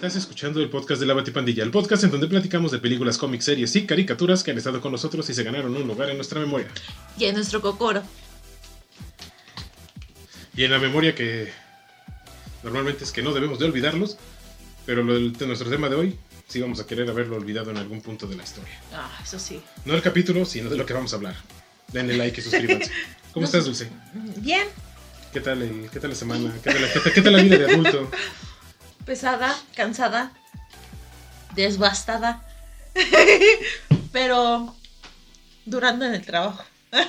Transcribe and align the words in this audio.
Estás 0.00 0.16
escuchando 0.16 0.60
el 0.60 0.70
podcast 0.70 0.98
de 0.98 1.06
la 1.06 1.12
Batipandilla, 1.12 1.62
el 1.62 1.70
podcast 1.70 2.04
en 2.04 2.10
donde 2.10 2.26
platicamos 2.26 2.72
de 2.72 2.78
películas, 2.78 3.18
cómics, 3.18 3.44
series 3.44 3.76
y 3.76 3.84
caricaturas 3.84 4.42
que 4.42 4.50
han 4.50 4.56
estado 4.56 4.80
con 4.80 4.92
nosotros 4.92 5.28
y 5.28 5.34
se 5.34 5.42
ganaron 5.42 5.76
un 5.76 5.86
lugar 5.86 6.08
en 6.08 6.16
nuestra 6.16 6.40
memoria. 6.40 6.68
Y 7.18 7.24
en 7.26 7.34
nuestro 7.34 7.60
cocoro. 7.60 8.02
Y 10.56 10.64
en 10.64 10.70
la 10.70 10.78
memoria 10.78 11.14
que 11.14 11.52
normalmente 12.62 13.04
es 13.04 13.12
que 13.12 13.22
no 13.22 13.34
debemos 13.34 13.58
de 13.58 13.66
olvidarlos, 13.66 14.16
pero 14.86 15.02
lo 15.02 15.14
de 15.18 15.46
nuestro 15.46 15.68
tema 15.68 15.90
de 15.90 15.96
hoy 15.96 16.18
sí 16.48 16.60
vamos 16.62 16.80
a 16.80 16.86
querer 16.86 17.08
haberlo 17.10 17.36
olvidado 17.36 17.70
en 17.70 17.76
algún 17.76 18.00
punto 18.00 18.26
de 18.26 18.36
la 18.36 18.42
historia. 18.44 18.80
Ah, 18.94 19.10
eso 19.22 19.38
sí. 19.38 19.60
No 19.84 19.92
el 19.94 20.00
capítulo, 20.00 20.46
sino 20.46 20.70
de 20.70 20.78
lo 20.78 20.86
que 20.86 20.94
vamos 20.94 21.12
a 21.12 21.16
hablar. 21.16 21.36
Denle 21.92 22.16
like 22.16 22.40
y 22.40 22.44
suscríbanse. 22.44 22.90
¿Cómo 23.34 23.44
estás, 23.44 23.66
Dulce? 23.66 23.88
Bien, 24.38 24.66
¿Qué 25.32 25.40
tal, 25.40 25.62
el- 25.62 25.88
qué 25.92 26.00
tal 26.00 26.10
la 26.10 26.16
semana? 26.16 26.52
¿Qué 26.64 26.70
tal, 26.72 26.82
la- 26.82 26.92
qué 26.92 27.00
tal- 27.00 27.12
qué 27.12 27.22
tal 27.22 27.32
la 27.34 27.42
vida 27.42 27.58
de 27.58 27.70
adulto? 27.72 28.10
Pesada, 29.10 29.60
cansada, 29.74 30.32
desbastada. 31.56 32.46
Pero 34.12 34.72
durando 35.64 36.04
en 36.04 36.14
el 36.14 36.24
trabajo. 36.24 36.64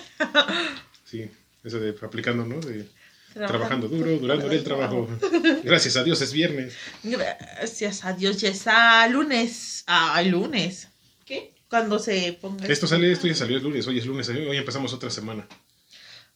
Sí, 1.05 1.29
eso 1.61 1.77
de 1.77 1.93
aplicando, 2.01 2.45
¿no? 2.45 2.61
De 2.61 2.87
trabajando 3.33 3.89
duro, 3.89 4.17
durando 4.17 4.45
en 4.45 4.53
el 4.53 4.63
trabajo. 4.63 5.09
Gracias 5.63 5.97
a 5.97 6.05
Dios 6.05 6.21
es 6.21 6.31
viernes. 6.31 6.73
Gracias 7.03 8.05
a 8.05 8.13
Dios, 8.13 8.39
ya 8.39 8.47
está 8.47 9.05
lunes. 9.09 9.83
Ah, 9.87 10.21
lunes. 10.23 10.87
¿Qué? 11.25 11.53
Cuando 11.69 11.99
se 11.99 12.31
ponga. 12.39 12.65
Esto 12.65 12.87
sale, 12.87 13.11
esto 13.11 13.27
ya 13.27 13.35
salió 13.35 13.57
el 13.57 13.63
lunes, 13.63 13.85
hoy 13.87 13.99
es 13.99 14.05
lunes, 14.05 14.29
hoy 14.29 14.55
empezamos 14.55 14.93
otra 14.93 15.09
semana. 15.09 15.45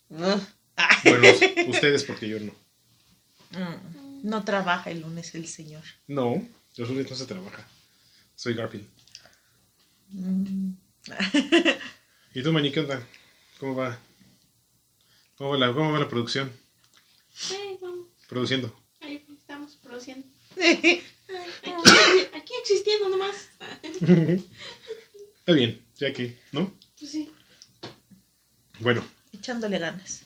Bueno, 0.10 1.28
ustedes 1.70 2.04
porque 2.04 2.28
yo 2.28 2.40
no. 2.42 2.52
Mm, 3.52 4.05
No 4.26 4.44
trabaja 4.44 4.90
el 4.90 5.02
lunes 5.02 5.36
el 5.36 5.48
señor. 5.48 5.84
No, 6.08 6.44
los 6.78 6.90
lunes 6.90 7.08
no 7.08 7.16
se 7.16 7.28
trabaja. 7.28 7.68
Soy 8.36 8.56
Garfield. 8.56 8.88
Mm. 10.10 10.72
¿Y 12.34 12.42
tú, 12.42 12.52
qué 12.74 12.80
onda? 12.80 13.08
¿Cómo 13.60 13.76
va? 13.76 14.00
¿Cómo 15.38 15.52
va 15.52 15.58
la, 15.60 15.72
cómo 15.72 15.92
va 15.92 16.00
la 16.00 16.10
producción? 16.10 16.52
Ahí 17.52 17.78
vamos, 17.80 18.08
Produciendo. 18.28 18.76
ahí 19.02 19.24
estamos 19.40 19.76
produciendo. 19.76 20.26
Aquí, 20.54 21.04
aquí 22.34 22.54
existiendo 22.64 23.10
nomás. 23.10 23.36
Está 24.02 25.52
bien, 25.54 25.86
ya 25.98 26.12
que, 26.12 26.36
¿no? 26.52 26.74
Pues 27.00 27.12
sí. 27.12 27.32
Bueno, 28.80 29.06
Echándole 29.34 29.78
ganas. 29.78 30.24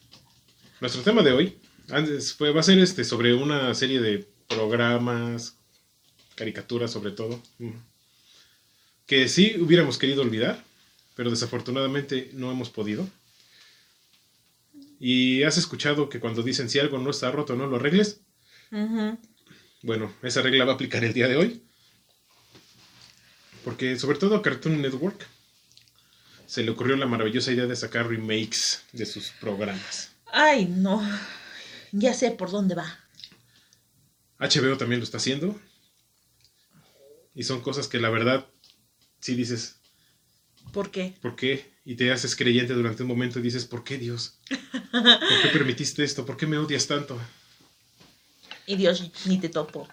nuestro 0.80 1.02
tema 1.02 1.22
de 1.22 1.34
hoy 1.34 1.60
antes 1.92 2.34
fue, 2.34 2.52
va 2.52 2.62
a 2.62 2.64
ser 2.64 2.80
este 2.80 3.04
sobre 3.04 3.34
una 3.34 3.74
serie 3.74 4.00
de 4.00 4.28
programas, 4.48 5.56
caricaturas 6.36 6.92
sobre 6.92 7.12
todo, 7.12 7.42
que 9.06 9.28
sí 9.28 9.56
hubiéramos 9.60 9.98
querido 9.98 10.22
olvidar, 10.22 10.64
pero 11.16 11.30
desafortunadamente 11.30 12.30
no 12.34 12.52
hemos 12.52 12.70
podido. 12.70 13.08
Y 15.00 15.44
has 15.44 15.58
escuchado 15.58 16.10
que 16.10 16.20
cuando 16.20 16.44
dicen 16.44 16.70
si 16.70 16.80
algo 16.80 16.98
no 16.98 17.10
está 17.10 17.32
roto, 17.32 17.56
no 17.56 17.68
lo 17.68 17.78
arregles. 17.78 18.20
Bueno, 19.82 20.14
esa 20.24 20.42
regla 20.42 20.66
va 20.66 20.74
a 20.74 20.76
aplicar 20.76 21.04
el 21.04 21.14
día 21.14 21.28
de 21.28 21.38
hoy. 21.38 21.64
Porque 23.64 23.98
sobre 23.98 24.18
todo 24.18 24.36
a 24.36 24.42
Cartoon 24.42 24.82
Network 24.82 25.26
se 26.48 26.64
le 26.64 26.72
ocurrió 26.72 26.96
la 26.96 27.06
maravillosa 27.06 27.52
idea 27.52 27.66
de 27.66 27.76
sacar 27.76 28.08
remakes 28.08 28.84
de 28.92 29.06
sus 29.06 29.30
programas. 29.32 30.12
Ay, 30.32 30.66
no. 30.66 31.02
Ya 31.92 32.14
sé 32.14 32.32
por 32.32 32.52
dónde 32.52 32.76
va. 32.76 33.00
HBO 34.40 34.78
también 34.78 35.00
lo 35.00 35.04
está 35.04 35.18
haciendo. 35.18 35.60
Y 37.36 37.44
son 37.44 37.62
cosas 37.62 37.88
que 37.88 38.00
la 38.00 38.10
verdad, 38.10 38.48
si 39.20 39.36
dices, 39.36 39.76
¿Por 40.72 40.92
qué? 40.92 41.16
¿por 41.22 41.36
qué? 41.36 41.74
Y 41.86 41.96
te 41.96 42.12
haces 42.12 42.36
creyente 42.36 42.74
durante 42.74 43.04
un 43.04 43.10
momento 43.10 43.40
y 43.40 43.42
dices, 43.42 43.66
¿por 43.66 43.84
qué 43.84 43.98
Dios? 43.98 44.40
¿Por 44.92 45.42
qué 45.42 45.50
permitiste 45.52 46.04
esto? 46.04 46.26
¿Por 46.26 46.38
qué 46.38 46.46
me 46.46 46.58
odias 46.58 46.88
tanto? 46.88 47.20
Y 48.68 48.76
Dios 48.76 49.04
ni 49.26 49.40
te 49.40 49.50
topo. 49.50 49.88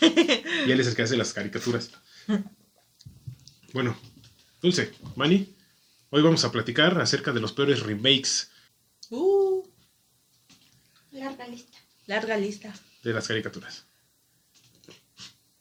Y 0.00 0.70
él 0.70 0.80
es 0.80 0.86
el 0.86 0.94
que 0.96 1.02
hace 1.02 1.16
las 1.16 1.34
caricaturas. 1.34 1.90
Bueno, 3.74 3.96
Dulce, 4.62 4.92
Manny, 5.16 5.54
hoy 6.10 6.22
vamos 6.22 6.44
a 6.44 6.52
platicar 6.52 6.98
acerca 7.00 7.32
de 7.32 7.40
los 7.40 7.52
peores 7.52 7.80
remakes 7.80 8.48
Uh, 9.10 9.51
Larga 11.22 11.46
lista. 11.46 11.78
larga 12.06 12.36
lista. 12.36 12.74
de 13.04 13.12
las 13.12 13.28
caricaturas. 13.28 13.86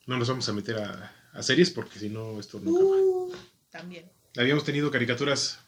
No 0.07 0.17
nos 0.17 0.27
vamos 0.27 0.49
a 0.49 0.53
meter 0.53 0.77
a, 0.77 1.15
a 1.33 1.43
series 1.43 1.69
porque 1.69 1.99
si 1.99 2.09
no 2.09 2.39
esto 2.39 2.59
no 2.59 2.71
acaba. 2.75 2.89
Uh, 2.89 3.35
también. 3.69 4.11
Habíamos 4.37 4.63
tenido 4.63 4.89
caricaturas 4.91 5.59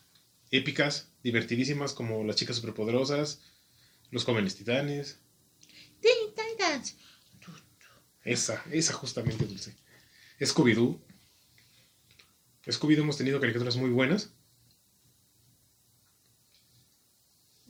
épicas, 0.52 1.10
divertidísimas 1.24 1.94
como 1.94 2.24
Las 2.24 2.36
Chicas 2.38 2.56
Superpoderosas, 2.56 3.42
Los 4.12 4.26
Jóvenes 4.26 4.56
Titanes. 4.56 5.20
Teen 6.02 6.34
Titans. 6.36 6.98
Esa, 8.24 8.64
esa 8.72 8.94
justamente, 8.94 9.46
Dulce. 9.46 9.76
Scooby-Doo. 10.40 11.00
Scooby-Doo 12.66 13.02
hemos 13.04 13.18
tenido 13.18 13.40
caricaturas 13.40 13.76
muy 13.76 13.90
buenas. 13.90 14.32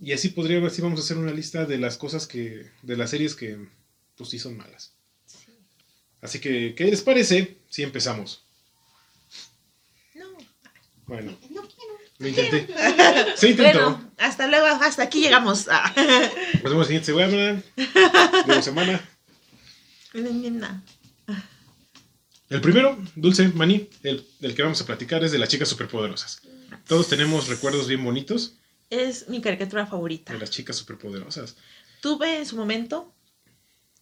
Y 0.03 0.11
así 0.11 0.29
podría, 0.29 0.65
así 0.67 0.81
vamos 0.81 0.99
a 0.99 1.03
hacer 1.03 1.15
una 1.15 1.31
lista 1.31 1.63
de 1.65 1.77
las 1.77 1.97
cosas 1.97 2.27
que, 2.27 2.69
de 2.81 2.97
las 2.97 3.09
series 3.09 3.35
que, 3.35 3.57
pues 4.17 4.29
sí 4.29 4.37
son 4.37 4.57
malas. 4.57 4.91
Así 6.21 6.39
que, 6.39 6.75
¿qué 6.75 6.83
les 6.83 7.01
parece 7.01 7.59
si 7.69 7.83
empezamos? 7.83 8.43
No. 10.13 10.25
Bueno, 11.05 11.31
No 11.49 11.61
quiero. 11.61 11.99
lo 12.17 12.27
intenté. 12.27 12.67
Se 13.37 13.51
intentó. 13.51 13.91
Bueno, 13.91 14.11
hasta 14.17 14.47
luego, 14.47 14.65
hasta 14.65 15.03
aquí 15.03 15.21
llegamos. 15.21 15.69
Ah. 15.71 15.93
Nos 15.95 16.63
vemos 16.63 16.79
la 16.79 16.85
siguiente 16.85 17.05
semana. 17.05 17.63
De 18.45 18.61
semana. 18.61 19.09
El 22.49 22.59
primero, 22.59 22.97
Dulce 23.15 23.47
Maní, 23.47 23.89
el, 24.03 24.27
del 24.41 24.53
que 24.53 24.63
vamos 24.63 24.81
a 24.81 24.85
platicar 24.85 25.23
es 25.23 25.31
de 25.31 25.39
las 25.39 25.47
chicas 25.47 25.69
superpoderosas. 25.69 26.41
Todos 26.87 27.07
tenemos 27.07 27.47
recuerdos 27.47 27.87
bien 27.87 28.03
bonitos 28.03 28.57
Es 28.93 29.27
mi 29.27 29.41
caricatura 29.41 29.87
favorita. 29.87 30.33
de 30.33 30.39
las 30.39 30.51
chicas 30.51 30.75
superpoderosas. 30.75 31.55
Tuve 31.99 32.37
en 32.37 32.45
su 32.45 32.55
momento 32.55 33.11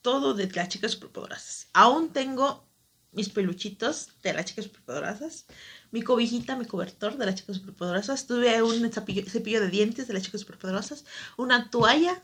todo 0.02 0.34
de 0.34 0.52
las 0.52 0.68
chicas 0.68 0.92
superpoderosas. 0.92 1.70
Aún 1.72 2.12
tengo 2.12 2.68
mis 3.14 3.30
peluchitos 3.30 4.10
de 4.22 4.34
las 4.34 4.46
chicas 4.46 4.66
superpoderosas. 4.66 5.46
Mi 5.92 6.02
cobijita, 6.02 6.58
mi 6.58 6.66
cobertor 6.66 7.18
de 7.18 7.26
las 7.26 7.36
chicas 7.36 7.56
superpoderosas. 7.56 8.28
Tuve 8.28 8.62
un 8.64 8.92
cepillo, 8.92 9.24
cepillo 9.30 9.62
de 9.62 9.70
dientes 9.70 10.10
de 10.10 10.14
las 10.14 10.24
chicas 10.24 10.42
superpoderosas. 10.42 11.06
Una 11.38 11.70
toalla 11.70 12.22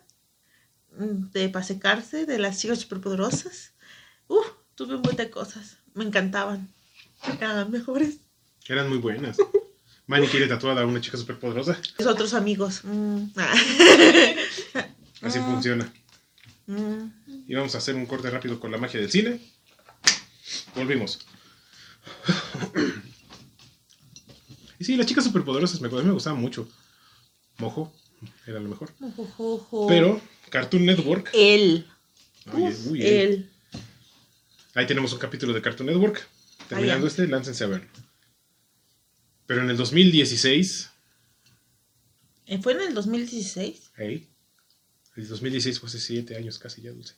de 0.90 1.48
para 1.48 1.64
secarse 1.64 2.26
de 2.26 2.38
las 2.38 2.60
chicas 2.60 2.80
superpoderosas. 2.80 3.72
Uf, 4.28 4.46
tuve 4.76 4.96
un 4.96 5.02
montón 5.04 5.16
de 5.16 5.30
cosas. 5.30 5.78
Me 5.94 6.04
encantaban. 6.04 6.68
Eran 7.40 7.56
las 7.56 7.70
mejores. 7.70 8.18
Eran 8.68 8.90
muy 8.90 8.98
buenas. 8.98 9.38
Manny 10.08 10.28
quiere 10.28 10.48
tatuada 10.48 10.82
a 10.82 10.86
una 10.86 11.02
chica 11.02 11.18
superpoderosa. 11.18 11.78
Mis 12.00 12.08
otros 12.08 12.34
amigos. 12.34 12.82
mm, 12.84 13.24
ah. 13.36 13.54
Así 15.22 15.40
funciona. 15.40 15.92
Mm, 16.68 17.08
Y 17.48 17.56
vamos 17.56 17.76
a 17.76 17.80
hacer 17.80 17.96
un 17.96 18.06
corte 18.06 18.30
rápido 18.30 18.60
con 18.60 18.72
la 18.72 18.78
magia 18.78 19.00
del 19.00 19.12
cine. 19.12 19.40
Volvimos. 20.76 21.20
Y 24.80 24.86
sí, 24.86 24.96
las 24.96 25.08
chicas 25.08 25.24
superpoderosas 25.24 25.82
me, 25.82 25.88
a 25.88 25.92
mí 25.92 26.04
me 26.04 26.12
gustaban 26.12 26.40
mucho. 26.40 26.70
Mojo 27.58 27.92
era 28.46 28.60
lo 28.60 28.70
mejor. 28.70 28.94
Ujujuju. 29.00 29.88
Pero 29.88 30.22
Cartoon 30.50 30.86
Network. 30.86 31.30
Él. 31.34 31.86
Uf, 32.54 32.88
uy, 32.88 33.02
él. 33.06 33.50
Ahí 34.76 34.86
tenemos 34.86 35.12
un 35.12 35.20
capítulo 35.20 35.54
de 35.54 35.62
Cartoon 35.62 35.88
Network. 35.88 36.26
Terminando 36.70 37.08
este, 37.08 37.28
láncense 37.28 37.64
a 37.64 37.68
verlo. 37.68 37.88
Pero 39.48 39.62
en 39.64 39.70
el 39.70 39.78
2016, 39.78 40.90
Eh, 42.46 42.60
¿Fue 42.62 42.74
en 42.74 42.82
el 42.82 42.94
2016? 42.94 43.92
hey, 43.98 44.28
el 45.16 45.28
2016 45.28 45.80
fue 45.80 45.90
hace 45.90 46.00
7 46.00 46.36
años 46.38 46.60
casi 46.60 46.82
ya, 46.82 46.92
Dulce. 46.92 47.16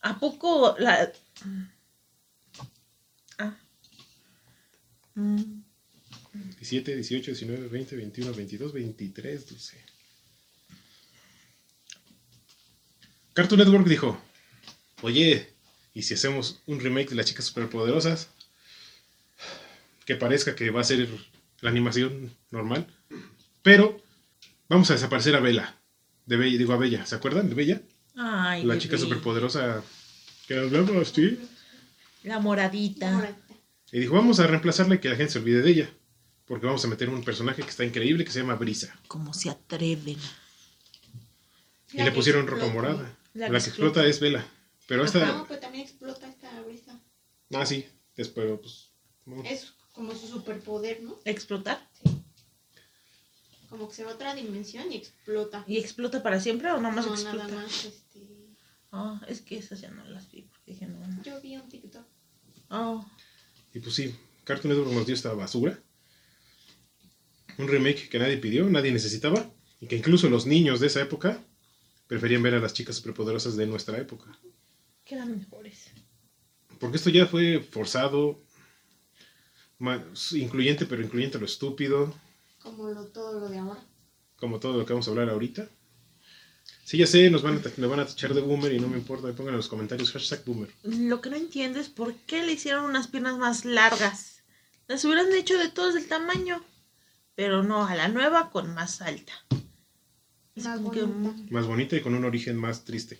¿A 0.00 0.18
poco 0.18 0.74
la... 0.78 1.12
Ah. 3.38 3.56
Mm, 5.14 5.62
17, 6.58 6.96
18, 6.96 7.30
19, 7.32 7.68
20, 7.68 7.96
21, 7.96 8.32
22, 8.34 8.72
23, 8.72 9.46
Dulce. 9.48 9.84
Cartoon 13.34 13.60
Network 13.60 13.86
dijo, 13.86 14.20
oye, 15.02 15.52
¿y 15.92 16.02
si 16.02 16.14
hacemos 16.14 16.60
un 16.66 16.80
remake 16.80 17.10
de 17.10 17.16
las 17.16 17.26
chicas 17.26 17.44
superpoderosas? 17.46 18.28
Que 20.04 20.16
parezca 20.16 20.54
que 20.54 20.70
va 20.70 20.80
a 20.80 20.84
ser 20.84 21.08
la 21.60 21.70
animación 21.70 22.30
normal. 22.50 22.86
Pero 23.62 24.00
vamos 24.68 24.90
a 24.90 24.94
desaparecer 24.94 25.34
a 25.34 25.40
Bella. 25.40 25.76
De 26.26 26.36
Bella, 26.36 26.58
digo 26.58 26.72
a 26.72 26.76
Bella, 26.76 27.06
¿se 27.06 27.14
acuerdan 27.14 27.48
de 27.48 27.54
Bella? 27.54 27.82
Ay, 28.16 28.64
La 28.64 28.78
chica 28.78 28.96
superpoderosa 28.98 29.82
que 30.46 30.58
hablaba 30.58 31.00
así. 31.00 31.38
La 32.22 32.38
moradita. 32.38 33.10
Moradita. 33.10 33.54
Y 33.92 34.00
dijo, 34.00 34.14
vamos 34.14 34.40
a 34.40 34.46
reemplazarla 34.46 34.96
y 34.96 34.98
que 34.98 35.08
la 35.08 35.16
gente 35.16 35.32
se 35.32 35.38
olvide 35.38 35.62
de 35.62 35.70
ella. 35.70 35.90
Porque 36.46 36.66
vamos 36.66 36.84
a 36.84 36.88
meter 36.88 37.08
un 37.08 37.24
personaje 37.24 37.62
que 37.62 37.70
está 37.70 37.84
increíble 37.84 38.24
que 38.24 38.30
se 38.30 38.40
llama 38.40 38.56
Brisa. 38.56 38.94
Como 39.08 39.32
se 39.32 39.50
atreven. 39.50 40.18
Y 41.92 41.98
La 41.98 42.04
le 42.06 42.12
pusieron 42.12 42.46
ropa 42.46 42.66
morada. 42.66 43.16
La 43.34 43.48
La, 43.48 43.60
que 43.60 43.68
explota 43.68 44.04
es 44.06 44.20
Vela. 44.20 44.44
Pero 44.86 45.00
No, 45.02 45.06
esta... 45.06 45.44
pero 45.48 45.60
también 45.60 45.84
explota 45.84 46.28
esta 46.28 46.60
brisa. 46.62 47.00
Ah, 47.52 47.64
sí. 47.64 47.86
Después, 48.16 48.46
pues... 48.60 48.90
no. 49.24 49.42
Es 49.44 49.72
como 49.94 50.14
su 50.14 50.26
superpoder, 50.26 51.02
¿no? 51.02 51.18
¿Explotar? 51.24 51.88
Como 53.70 53.88
que 53.88 53.94
se 53.94 54.04
va 54.04 54.10
a 54.10 54.14
otra 54.14 54.34
dimensión 54.34 54.92
y 54.92 54.96
explota. 54.96 55.64
¿Y 55.66 55.78
explota 55.78 56.22
para 56.22 56.38
siempre 56.40 56.70
o 56.70 56.80
nomás 56.80 57.06
no, 57.06 57.14
explota? 57.14 57.46
nada 57.48 57.62
más, 57.62 57.84
este... 57.86 58.20
Ah, 58.92 59.20
es 59.26 59.40
que 59.40 59.56
esas 59.56 59.80
ya 59.80 59.90
no 59.90 60.04
las 60.04 60.30
vi 60.30 60.42
porque 60.42 60.72
dije 60.72 60.86
no. 60.86 61.00
Yo 61.22 61.40
vi 61.40 61.56
un 61.56 61.68
TikTok. 61.68 62.06
Oh, 62.70 63.04
Y 63.72 63.80
pues 63.80 63.94
sí, 63.94 64.14
Cartoon 64.44 64.72
Network 64.74 64.94
nos 64.94 65.06
dio 65.06 65.14
esta 65.14 65.32
basura. 65.32 65.80
Un 67.58 67.68
remake 67.68 68.08
que 68.08 68.18
nadie 68.18 68.36
pidió, 68.36 68.68
nadie 68.68 68.92
necesitaba. 68.92 69.50
Y 69.80 69.86
que 69.86 69.96
incluso 69.96 70.28
los 70.28 70.46
niños 70.46 70.80
de 70.80 70.86
esa 70.88 71.00
época 71.02 71.42
preferían 72.06 72.42
ver 72.42 72.54
a 72.54 72.60
las 72.60 72.72
chicas 72.74 72.96
superpoderosas 72.96 73.56
de 73.56 73.66
nuestra 73.66 73.98
época. 73.98 74.38
que 75.04 75.14
eran 75.16 75.36
mejores. 75.36 75.90
Porque 76.78 76.96
esto 76.96 77.10
ya 77.10 77.26
fue 77.26 77.60
forzado, 77.60 78.43
incluyente, 80.32 80.86
pero 80.86 81.02
incluyente 81.02 81.38
lo 81.38 81.46
estúpido, 81.46 82.14
Como 82.62 82.88
lo, 82.90 83.06
todo 83.06 83.40
lo 83.40 83.48
de 83.48 83.58
ahora. 83.58 83.80
como 84.36 84.58
todo 84.60 84.76
lo 84.78 84.86
que 84.86 84.92
vamos 84.92 85.06
a 85.08 85.10
hablar 85.10 85.28
ahorita. 85.30 85.68
Sí, 86.84 86.98
ya 86.98 87.06
sé, 87.06 87.30
nos 87.30 87.42
van 87.42 87.56
a, 87.56 87.80
me 87.80 87.86
van 87.86 88.00
a 88.00 88.06
tachar 88.06 88.34
de 88.34 88.40
boomer 88.42 88.72
y 88.72 88.78
no 88.78 88.88
me 88.88 88.98
importa, 88.98 89.32
pongan 89.32 89.54
en 89.54 89.58
los 89.58 89.68
comentarios 89.68 90.12
hashtag 90.12 90.44
boomer. 90.44 90.70
Lo 90.82 91.20
que 91.20 91.30
no 91.30 91.36
entiendo 91.36 91.80
es 91.80 91.88
por 91.88 92.14
qué 92.14 92.42
le 92.44 92.52
hicieron 92.52 92.84
unas 92.84 93.08
piernas 93.08 93.38
más 93.38 93.64
largas. 93.64 94.42
Las 94.86 95.04
hubieran 95.04 95.32
hecho 95.32 95.56
de 95.58 95.70
todos 95.70 95.94
del 95.94 96.06
tamaño. 96.06 96.62
Pero 97.34 97.62
no, 97.64 97.86
a 97.86 97.96
la 97.96 98.08
nueva 98.08 98.50
con 98.50 98.74
más 98.74 99.00
alta. 99.00 99.32
Es 100.54 100.64
Más 100.64 100.78
que, 100.92 101.02
bonita. 101.02 101.52
Más 101.52 101.66
bonita 101.66 101.96
y 101.96 102.00
con 102.00 102.14
un 102.14 102.24
origen 102.24 102.56
más 102.56 102.84
triste. 102.84 103.18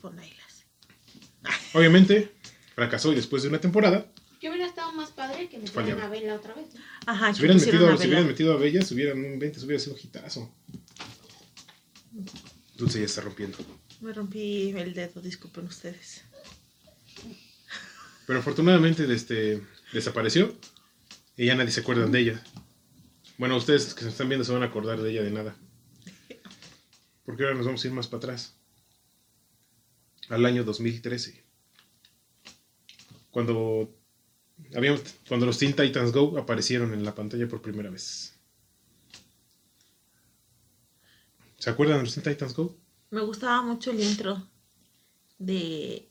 pon 0.00 0.18
ahí 0.18 0.34
las. 1.42 1.62
Obviamente, 1.74 2.32
fracasó 2.74 3.12
y 3.12 3.16
después 3.16 3.42
de 3.42 3.48
una 3.48 3.60
temporada, 3.60 4.06
Yo 4.42 4.50
hubiera 4.50 4.66
estado 4.66 4.92
más 4.92 5.10
padre 5.12 5.48
que 5.48 5.58
me 5.58 5.68
Fallaba. 5.68 6.04
a 6.04 6.08
Bella 6.08 6.34
otra 6.34 6.52
vez. 6.54 6.74
¿no? 6.74 6.80
Ajá, 7.06 7.32
si 7.32 7.40
que 7.40 7.46
hubieran, 7.46 7.64
metido, 7.64 7.86
a 7.88 7.90
si 7.92 7.96
Bella. 7.98 8.06
hubieran 8.08 8.26
metido 8.26 8.52
a 8.52 8.56
Bella, 8.56 8.82
si 8.82 8.94
hubieran 8.94 9.24
un 9.24 9.38
20, 9.38 9.60
se 9.60 9.66
hubiera 9.66 9.80
sido 9.80 9.94
un 9.94 10.00
hitazo. 10.02 10.52
Dulce 12.76 12.98
ya 12.98 13.04
está 13.06 13.20
rompiendo. 13.20 13.56
Me 14.00 14.12
rompí 14.12 14.70
el 14.76 14.94
dedo, 14.94 15.20
disculpen 15.20 15.66
ustedes. 15.66 16.24
Pero 18.26 18.40
afortunadamente 18.40 19.10
este, 19.12 19.62
desapareció 19.92 20.56
y 21.36 21.46
ya 21.46 21.54
nadie 21.54 21.70
se 21.70 21.80
acuerda 21.80 22.06
de 22.06 22.18
ella. 22.18 22.44
Bueno, 23.38 23.56
ustedes 23.56 23.94
que 23.94 24.02
se 24.02 24.08
están 24.08 24.28
viendo 24.28 24.44
se 24.44 24.52
van 24.52 24.62
a 24.64 24.66
acordar 24.66 25.00
de 25.00 25.10
ella 25.10 25.22
de 25.22 25.30
nada. 25.30 25.56
Porque 27.24 27.44
ahora 27.44 27.54
nos 27.54 27.66
vamos 27.66 27.84
a 27.84 27.86
ir 27.86 27.92
más 27.92 28.08
para 28.08 28.18
atrás. 28.18 28.56
Al 30.28 30.44
año 30.44 30.64
2013. 30.64 31.44
Cuando, 33.30 33.94
habíamos, 34.74 35.02
cuando 35.28 35.46
los 35.46 35.58
Teen 35.58 35.74
Titans 35.74 36.12
Go 36.12 36.38
aparecieron 36.38 36.92
en 36.94 37.04
la 37.04 37.14
pantalla 37.14 37.48
por 37.48 37.60
primera 37.62 37.90
vez. 37.90 38.34
¿Se 41.58 41.70
acuerdan 41.70 41.98
de 41.98 42.04
los 42.04 42.14
Teen 42.14 42.24
Titans 42.24 42.54
Go? 42.54 42.76
Me 43.10 43.20
gustaba 43.20 43.62
mucho 43.62 43.90
el 43.90 44.00
intro 44.00 44.46
de... 45.38 46.08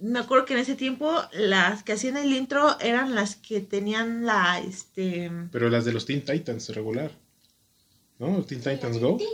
Me 0.00 0.20
acuerdo 0.20 0.44
que 0.44 0.54
en 0.54 0.60
ese 0.60 0.76
tiempo 0.76 1.12
las 1.32 1.82
que 1.82 1.92
hacían 1.92 2.16
el 2.16 2.32
intro 2.32 2.78
eran 2.80 3.14
las 3.14 3.34
que 3.34 3.60
tenían 3.60 4.24
la, 4.24 4.60
este... 4.60 5.30
Pero 5.50 5.68
las 5.68 5.84
de 5.84 5.92
los 5.92 6.06
Teen 6.06 6.24
Titans 6.24 6.68
regular. 6.70 7.10
¿No? 8.18 8.42
Teen 8.44 8.60
Titans 8.60 8.98
Go. 8.98 9.16
Teen 9.16 9.28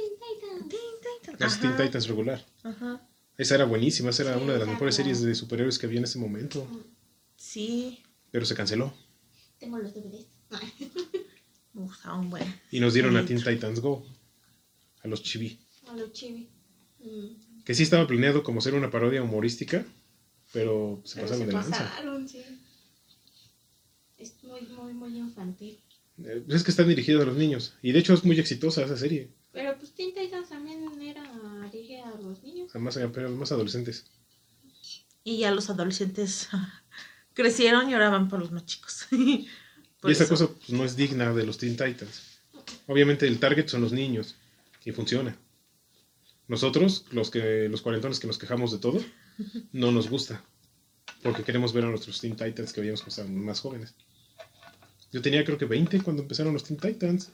Titans. 1.21 1.41
Las 1.41 1.61
Teen 1.61 1.77
Titans 1.77 2.09
regular. 2.09 2.45
ajá. 2.63 3.01
Esa 3.37 3.57
era 3.57 3.65
buenísima, 3.65 4.11
esa 4.11 4.23
era 4.23 4.37
Sí, 4.37 4.45
una 4.45 4.53
de 4.53 4.59
las 4.61 4.69
mejores 4.69 4.95
series 4.95 5.21
de 5.21 5.35
superhéroes 5.35 5.77
que 5.79 5.87
había 5.87 5.99
en 5.99 6.05
ese 6.05 6.19
momento. 6.21 6.67
Sí, 7.37 8.01
Pero 8.35 8.45
se 8.47 8.57
canceló. 8.57 8.93
Tengo 9.61 9.79
los 9.79 9.95
DVDs. 9.95 10.27
me 11.73 11.83
gustaba 11.83 12.19
un 12.19 12.31
buen. 12.31 12.43
Y 12.73 12.81
nos 12.81 12.93
dieron 12.93 13.17
a. 13.17 13.25
Teen 13.25 13.41
Titans 13.41 13.79
Go. 13.79 14.05
A 15.05 15.07
los 15.07 15.23
chibi. 15.23 15.61
A 15.87 15.95
los 15.95 16.11
chibi. 16.13 16.51
Mm. 16.99 17.63
Que 17.65 17.75
sí 17.77 17.85
estaba 17.85 18.09
planeado 18.09 18.43
como 18.43 18.61
ser 18.61 18.75
una 18.75 18.91
parodia 18.91 19.23
humorística. 19.23 19.87
Pero 20.53 21.01
se 21.05 21.15
Pero 21.15 21.29
pasaron 21.29 21.39
se 21.39 21.47
de 21.47 21.53
lanza. 21.53 21.71
pasaron, 21.79 22.29
sí. 22.29 22.45
Es 24.19 24.43
muy, 24.43 24.63
muy, 24.63 24.95
muy 24.95 25.17
infantil. 25.17 25.79
Eh, 26.25 26.45
es 26.49 26.65
que 26.65 26.73
están 26.73 26.89
dirigidos 26.89 27.23
a 27.23 27.27
los 27.27 27.37
niños. 27.37 27.75
Y 27.83 27.93
de 27.93 28.01
hecho 28.01 28.15
es 28.15 28.25
muy 28.25 28.37
exitosa 28.41 28.83
esa 28.85 28.97
serie. 28.97 29.31
Pero 29.53 29.79
pues 29.79 29.93
Teen 29.93 30.13
Titans 30.13 30.49
también 30.49 31.01
era 31.01 31.23
dirigida 31.73 32.09
a 32.09 32.21
los 32.21 32.43
niños. 32.43 32.71
Además, 32.73 32.99
pero 33.13 33.31
más 33.31 33.53
adolescentes. 33.53 34.11
Y 35.23 35.39
ya 35.39 35.53
los 35.53 35.71
adolescentes 35.71 36.49
crecieron 37.35 37.91
y 37.91 37.95
ahora 37.95 38.11
van 38.11 38.29
por 38.29 38.41
los 38.41 38.51
más 38.53 38.65
chicos. 38.67 39.07
Por 40.01 40.11
y 40.11 40.13
esa 40.13 40.25
eso. 40.25 40.35
cosa 40.35 40.49
pues, 40.49 40.69
no 40.69 40.85
es 40.85 40.97
digna 40.97 41.33
de 41.33 41.47
los 41.47 41.57
Teen 41.57 41.79
Titans. 41.79 42.39
Obviamente 42.87 43.27
el 43.27 43.39
target 43.39 43.69
son 43.69 43.81
los 43.81 43.93
niños. 43.93 44.37
Y 44.85 44.93
funciona. 44.93 45.35
Nosotros, 46.47 47.07
los 47.11 47.31
que 47.31 47.71
los 47.71 47.81
cuarentones 47.81 48.21
que 48.21 48.27
nos 48.27 48.37
quejamos 48.37 48.71
de 48.71 48.79
todo, 48.79 49.03
no 49.73 49.93
nos 49.93 50.11
gusta. 50.11 50.45
Porque 51.23 51.43
queremos 51.43 51.73
ver 51.73 51.85
a 51.85 51.89
nuestros 51.89 52.21
Teen 52.21 52.37
Titans 52.37 52.75
que 52.75 52.83
veíamos 52.83 53.01
cuando 53.01 53.11
estábamos 53.13 53.43
más 53.43 53.61
jóvenes. 53.61 53.95
Yo 55.11 55.23
tenía 55.23 55.43
creo 55.43 55.57
que 55.57 55.65
20 55.65 56.03
cuando 56.03 56.21
empezaron 56.21 56.53
los 56.53 56.65
Teen 56.65 56.79
Titans. 56.79 57.31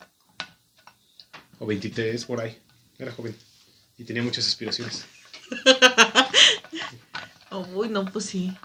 O 1.59 1.67
23 1.67 2.25
por 2.25 2.41
ahí. 2.41 2.57
Era 2.99 3.11
joven. 3.11 3.35
Y 3.99 4.05
tenía 4.05 4.23
muchas 4.23 4.47
aspiraciones. 4.47 5.07
Oh, 7.53 7.67
uy, 7.75 7.89
no, 7.89 8.05
pues 8.05 8.27
sí. 8.27 8.57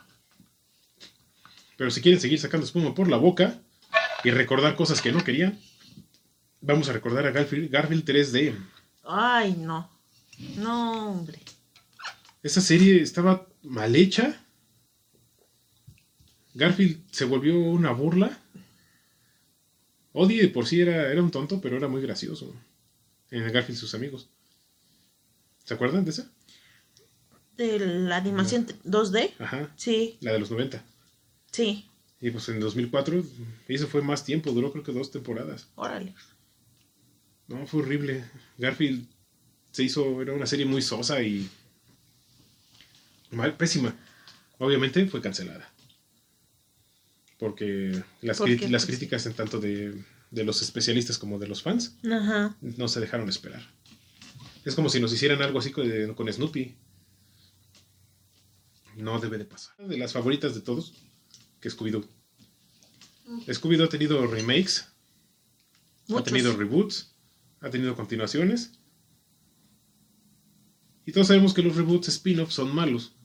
Pero 1.78 1.92
si 1.92 2.02
quieren 2.02 2.22
seguir 2.22 2.40
sacando 2.40 2.66
espuma 2.66 2.94
por 2.94 3.10
la 3.10 3.18
boca 3.18 3.62
y 4.24 4.32
recordar 4.32 4.76
cosas 4.76 5.02
que 5.02 5.12
no 5.12 5.24
querían, 5.24 5.60
vamos 6.62 6.90
a 6.90 6.94
recordar 6.94 7.26
a 7.26 7.32
Garfield, 7.32 7.70
Garfield 7.70 8.06
3D. 8.06 8.56
Ay, 9.04 9.56
no. 9.58 9.90
No, 10.58 11.12
hombre. 11.12 11.40
Esa 12.44 12.62
serie 12.62 13.02
estaba 13.02 13.48
mal 13.64 13.96
hecha. 13.96 14.42
Garfield 16.54 17.04
se 17.12 17.26
volvió 17.26 17.60
una 17.60 17.92
burla. 17.92 18.38
Odie 20.14 20.42
de 20.42 20.48
por 20.48 20.66
sí 20.66 20.80
era, 20.80 21.12
era 21.12 21.22
un 21.22 21.32
tonto, 21.32 21.60
pero 21.60 21.76
era 21.76 21.88
muy 21.88 22.02
gracioso. 22.02 22.54
En 23.32 23.44
Garfield 23.52 23.78
y 23.78 23.82
sus 23.82 23.96
amigos. 23.96 24.30
¿Se 25.66 25.74
acuerdan 25.74 26.06
de 26.06 26.12
esa? 26.12 26.32
De 27.58 27.80
la 27.80 28.18
animación 28.18 28.68
2D. 28.86 29.34
Ajá, 29.40 29.74
Sí, 29.76 30.18
la 30.22 30.34
de 30.34 30.40
los 30.40 30.52
90. 30.52 30.84
Sí. 31.56 31.86
Y 32.22 32.32
pues 32.32 32.48
en 32.50 32.60
2004, 32.60 33.24
y 33.68 33.76
eso 33.76 33.88
fue 33.88 34.02
más 34.02 34.24
tiempo, 34.24 34.52
duró 34.52 34.72
creo 34.72 34.84
que 34.84 34.92
dos 34.94 35.12
temporadas. 35.12 35.68
Órale. 35.76 36.16
No, 37.48 37.68
fue 37.68 37.82
horrible. 37.82 38.24
Garfield 38.58 39.06
se 39.72 39.84
hizo, 39.84 40.22
era 40.22 40.34
una 40.34 40.46
serie 40.48 40.66
muy 40.66 40.82
sosa 40.82 41.22
y 41.22 41.48
mal, 43.32 43.56
pésima. 43.58 43.94
Obviamente 44.58 45.06
fue 45.08 45.22
cancelada. 45.22 45.70
Porque 47.38 48.02
las, 48.22 48.38
¿Por 48.38 48.50
cri- 48.50 48.60
qué? 48.60 48.70
las 48.70 48.86
críticas 48.86 49.26
en 49.26 49.34
tanto 49.34 49.60
de, 49.60 50.02
de 50.32 50.44
los 50.46 50.62
especialistas 50.62 51.18
como 51.18 51.38
de 51.38 51.48
los 51.48 51.62
fans 51.62 51.98
Ajá. 52.10 52.56
no 52.62 52.88
se 52.88 53.02
dejaron 53.02 53.28
esperar. 53.30 53.62
Es 54.64 54.74
como 54.74 54.90
si 54.90 55.00
nos 55.02 55.14
hicieran 55.14 55.42
algo 55.42 55.60
así 55.60 55.72
con, 55.72 56.14
con 56.16 56.32
Snoopy. 56.32 56.76
No 58.96 59.20
debe 59.20 59.38
de 59.38 59.46
pasar. 59.46 59.76
De 59.78 59.98
las 59.98 60.14
favoritas 60.14 60.56
de 60.56 60.62
todos, 60.62 60.94
que 61.60 61.70
Scooby-Doo. 61.70 62.08
Scooby-Doo 63.48 63.86
ha 63.86 63.90
tenido 63.90 64.26
remakes, 64.28 64.88
ha 66.16 66.24
tenido 66.24 66.56
reboots, 66.56 67.16
ha 67.62 67.70
tenido 67.70 67.96
continuaciones. 67.96 68.74
Y 71.06 71.12
todos 71.12 71.28
sabemos 71.28 71.54
que 71.54 71.62
los 71.62 71.76
reboots 71.76 72.08
spin-off 72.10 72.52
son 72.52 72.74
malos. 72.74 73.16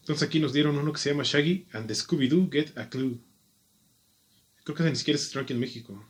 Entonces 0.00 0.26
aquí 0.26 0.40
nos 0.40 0.52
dieron 0.52 0.76
uno 0.76 0.92
que 0.92 0.98
se 0.98 1.10
llama 1.10 1.22
Shaggy 1.24 1.68
and 1.72 1.86
the 1.86 1.94
Scooby-Doo 1.94 2.50
Get 2.50 2.76
a 2.76 2.88
Clue. 2.88 3.20
Creo 4.64 4.76
que 4.76 4.82
ni 4.84 4.96
siquiera 4.96 5.18
se 5.18 5.24
estrenó 5.24 5.44
aquí 5.44 5.52
en 5.52 5.60
México. 5.60 6.04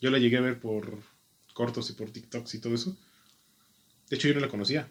Yo 0.00 0.10
la 0.10 0.18
llegué 0.18 0.38
a 0.38 0.42
ver 0.42 0.60
por 0.60 1.02
cortos 1.54 1.90
y 1.90 1.92
por 1.94 2.10
TikToks 2.10 2.54
y 2.54 2.60
todo 2.60 2.74
eso. 2.74 2.96
De 4.08 4.16
hecho, 4.16 4.28
yo 4.28 4.34
no 4.34 4.40
la 4.40 4.48
conocía. 4.48 4.90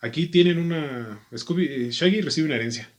Aquí 0.00 0.26
tienen 0.26 0.58
una... 0.58 1.26
Scooby, 1.36 1.66
eh, 1.66 1.90
Shaggy 1.90 2.22
recibe 2.22 2.46
una 2.46 2.56
herencia. 2.56 2.90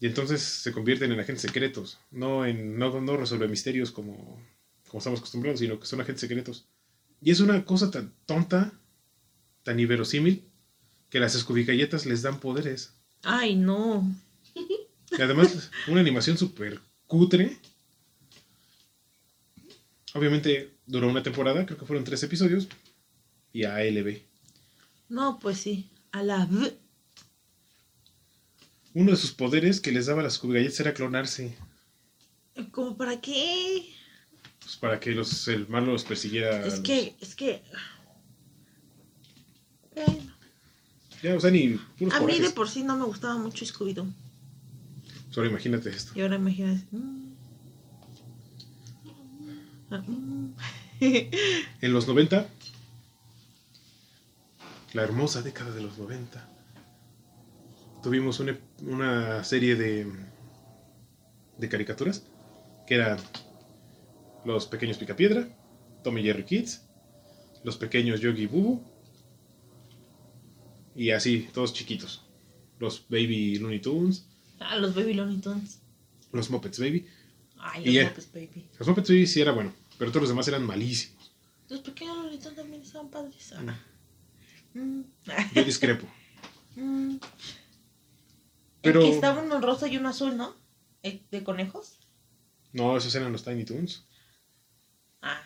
Y 0.00 0.06
entonces 0.06 0.42
se 0.42 0.72
convierten 0.72 1.10
en 1.12 1.20
agentes 1.20 1.42
secretos. 1.42 1.98
No 2.10 2.44
en 2.44 2.78
no, 2.78 3.00
no 3.00 3.48
misterios 3.48 3.90
como, 3.90 4.14
como 4.88 4.98
estamos 4.98 5.18
acostumbrados, 5.18 5.60
sino 5.60 5.80
que 5.80 5.86
son 5.86 6.00
agentes 6.00 6.20
secretos. 6.20 6.66
Y 7.22 7.30
es 7.30 7.40
una 7.40 7.64
cosa 7.64 7.90
tan 7.90 8.12
tonta, 8.26 8.72
tan 9.62 9.80
inverosímil, 9.80 10.44
que 11.08 11.20
las 11.20 11.32
Scooby 11.32 11.64
galletas 11.64 12.04
les 12.04 12.22
dan 12.22 12.38
poderes. 12.38 12.92
Ay, 13.22 13.56
no. 13.56 14.06
Y 14.54 15.22
además, 15.22 15.70
una 15.88 16.00
animación 16.00 16.36
súper 16.36 16.80
cutre. 17.06 17.56
Obviamente 20.12 20.74
duró 20.86 21.08
una 21.08 21.22
temporada, 21.22 21.64
creo 21.64 21.78
que 21.78 21.86
fueron 21.86 22.04
tres 22.04 22.22
episodios. 22.22 22.68
Y 23.52 23.64
ALB. 23.64 24.18
No, 25.08 25.38
pues 25.38 25.58
sí. 25.58 25.88
A 26.14 26.22
la 26.22 26.44
v. 26.44 26.72
Uno 28.94 29.10
de 29.10 29.16
sus 29.16 29.32
poderes 29.32 29.80
que 29.80 29.90
les 29.90 30.06
daba 30.06 30.22
las 30.22 30.40
galletas 30.40 30.78
era 30.80 30.94
clonarse. 30.94 31.56
¿Cómo 32.70 32.96
para 32.96 33.20
qué? 33.20 33.88
Pues 34.60 34.76
para 34.76 35.00
que 35.00 35.10
los, 35.10 35.48
el 35.48 35.66
malo 35.68 35.92
los 35.92 36.04
persiguiera. 36.04 36.64
Es 36.64 36.74
los- 36.74 36.80
que, 36.80 37.16
es 37.20 37.34
que. 37.34 37.62
Bueno, 39.94 40.32
Ya, 41.22 41.34
o 41.36 41.40
sea, 41.40 41.50
ni 41.50 41.78
puros 41.98 42.14
a 42.14 42.20
mí 42.20 42.38
de 42.38 42.50
por 42.50 42.68
sí 42.68 42.84
no 42.84 42.96
me 42.96 43.04
gustaba 43.04 43.36
mucho 43.36 43.64
Scooby-Doo. 43.64 44.06
Solo 45.30 45.48
imagínate 45.50 45.90
esto. 45.90 46.12
Y 46.14 46.20
ahora 46.22 46.36
imagínate. 46.36 46.84
mm. 46.92 47.34
Ah, 49.90 49.98
mm. 50.06 50.54
En 51.80 51.92
los 51.92 52.06
90, 52.06 52.48
la 54.94 55.02
hermosa 55.02 55.42
década 55.42 55.70
de 55.72 55.82
los 55.82 55.98
90, 55.98 56.48
tuvimos 58.02 58.40
una, 58.40 58.58
una 58.82 59.44
serie 59.44 59.74
de, 59.76 60.06
de 61.58 61.68
caricaturas 61.68 62.24
que 62.86 62.94
eran 62.94 63.18
Los 64.44 64.66
Pequeños 64.66 64.98
Picapiedra, 64.98 65.48
Tommy 66.02 66.22
Jerry 66.22 66.44
Kids, 66.44 66.82
Los 67.64 67.76
Pequeños 67.76 68.20
Yogi 68.20 68.46
Bubu, 68.46 68.82
y 70.96 71.10
así, 71.10 71.48
todos 71.52 71.72
chiquitos. 71.74 72.22
Los 72.78 73.06
Baby 73.08 73.56
Looney 73.58 73.80
Tunes, 73.80 74.26
Ah, 74.60 74.76
los 74.76 74.94
Baby 74.94 75.14
Looney 75.14 75.38
Tunes. 75.38 75.80
los 76.32 76.50
Muppets 76.50 76.78
Baby. 76.78 77.06
Ay, 77.58 77.82
Y 77.82 77.86
los 77.86 77.94
ya. 77.94 78.04
Muppets 78.08 78.32
Baby. 78.32 78.68
Los 78.78 78.88
Muppets 78.88 79.08
Baby 79.08 79.26
sí 79.26 79.40
era 79.40 79.52
bueno, 79.52 79.72
pero 79.98 80.10
todos 80.10 80.22
los 80.22 80.28
demás 80.30 80.46
eran 80.48 80.64
malísimos. 80.64 81.32
Los 81.68 81.80
pequeños 81.80 82.16
Looney 82.18 82.38
Tunes 82.38 82.56
también 82.56 82.82
estaban 82.82 83.08
padres. 83.08 83.52
Ah. 83.56 83.76
Yo 84.74 85.64
discrepo. 85.64 86.06
Pero- 88.82 89.00
El 89.00 89.06
que 89.08 89.14
estaba 89.14 89.42
uno 89.42 89.60
rosa 89.60 89.88
y 89.88 89.96
uno 89.96 90.08
azul, 90.08 90.36
¿no? 90.36 90.54
¿Eh, 91.02 91.22
¿De 91.30 91.42
conejos? 91.44 91.98
No, 92.72 92.96
esos 92.96 93.14
eran 93.14 93.32
los 93.32 93.44
Tiny 93.44 93.64
Toons. 93.64 94.04
Ah. 95.22 95.40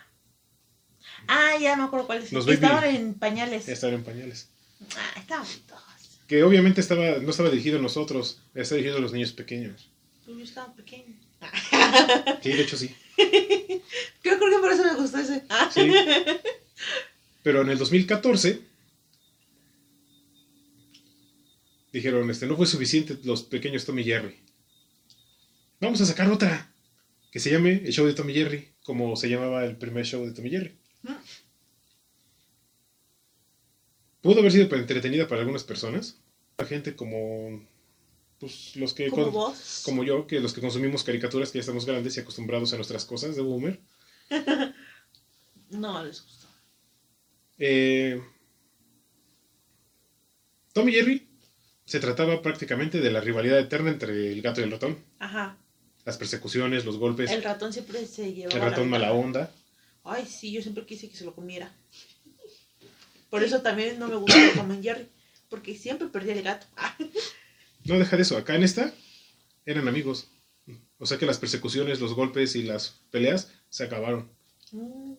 Ah, 1.28 1.52
ya 1.60 1.76
me 1.76 1.84
acuerdo 1.84 2.06
cuáles. 2.06 2.32
Los 2.32 2.48
Estaban 2.48 2.84
en 2.84 3.14
pañales. 3.14 3.68
Estaban 3.68 3.96
en 3.96 4.04
pañales. 4.04 4.48
Ah, 4.96 5.18
estaban 5.20 5.44
bonitos. 5.46 5.78
Que 6.26 6.42
obviamente 6.42 6.80
estaba, 6.80 7.18
no 7.18 7.30
estaba 7.30 7.50
dirigido 7.50 7.78
a 7.78 7.82
nosotros, 7.82 8.40
estaba 8.54 8.76
dirigido 8.78 8.98
a 8.98 9.00
los 9.00 9.12
niños 9.12 9.32
pequeños. 9.32 9.90
Pues 10.24 10.36
yo 10.38 10.44
estaba 10.44 10.72
pequeño. 10.74 11.14
Sí, 12.42 12.50
de 12.52 12.62
hecho 12.62 12.76
sí. 12.76 12.94
Creo, 13.16 14.38
creo 14.38 14.50
que 14.50 14.58
por 14.60 14.72
eso 14.72 14.84
me 14.84 14.94
gustó 14.94 15.18
ese. 15.18 15.44
Sí. 15.70 15.90
Pero 17.42 17.62
en 17.62 17.70
el 17.70 17.78
2014 17.78 18.60
dijeron, 21.98 22.30
este, 22.30 22.46
no 22.46 22.56
fue 22.56 22.66
suficiente 22.66 23.18
los 23.24 23.42
pequeños 23.42 23.84
Tommy 23.84 24.04
Jerry. 24.04 24.36
Vamos 25.80 26.00
a 26.00 26.06
sacar 26.06 26.30
otra 26.30 26.72
que 27.30 27.38
se 27.40 27.50
llame 27.50 27.82
el 27.84 27.92
show 27.92 28.06
de 28.06 28.14
Tommy 28.14 28.32
Jerry, 28.34 28.68
como 28.82 29.14
se 29.16 29.28
llamaba 29.28 29.64
el 29.64 29.76
primer 29.76 30.04
show 30.04 30.24
de 30.24 30.32
Tommy 30.32 30.50
Jerry. 30.50 30.78
Ah. 31.06 31.20
Pudo 34.20 34.40
haber 34.40 34.52
sido 34.52 34.74
entretenida 34.76 35.28
para 35.28 35.40
algunas 35.42 35.64
personas. 35.64 36.20
La 36.58 36.64
gente 36.66 36.96
como 36.96 37.64
pues, 38.40 38.74
los 38.76 38.94
que 38.94 39.08
Como 39.08 39.24
con- 39.24 39.32
vos. 39.32 39.82
como 39.84 40.04
yo, 40.04 40.26
que 40.26 40.40
los 40.40 40.52
que 40.52 40.60
consumimos 40.60 41.04
caricaturas, 41.04 41.50
que 41.50 41.58
ya 41.58 41.60
estamos 41.60 41.86
grandes 41.86 42.16
y 42.16 42.20
acostumbrados 42.20 42.72
a 42.72 42.76
nuestras 42.76 43.04
cosas 43.04 43.36
de 43.36 43.42
boomer. 43.42 43.80
No 45.70 46.02
les 46.02 46.22
gustó. 46.24 46.48
Eh, 47.58 48.22
Tom 50.72 50.88
y 50.88 50.92
Jerry 50.92 51.27
se 51.88 52.00
trataba 52.00 52.42
prácticamente 52.42 53.00
de 53.00 53.10
la 53.10 53.20
rivalidad 53.22 53.58
eterna 53.58 53.90
entre 53.90 54.30
el 54.32 54.42
gato 54.42 54.60
y 54.60 54.64
el 54.64 54.70
ratón. 54.70 54.98
Ajá. 55.18 55.56
Las 56.04 56.18
persecuciones, 56.18 56.84
los 56.84 56.98
golpes, 56.98 57.30
El 57.30 57.42
ratón 57.42 57.72
siempre 57.72 58.06
se 58.06 58.32
llevaba. 58.34 58.54
el 58.56 58.70
ratón 58.70 58.90
mala 58.90 59.12
onda. 59.12 59.50
Ay, 60.04 60.26
sí, 60.26 60.52
yo 60.52 60.60
siempre 60.62 60.84
quise 60.86 61.08
que 61.08 61.16
se 61.16 61.24
lo 61.24 61.34
comiera. 61.34 61.72
Por 63.30 63.42
eso 63.42 63.60
también 63.62 63.98
no 63.98 64.08
me 64.08 64.16
gustó 64.16 64.38
como 64.56 64.72
en 64.74 64.82
Jerry. 64.82 65.08
Porque 65.50 65.74
siempre 65.76 66.08
perdía 66.08 66.34
el 66.34 66.42
gato. 66.42 66.66
Ah. 66.76 66.94
No 67.84 67.98
deja 67.98 68.16
de 68.16 68.22
eso, 68.22 68.36
acá 68.36 68.54
en 68.54 68.64
esta 68.64 68.92
eran 69.64 69.88
amigos. 69.88 70.28
O 70.98 71.06
sea 71.06 71.16
que 71.16 71.24
las 71.24 71.38
persecuciones, 71.38 72.00
los 72.00 72.12
golpes 72.12 72.54
y 72.54 72.62
las 72.64 73.00
peleas 73.10 73.50
se 73.70 73.84
acabaron. 73.84 74.28
Mm, 74.72 75.14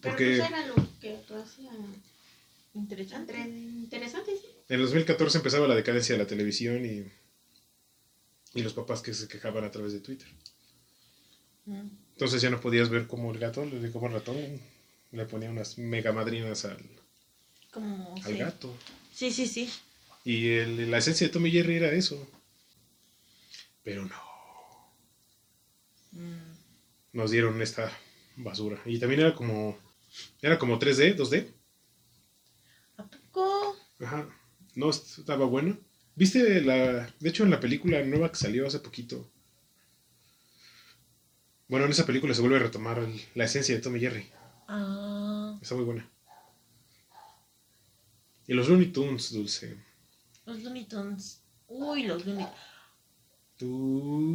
Pero 0.00 0.14
Porque 0.16 0.36
pues 0.36 0.48
era 0.48 0.66
lo 0.68 0.74
que 1.00 1.18
lo 1.28 1.42
hacía 1.42 1.72
interesante. 2.74 3.32
entre- 3.34 3.50
interesante, 3.50 4.32
sí. 4.36 4.46
En 4.72 4.80
el 4.80 4.86
2014 4.86 5.36
empezaba 5.38 5.68
la 5.68 5.74
decadencia 5.74 6.14
de 6.14 6.22
la 6.22 6.26
televisión 6.26 6.84
y, 6.86 7.04
y 8.58 8.62
los 8.62 8.72
papás 8.72 9.02
que 9.02 9.12
se 9.12 9.28
quejaban 9.28 9.64
a 9.64 9.70
través 9.70 9.92
de 9.92 10.00
Twitter. 10.00 10.28
Mm. 11.66 11.88
Entonces 12.12 12.40
ya 12.40 12.48
no 12.50 12.60
podías 12.60 12.88
ver 12.88 13.06
cómo 13.06 13.30
el 13.32 13.38
gato, 13.38 13.64
como 13.92 14.06
el 14.06 14.12
ratón, 14.14 14.36
le 15.10 15.26
ponía 15.26 15.50
unas 15.50 15.76
mega 15.78 16.12
madrinas 16.12 16.64
al, 16.64 16.78
Como. 17.70 18.14
al 18.16 18.22
sí. 18.32 18.38
gato. 18.38 18.74
Sí, 19.12 19.30
sí, 19.30 19.46
sí. 19.46 19.70
Y 20.24 20.50
el- 20.52 20.90
la 20.90 20.98
esencia 20.98 21.26
de 21.26 21.32
Tommy 21.32 21.50
Jerry 21.50 21.76
era 21.76 21.92
eso. 21.92 22.26
Pero 23.82 24.04
no, 24.06 24.14
Mm. 26.12 26.52
nos 27.12 27.30
dieron 27.30 27.60
esta 27.62 27.90
basura. 28.36 28.80
Y 28.86 28.98
también 28.98 29.20
era 29.20 29.34
como, 29.34 29.76
era 30.40 30.58
como 30.58 30.78
3D, 30.78 31.14
2D. 31.14 31.52
¿A 32.96 33.04
poco? 33.06 33.76
Ajá 34.00 34.28
no 34.74 34.90
estaba 34.90 35.44
bueno. 35.46 35.78
¿Viste 36.14 36.60
la. 36.60 37.10
De 37.20 37.28
hecho, 37.28 37.44
en 37.44 37.50
la 37.50 37.60
película 37.60 38.02
nueva 38.04 38.30
que 38.30 38.36
salió 38.36 38.66
hace 38.66 38.78
poquito. 38.80 39.30
Bueno, 41.68 41.86
en 41.86 41.92
esa 41.92 42.04
película 42.04 42.34
se 42.34 42.42
vuelve 42.42 42.56
a 42.56 42.60
retomar 42.60 43.06
la 43.34 43.44
esencia 43.44 43.74
de 43.74 43.80
Tommy 43.80 43.98
Jerry. 43.98 44.28
Ah. 44.68 45.58
Está 45.62 45.74
muy 45.74 45.84
buena. 45.84 46.08
Y 48.46 48.54
los 48.54 48.68
Looney 48.68 48.88
Tunes, 48.88 49.32
dulce. 49.32 49.76
Los 50.44 50.62
Looney 50.62 50.84
Tunes. 50.84 51.40
Uy, 51.68 52.02
los 52.02 52.26
Looney 52.26 52.46
Tunes. 53.56 54.32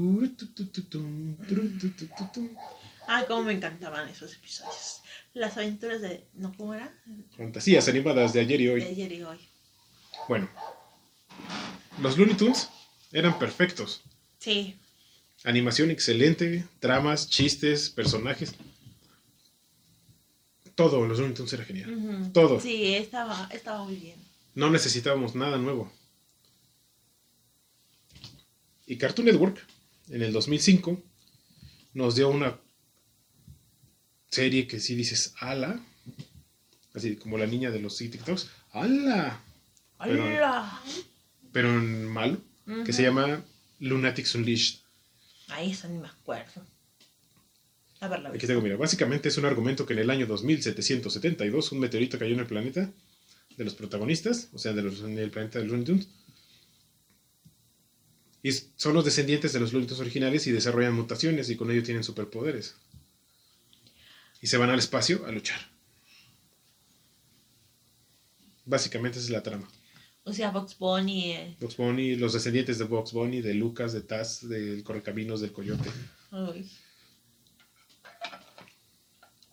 Ah, 3.08 3.26
cómo 3.28 3.44
me 3.44 3.54
encantaban 3.54 4.10
esos 4.10 4.34
episodios. 4.34 5.02
Las 5.34 5.58
aventuras 5.58 6.02
de. 6.02 6.28
¿No 6.34 6.54
cómo 6.56 6.74
era? 6.74 6.92
Fantasías 7.36 7.88
animadas 7.88 8.34
de 8.34 8.40
ayer 8.40 8.62
y 8.62 8.68
hoy. 8.70 8.82
De 8.82 8.88
ayer 8.88 9.12
y 9.12 9.24
hoy. 9.24 9.38
Bueno, 10.28 10.50
los 12.02 12.18
Looney 12.18 12.36
Tunes 12.36 12.70
eran 13.12 13.40
perfectos. 13.40 14.02
Sí. 14.40 14.76
Animación 15.44 15.92
excelente, 15.92 16.66
tramas, 16.80 17.30
chistes, 17.30 17.90
personajes. 17.90 18.54
Todo, 20.76 21.08
los 21.08 21.20
Looney 21.20 21.34
Tunes 21.34 21.54
era 21.54 21.64
genial. 21.64 22.32
Todo. 22.34 22.60
Sí, 22.60 22.96
estaba, 22.96 23.50
estaba 23.52 23.84
muy 23.84 23.96
bien. 23.96 24.16
No 24.56 24.70
necesitábamos 24.70 25.36
nada 25.36 25.58
nuevo. 25.58 25.92
Y 28.86 28.98
Cartoon 28.98 29.26
Network, 29.26 29.66
en 30.10 30.22
el 30.22 30.32
2005, 30.32 31.02
nos 31.94 32.16
dio 32.16 32.30
una 32.30 32.58
serie 34.30 34.68
que 34.68 34.80
sí 34.80 34.96
dices, 34.96 35.34
ala. 35.40 35.80
Así 36.94 37.16
como 37.18 37.38
la 37.38 37.46
niña 37.46 37.70
de 37.70 37.80
los 37.80 37.98
TikToks, 37.98 38.50
ala. 38.72 39.42
Pero-. 40.00 40.64
Pero 41.52 41.70
en 41.70 42.06
malo, 42.06 42.38
que 42.86 42.94
se 42.94 43.04
llama 43.04 43.44
Lunatics 43.80 44.36
Unleashed. 44.36 44.80
Ay, 45.50 45.72
eso 45.72 45.88
ni 45.88 45.98
me 45.98 46.08
acuerdo. 46.08 46.66
A 48.00 48.08
ver, 48.08 48.20
la 48.20 48.30
Aquí 48.30 48.46
tengo, 48.46 48.62
mira, 48.62 48.76
básicamente 48.76 49.30
es 49.30 49.38
un 49.38 49.46
argumento 49.46 49.86
que 49.86 49.94
en 49.94 50.00
el 50.00 50.10
año 50.10 50.28
2772 50.28 51.72
un 51.72 51.80
meteorito 51.80 52.20
cayó 52.20 52.34
en 52.34 52.42
el 52.42 52.46
planeta 52.46 52.92
de 53.56 53.66
los 53.66 53.74
protagonistas, 53.74 54.50
o 54.54 54.60
sea, 54.60 54.74
de 54.74 54.84
los, 54.84 55.02
en 55.02 55.18
el 55.18 55.32
planeta 55.32 55.58
de 55.58 55.66
los 55.66 55.72
Looney 55.72 55.86
Tunes. 55.86 56.08
Y 58.44 58.52
son 58.52 58.94
los 58.94 59.04
descendientes 59.04 59.52
de 59.52 59.60
los 59.60 59.74
Looney 59.74 59.88
Tunes 59.88 60.02
originales 60.02 60.46
y 60.46 60.52
desarrollan 60.52 60.94
mutaciones 60.94 61.50
y 61.50 61.56
con 61.56 61.72
ello 61.72 61.82
tienen 61.82 62.04
superpoderes. 62.04 62.76
Y 64.42 64.48
se 64.48 64.58
van 64.58 64.70
al 64.70 64.78
espacio 64.78 65.26
a 65.26 65.32
luchar. 65.32 65.60
Básicamente 68.66 69.18
esa 69.18 69.26
es 69.26 69.32
la 69.32 69.42
trama. 69.42 69.68
O 70.28 70.34
sea, 70.34 70.52
Box 70.52 70.78
Bunny. 70.78 71.32
eh, 71.32 71.58
Bugs 71.62 71.78
Bunny, 71.78 72.16
los 72.18 72.34
descendientes 72.34 72.78
de 72.78 72.84
Bugs 72.86 73.14
Bunny, 73.14 73.42
de 73.42 73.54
Lucas, 73.54 73.94
de 73.94 74.02
Taz, 74.02 74.48
del 74.48 74.84
Correcaminos, 74.84 75.40
del 75.42 75.54
Coyote. 75.54 75.90
ay. 76.32 76.70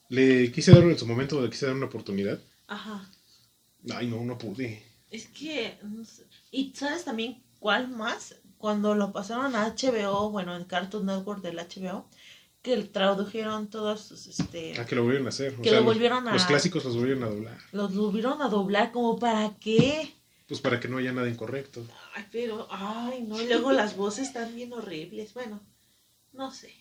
Le 0.09 0.52
quise 0.52 0.73
dar 0.73 0.83
en 0.85 0.99
su 0.99 1.07
momento, 1.07 1.40
le 1.40 1.50
quise 1.50 1.66
dar 1.66 1.75
una 1.75 1.87
oportunidad. 1.87 2.38
Ajá. 2.69 3.09
Ay, 3.95 4.07
no, 4.07 4.23
no 4.25 4.37
pude. 4.38 4.83
Es 5.11 5.26
que. 5.28 5.78
no 5.83 6.04
sé. 6.04 6.25
¿Y 6.50 6.73
sabes 6.75 7.04
también 7.04 7.43
cuál 7.59 7.88
más? 7.88 8.37
Cuando 8.59 8.95
lo 8.95 9.12
pasaron 9.12 9.54
a 9.57 9.66
HBO, 9.75 10.31
bueno, 10.31 10.57
en 10.57 10.64
Cartoon 10.64 11.07
Network 11.07 11.43
del 11.43 11.57
HBO, 11.59 12.09
que 12.62 12.76
tradujeron 12.85 13.69
todos 13.69 14.00
sus. 14.02 14.26
Este, 14.26 14.75
Ah, 14.78 14.87
que 14.87 14.95
lo 14.95 15.02
volvieron 15.02 15.26
a 15.26 15.31
hacer. 15.31 15.54
O 15.59 15.62
Que 15.62 15.71
sea, 15.71 15.81
lo 15.81 15.85
volvieron 15.85 16.26
a- 16.28 16.33
Los 16.33 16.45
clásicos 16.47 16.85
los 16.85 16.97
volvieron 16.97 17.23
a 17.25 17.28
doblar. 17.28 17.59
los 17.73 17.95
volvieron 17.95 18.40
a 18.43 18.49
doblar, 18.49 18.93
como 18.93 19.19
para 19.19 19.57
qué. 19.61 20.14
Pues 20.47 20.61
para 20.61 20.79
que 20.79 20.89
no 20.89 20.99
haya 20.99 21.13
nada 21.13 21.29
incorrecto. 21.29 21.87
Ay, 22.15 22.27
pero. 22.31 22.67
Ay, 22.71 23.23
no. 23.27 23.41
Y 23.41 23.47
luego 23.47 23.73
las 23.73 23.97
voces 23.97 24.29
están 24.29 24.55
bien 24.55 24.73
horribles. 24.73 25.33
Bueno, 25.35 25.61
no 26.33 26.53
sé. 26.53 26.73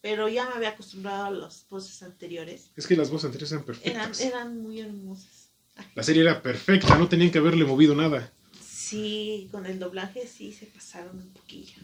Pero 0.00 0.28
ya 0.28 0.46
me 0.48 0.54
había 0.56 0.70
acostumbrado 0.70 1.24
a 1.24 1.30
las 1.30 1.66
voces 1.68 2.02
anteriores. 2.02 2.70
Es 2.76 2.86
que 2.86 2.96
las 2.96 3.10
voces 3.10 3.26
anteriores 3.26 3.52
eran 3.52 3.64
Eran, 3.64 4.06
perfectas. 4.06 4.20
eran 4.20 4.62
muy 4.62 4.80
hermosas. 4.80 5.48
Ay, 5.76 5.86
La 5.94 6.02
serie 6.02 6.22
era 6.22 6.42
perfecta, 6.42 6.96
no 6.98 7.08
tenían 7.08 7.30
que 7.30 7.38
haberle 7.38 7.64
movido 7.64 7.94
nada. 7.94 8.32
Sí, 8.62 9.48
con 9.50 9.66
el 9.66 9.78
doblaje 9.78 10.26
sí 10.26 10.52
se 10.52 10.66
pasaron 10.66 11.16
un 11.18 11.32
poquillo. 11.32 11.78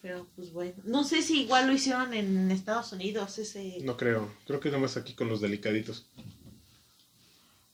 Pero 0.00 0.26
pues 0.36 0.52
bueno. 0.52 0.74
No 0.84 1.02
sé 1.04 1.22
si 1.22 1.42
igual 1.42 1.66
lo 1.66 1.72
hicieron 1.74 2.14
en 2.14 2.50
Estados 2.52 2.92
Unidos, 2.92 3.38
ese. 3.38 3.78
No 3.82 3.96
creo. 3.96 4.32
Creo 4.46 4.60
que 4.60 4.70
nomás 4.70 4.96
aquí 4.96 5.14
con 5.14 5.28
los 5.28 5.40
delicaditos. 5.40 6.06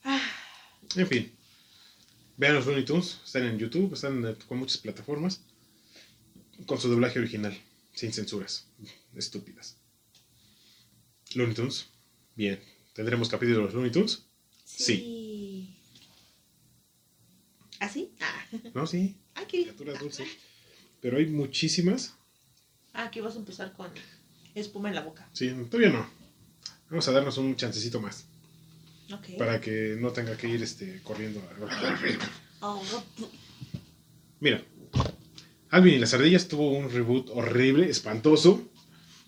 Ah, 0.04 0.20
En 0.96 1.06
fin. 1.06 1.36
Vean 2.42 2.56
los 2.56 2.66
Looney 2.66 2.84
Tunes. 2.84 3.20
Están 3.24 3.44
en 3.44 3.56
YouTube, 3.56 3.94
están 3.94 4.36
con 4.48 4.58
muchas 4.58 4.78
plataformas. 4.78 5.42
Con 6.66 6.76
su 6.80 6.88
doblaje 6.88 7.20
original. 7.20 7.56
Sin 7.94 8.12
censuras. 8.12 8.66
Estúpidas. 9.14 9.76
Looney 11.36 11.54
Tunes. 11.54 11.86
Bien. 12.34 12.60
¿Tendremos 12.94 13.28
capítulo 13.28 13.58
de 13.58 13.64
los 13.66 13.74
Looney 13.74 13.92
Tunes? 13.92 14.24
sí. 14.64 15.78
¿Así? 17.78 18.12
Ah, 18.18 18.44
No, 18.74 18.88
sí. 18.88 19.14
ah, 19.36 19.44
qué 19.46 19.58
bien. 19.58 19.68
Criaturas 19.68 20.00
dulces. 20.00 20.26
Pero 21.00 21.18
hay 21.18 21.26
muchísimas. 21.26 22.16
Ah, 22.92 23.04
aquí 23.04 23.20
vas 23.20 23.36
a 23.36 23.38
empezar 23.38 23.72
con 23.72 23.88
espuma 24.56 24.88
en 24.88 24.96
la 24.96 25.02
boca. 25.02 25.30
Sí, 25.32 25.48
todavía 25.70 25.90
no. 25.90 26.10
Vamos 26.90 27.06
a 27.06 27.12
darnos 27.12 27.38
un 27.38 27.54
chancecito 27.54 28.00
más. 28.00 28.26
Para 29.38 29.60
que 29.60 29.96
no 29.98 30.10
tenga 30.10 30.36
que 30.36 30.48
ir 30.48 30.62
este, 30.62 31.00
corriendo. 31.02 31.40
Oh, 32.60 32.82
Mira, 34.40 34.62
Alvin 35.70 35.94
y 35.94 35.98
las 35.98 36.14
ardillas 36.14 36.48
tuvo 36.48 36.70
un 36.70 36.90
reboot 36.90 37.30
horrible, 37.30 37.88
espantoso. 37.88 38.68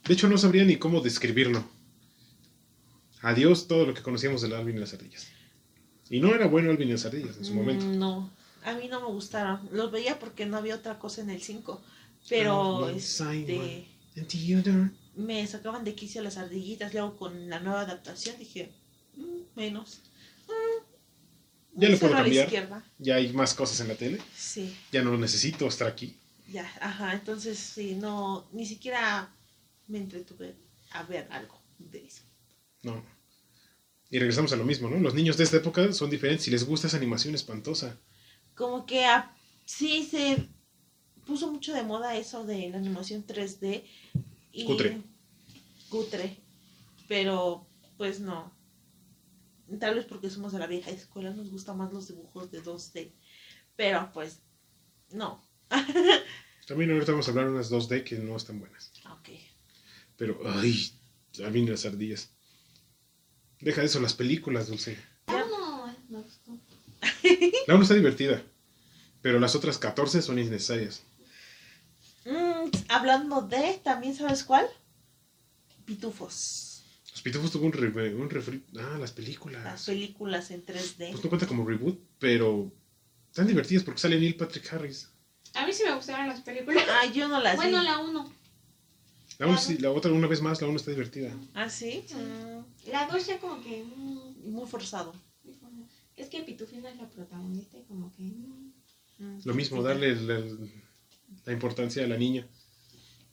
De 0.06 0.14
hecho, 0.14 0.28
no 0.28 0.38
sabría 0.38 0.64
ni 0.64 0.76
cómo 0.76 1.00
describirlo. 1.00 1.64
Adiós 3.22 3.66
todo 3.68 3.86
lo 3.86 3.94
que 3.94 4.02
conocíamos 4.02 4.42
del 4.42 4.52
Alvin 4.54 4.76
y 4.76 4.80
las 4.80 4.92
ardillas. 4.92 5.26
Y 6.10 6.20
no 6.20 6.34
era 6.34 6.46
bueno 6.46 6.70
Alvin 6.70 6.88
y 6.88 6.92
las 6.92 7.06
ardillas 7.06 7.38
en 7.38 7.44
su 7.44 7.54
momento. 7.54 7.86
No, 7.86 8.30
a 8.64 8.74
mí 8.74 8.88
no 8.88 9.00
me 9.00 9.06
gustaron. 9.06 9.68
Los 9.72 9.90
veía 9.90 10.18
porque 10.18 10.44
no 10.44 10.58
había 10.58 10.74
otra 10.74 10.98
cosa 10.98 11.22
en 11.22 11.30
el 11.30 11.40
5. 11.40 11.82
Pero 12.28 12.84
Alvin, 12.84 12.98
este, 12.98 13.86
me 15.16 15.46
sacaban 15.46 15.84
de 15.84 15.94
quicio 15.94 16.22
las 16.22 16.36
ardillitas. 16.36 16.92
Luego 16.92 17.16
con 17.16 17.48
la 17.48 17.60
nueva 17.60 17.82
adaptación 17.82 18.36
dije, 18.38 18.72
"Mm, 18.72 18.83
menos. 19.56 20.00
Mm, 20.48 21.80
Ya 21.80 21.88
lo 21.88 21.98
puedo 21.98 22.12
cambiar. 22.14 22.44
izquierda. 22.46 22.84
Ya 22.98 23.16
hay 23.16 23.32
más 23.32 23.54
cosas 23.54 23.80
en 23.80 23.88
la 23.88 23.94
tele. 23.96 24.20
Sí, 24.36 24.76
Ya 24.92 25.02
no 25.02 25.16
necesito 25.16 25.66
estar 25.66 25.88
aquí. 25.88 26.16
ya, 26.48 26.70
ajá. 26.80 27.14
Entonces, 27.14 27.58
sí, 27.58 27.94
no, 27.94 28.46
ni 28.52 28.64
siquiera 28.66 29.34
me 29.88 29.98
entretuve 29.98 30.54
a 30.92 31.02
ver 31.04 31.26
algo 31.30 31.60
de 31.78 32.04
eso. 32.06 32.22
No. 32.82 33.02
Y 34.10 34.18
regresamos 34.18 34.52
a 34.52 34.56
lo 34.56 34.64
mismo, 34.64 34.88
¿no? 34.88 34.98
Los 34.98 35.14
niños 35.14 35.36
de 35.36 35.44
esta 35.44 35.56
época 35.56 35.92
son 35.92 36.10
diferentes 36.10 36.46
y 36.46 36.50
les 36.52 36.64
gusta 36.64 36.86
esa 36.86 36.96
animación 36.98 37.34
espantosa. 37.34 37.98
Como 38.54 38.86
que 38.86 39.04
a- 39.04 39.34
sí 39.64 40.04
se 40.08 40.48
puso 41.26 41.50
mucho 41.50 41.72
de 41.74 41.82
moda 41.82 42.16
eso 42.16 42.44
de 42.44 42.68
la 42.68 42.76
animación 42.76 43.24
3D. 43.26 43.82
Y 44.52 44.64
Cutre. 44.66 45.00
Cutre. 45.88 46.36
Pero, 47.08 47.66
pues 47.96 48.20
no. 48.20 48.52
Tal 49.78 49.94
vez 49.94 50.04
porque 50.04 50.30
somos 50.30 50.52
de 50.52 50.58
la 50.58 50.66
vieja 50.66 50.90
escuela, 50.90 51.30
nos 51.30 51.50
gustan 51.50 51.78
más 51.78 51.92
los 51.92 52.08
dibujos 52.08 52.50
de 52.50 52.62
2D. 52.62 53.12
Pero, 53.76 54.10
pues, 54.12 54.40
no. 55.10 55.42
También 56.66 56.90
ahorita 56.92 57.12
vamos 57.12 57.26
a 57.28 57.30
hablar 57.30 57.46
de 57.46 57.52
unas 57.52 57.70
2D 57.70 58.04
que 58.04 58.18
no 58.18 58.36
están 58.36 58.60
buenas. 58.60 58.92
Ok. 59.10 59.30
Pero, 60.16 60.40
ay, 60.44 60.92
Alvin 61.44 61.64
y 61.64 61.70
las 61.70 61.84
ardillas. 61.84 62.30
Deja 63.60 63.80
de 63.80 63.86
eso, 63.86 64.00
las 64.00 64.14
películas, 64.14 64.68
Dulce. 64.68 64.98
Ah, 65.26 65.44
no, 65.48 65.96
me 66.08 66.22
gustó. 66.22 66.58
La 67.66 67.74
1 67.74 67.82
está 67.82 67.94
divertida, 67.94 68.42
pero 69.22 69.40
las 69.40 69.54
otras 69.54 69.78
14 69.78 70.22
son 70.22 70.38
innecesarias. 70.38 71.02
Mm, 72.24 72.70
hablando 72.88 73.42
de, 73.42 73.80
¿también 73.82 74.14
sabes 74.14 74.44
cuál? 74.44 74.66
Pitufos. 75.84 76.73
Pitufos 77.24 77.50
tuvo 77.50 77.64
un, 77.66 77.72
re- 77.72 78.14
un 78.14 78.28
refri... 78.30 78.62
Ah, 78.78 78.96
las 79.00 79.10
películas. 79.12 79.64
Las 79.64 79.86
películas 79.86 80.50
en 80.50 80.64
3D. 80.64 81.10
Pues 81.10 81.24
no 81.24 81.30
cuenta 81.30 81.46
como 81.46 81.66
reboot, 81.66 81.98
pero 82.20 82.70
están 83.30 83.46
divertidas 83.48 83.82
porque 83.82 83.98
sale 84.00 84.20
Neil 84.20 84.36
Patrick 84.36 84.72
Harris. 84.72 85.08
A 85.54 85.66
mí 85.66 85.72
sí 85.72 85.82
me 85.88 85.94
gustaron 85.94 86.26
las 86.28 86.42
películas. 86.42 86.84
Ah, 86.88 87.06
yo 87.06 87.26
no 87.28 87.40
las 87.40 87.56
Bueno, 87.56 87.78
vi. 87.80 87.84
la 87.86 87.98
uno. 87.98 88.30
La, 89.38 89.46
uno 89.46 89.58
sí- 89.58 89.78
la 89.78 89.90
otra, 89.90 90.12
una 90.12 90.26
vez 90.28 90.40
más, 90.42 90.60
la 90.60 90.68
1 90.68 90.76
está 90.76 90.90
divertida. 90.92 91.32
¿Ah, 91.54 91.68
sí? 91.70 92.04
Sí. 92.06 92.14
Mm, 92.14 92.90
La 92.92 93.06
dos 93.06 93.26
ya 93.26 93.38
como 93.40 93.60
que... 93.64 93.82
mm, 93.84 94.50
muy 94.52 94.66
forzado. 94.68 95.12
Es 96.16 96.28
que 96.28 96.42
Pitufina 96.42 96.90
es 96.90 96.96
la 96.98 97.08
protagonista 97.08 97.78
y 97.78 97.82
como 97.84 98.12
que... 98.14 98.22
mm, 98.22 99.40
Lo 99.44 99.54
mismo, 99.54 99.82
darle 99.82 100.14
la, 100.14 100.40
la 101.46 101.52
importancia 101.52 102.04
a 102.04 102.06
la 102.06 102.16
niña, 102.18 102.46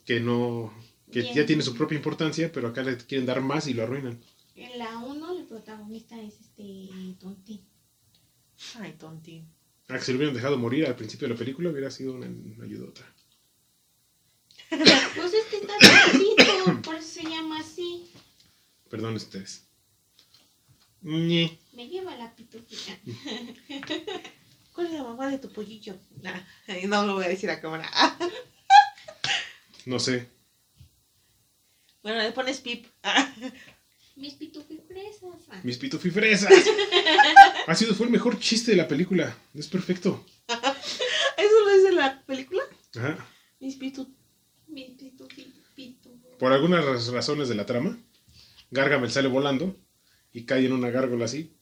que 0.05 0.19
no... 0.21 0.73
que 1.11 1.21
Bien. 1.21 1.35
ya 1.35 1.45
tiene 1.45 1.63
su 1.63 1.75
propia 1.75 1.97
importancia, 1.97 2.51
pero 2.51 2.69
acá 2.69 2.83
le 2.83 2.97
quieren 2.97 3.25
dar 3.25 3.41
más 3.41 3.67
y 3.67 3.73
lo 3.73 3.83
arruinan. 3.83 4.19
En 4.55 4.77
la 4.77 4.97
uno 4.97 5.37
el 5.37 5.45
protagonista 5.45 6.19
es 6.21 6.39
este 6.39 6.89
Tontín. 7.19 7.61
Ay, 8.79 8.93
tontín. 8.93 9.47
Ah, 9.87 9.97
que 9.97 10.05
si 10.05 10.11
lo 10.11 10.17
hubieran 10.17 10.35
dejado 10.35 10.57
morir 10.57 10.85
al 10.85 10.95
principio 10.95 11.27
de 11.27 11.33
la 11.33 11.37
película 11.37 11.69
hubiera 11.69 11.91
sido 11.91 12.13
una, 12.13 12.27
una 12.27 12.63
ayudota. 12.63 13.01
Pues 15.15 15.33
es 15.33 15.45
que 15.45 15.57
está 15.57 15.73
por 16.83 16.95
eso 16.95 17.07
se 17.07 17.23
llama 17.23 17.59
así. 17.59 18.09
Perdón 18.89 19.15
ustedes. 19.15 19.65
Ñe. 21.01 21.59
Me 21.73 21.87
lleva 21.87 22.15
la 22.15 22.33
pitufina. 22.35 22.97
¿Cuál 24.73 24.87
es 24.87 24.93
la 24.93 25.03
mamá 25.03 25.29
de 25.29 25.39
tu 25.39 25.51
pollillo? 25.51 25.95
Nah, 26.21 26.39
no 26.87 27.05
lo 27.05 27.15
voy 27.15 27.25
a 27.25 27.29
decir 27.29 27.49
a 27.49 27.59
cámara. 27.59 27.89
No 29.85 29.99
sé. 29.99 30.29
Bueno, 32.03 32.21
le 32.21 32.31
pones 32.31 32.59
pip. 32.59 32.85
Mis 34.15 34.33
pitufifresas. 34.33 35.63
Mis 35.63 35.77
pitufifresas. 35.77 36.51
ha 37.67 37.75
sido, 37.75 37.95
fue 37.95 38.07
el 38.07 38.11
mejor 38.11 38.39
chiste 38.39 38.71
de 38.71 38.77
la 38.77 38.87
película. 38.87 39.35
Es 39.53 39.67
perfecto. 39.67 40.25
¿Eso 40.47 41.59
lo 41.65 41.73
dice 41.77 41.91
la 41.93 42.21
película? 42.25 42.63
Ajá. 42.95 43.25
Mis 43.59 43.75
pitu... 43.75 44.13
Mis 44.67 44.91
pitufi, 44.91 45.53
pitu. 45.75 46.19
Por 46.39 46.51
algunas 46.53 46.83
raz- 46.85 47.07
razones 47.11 47.49
de 47.49 47.55
la 47.55 47.65
trama, 47.65 47.97
Gargamel 48.69 49.11
sale 49.11 49.27
volando 49.27 49.75
y 50.33 50.45
cae 50.45 50.65
en 50.65 50.73
una 50.73 50.89
gárgola 50.89 51.25
así. 51.25 51.55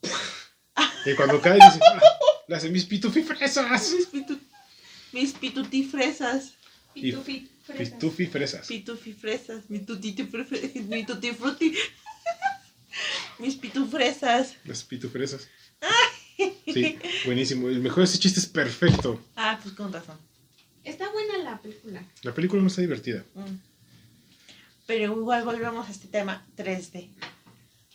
Y 1.06 1.16
cuando 1.16 1.42
cae, 1.42 1.56
dice, 1.56 1.80
"Ah, 1.94 2.02
le 2.48 2.56
hace 2.56 2.70
mis 2.70 2.86
pitufifresas. 2.86 3.92
Mis 3.94 4.08
pitu... 4.08 4.40
Mis 5.12 5.34
pitutifresas. 5.34 6.54
Y- 6.96 7.12
Pitufifresas. 7.12 7.94
Pitufifresas. 7.94 8.68
Pitufifresas. 8.68 9.70
Mi 9.70 9.80
tutiti 9.80 10.24
Mi 10.90 11.06
tutti 11.06 11.32
frutti. 11.32 11.74
Mis 13.40 13.56
pitufresas. 13.56 14.56
Las 14.66 14.84
pitufresas. 14.84 15.48
Sí, 16.66 16.98
buenísimo. 17.26 17.68
El 17.70 17.80
mejor 17.80 18.04
ese 18.04 18.20
chiste 18.20 18.40
es 18.40 18.46
perfecto. 18.48 19.22
Ah, 19.36 19.60
pues 19.62 19.76
con 19.76 19.92
razón. 19.92 20.18
Está 20.84 21.10
buena 21.12 21.38
la 21.40 21.62
película. 21.62 22.04
La 22.24 22.34
película 22.34 22.62
no 22.62 22.68
está 22.68 22.82
divertida. 22.82 23.24
Mm. 23.36 23.56
Pero 24.88 25.16
igual 25.18 25.44
volvemos 25.44 25.88
a 25.88 25.92
este 25.92 26.08
tema 26.08 26.46
3D. 26.58 27.10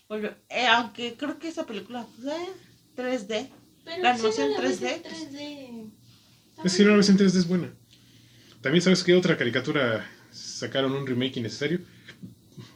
Volve- 0.08 0.36
eh, 0.48 0.66
aunque 0.66 1.14
creo 1.16 1.38
que 1.38 1.48
esa 1.48 1.66
película 1.66 2.06
pues, 2.16 2.28
eh, 2.36 2.48
3D. 2.96 3.50
Pero 3.84 4.02
La 4.02 4.12
animación 4.12 4.50
no 4.50 4.54
la 4.54 4.60
ves 4.68 4.80
3D, 4.80 4.94
en 4.94 5.02
3D. 5.02 5.90
Está 6.50 6.62
Es 6.64 6.76
que 6.76 6.84
vez 6.84 7.08
en 7.08 7.18
3D 7.18 7.36
es 7.38 7.48
buena. 7.48 7.74
También 8.64 8.80
sabes 8.80 9.04
que 9.04 9.14
otra 9.14 9.36
caricatura 9.36 10.10
sacaron 10.30 10.92
un 10.92 11.06
remake 11.06 11.36
innecesario. 11.36 11.80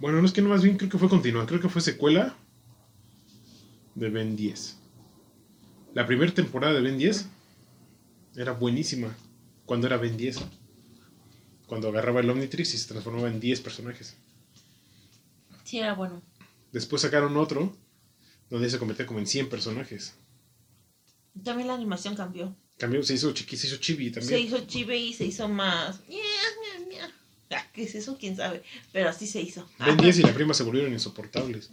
Bueno, 0.00 0.20
no 0.20 0.26
es 0.26 0.34
que 0.34 0.42
no 0.42 0.50
más 0.50 0.62
bien 0.62 0.76
creo 0.76 0.90
que 0.90 0.98
fue 0.98 1.08
continua, 1.08 1.46
creo 1.46 1.62
que 1.62 1.70
fue 1.70 1.80
secuela 1.80 2.36
de 3.94 4.10
Ben 4.10 4.36
10. 4.36 4.76
La 5.94 6.06
primera 6.06 6.30
temporada 6.34 6.74
de 6.74 6.82
Ben 6.82 6.98
10 6.98 7.26
era 8.36 8.52
buenísima 8.52 9.16
cuando 9.64 9.86
era 9.86 9.96
Ben 9.96 10.18
10. 10.18 10.40
Cuando 11.66 11.88
agarraba 11.88 12.20
el 12.20 12.28
Omnitrix 12.28 12.74
y 12.74 12.76
se 12.76 12.88
transformaba 12.88 13.28
en 13.28 13.40
10 13.40 13.62
personajes. 13.62 14.14
Sí, 15.64 15.78
era 15.78 15.94
bueno. 15.94 16.20
Después 16.70 17.00
sacaron 17.00 17.34
otro 17.38 17.74
donde 18.50 18.68
se 18.68 18.78
convertía 18.78 19.06
como 19.06 19.20
en 19.20 19.26
100 19.26 19.48
personajes. 19.48 20.18
También 21.42 21.68
la 21.68 21.74
animación 21.74 22.14
cambió. 22.14 22.54
Cambió, 22.78 23.02
se 23.02 23.14
hizo 23.14 23.32
chiqui, 23.32 23.56
se 23.56 23.66
hizo 23.66 23.76
chibi 23.78 24.06
Se 24.12 24.20
también. 24.20 24.40
hizo 24.40 24.66
chive 24.66 24.96
y 24.96 25.12
se 25.12 25.24
hizo 25.26 25.48
más. 25.48 26.00
Ah, 27.50 27.66
¿Qué 27.72 27.82
es 27.84 27.94
eso? 27.94 28.16
¿Quién 28.18 28.36
sabe? 28.36 28.62
Pero 28.92 29.08
así 29.08 29.26
se 29.26 29.40
hizo. 29.40 29.68
Ben 29.78 29.96
10 29.96 30.18
y 30.18 30.22
la 30.22 30.34
prima 30.34 30.54
se 30.54 30.62
volvieron 30.62 30.92
insoportables. 30.92 31.70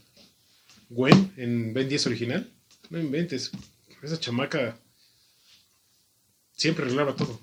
Gwen, 0.90 1.34
en 1.38 1.74
Ben 1.74 1.90
10 1.90 2.08
original, 2.08 2.50
no 2.90 3.00
inventes. 3.00 3.52
Esa 4.02 4.20
chamaca 4.20 4.80
siempre 6.56 6.86
arreglaba 6.86 7.16
todo. 7.16 7.40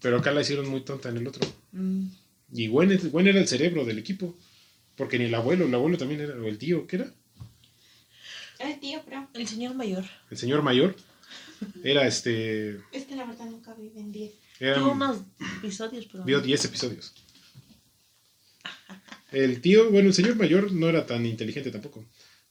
Pero 0.00 0.18
acá 0.18 0.30
la 0.32 0.40
hicieron 0.40 0.68
muy 0.68 0.80
tonta 0.80 1.08
en 1.10 1.18
el 1.18 1.26
otro. 1.26 1.46
Mm, 1.72 2.06
Y 2.52 2.68
Gwen, 2.68 3.10
Gwen 3.10 3.26
era 3.28 3.38
el 3.40 3.48
cerebro 3.48 3.84
del 3.84 3.98
equipo. 3.98 4.34
Porque 4.96 5.18
ni 5.18 5.26
el 5.26 5.34
abuelo, 5.34 5.66
el 5.66 5.74
abuelo 5.74 5.98
también 5.98 6.20
era, 6.22 6.34
o 6.34 6.46
el 6.46 6.58
tío, 6.58 6.86
¿qué 6.86 6.96
era? 6.96 7.12
El 8.58 8.80
tío, 8.80 9.00
pero 9.04 9.28
El 9.34 9.46
señor 9.46 9.74
mayor. 9.74 10.04
El 10.30 10.38
señor 10.38 10.62
mayor. 10.62 10.96
Era 11.82 12.06
este. 12.06 12.80
es 12.92 13.04
que 13.06 13.16
la 13.16 13.26
verdad 13.26 13.46
nunca 13.46 13.74
vive 13.74 14.00
en 14.00 14.12
10. 14.12 14.32
Era, 14.60 14.74
Tuvo 14.76 14.92
unos 14.92 15.22
episodios, 15.58 16.06
pero. 16.10 16.24
vio 16.24 16.40
10 16.40 16.64
episodios. 16.64 17.14
El 19.30 19.60
tío, 19.60 19.90
bueno, 19.90 20.08
el 20.08 20.14
señor 20.14 20.36
mayor 20.36 20.72
no 20.72 20.88
era 20.88 21.06
tan 21.06 21.26
inteligente 21.26 21.70
tampoco. 21.70 22.04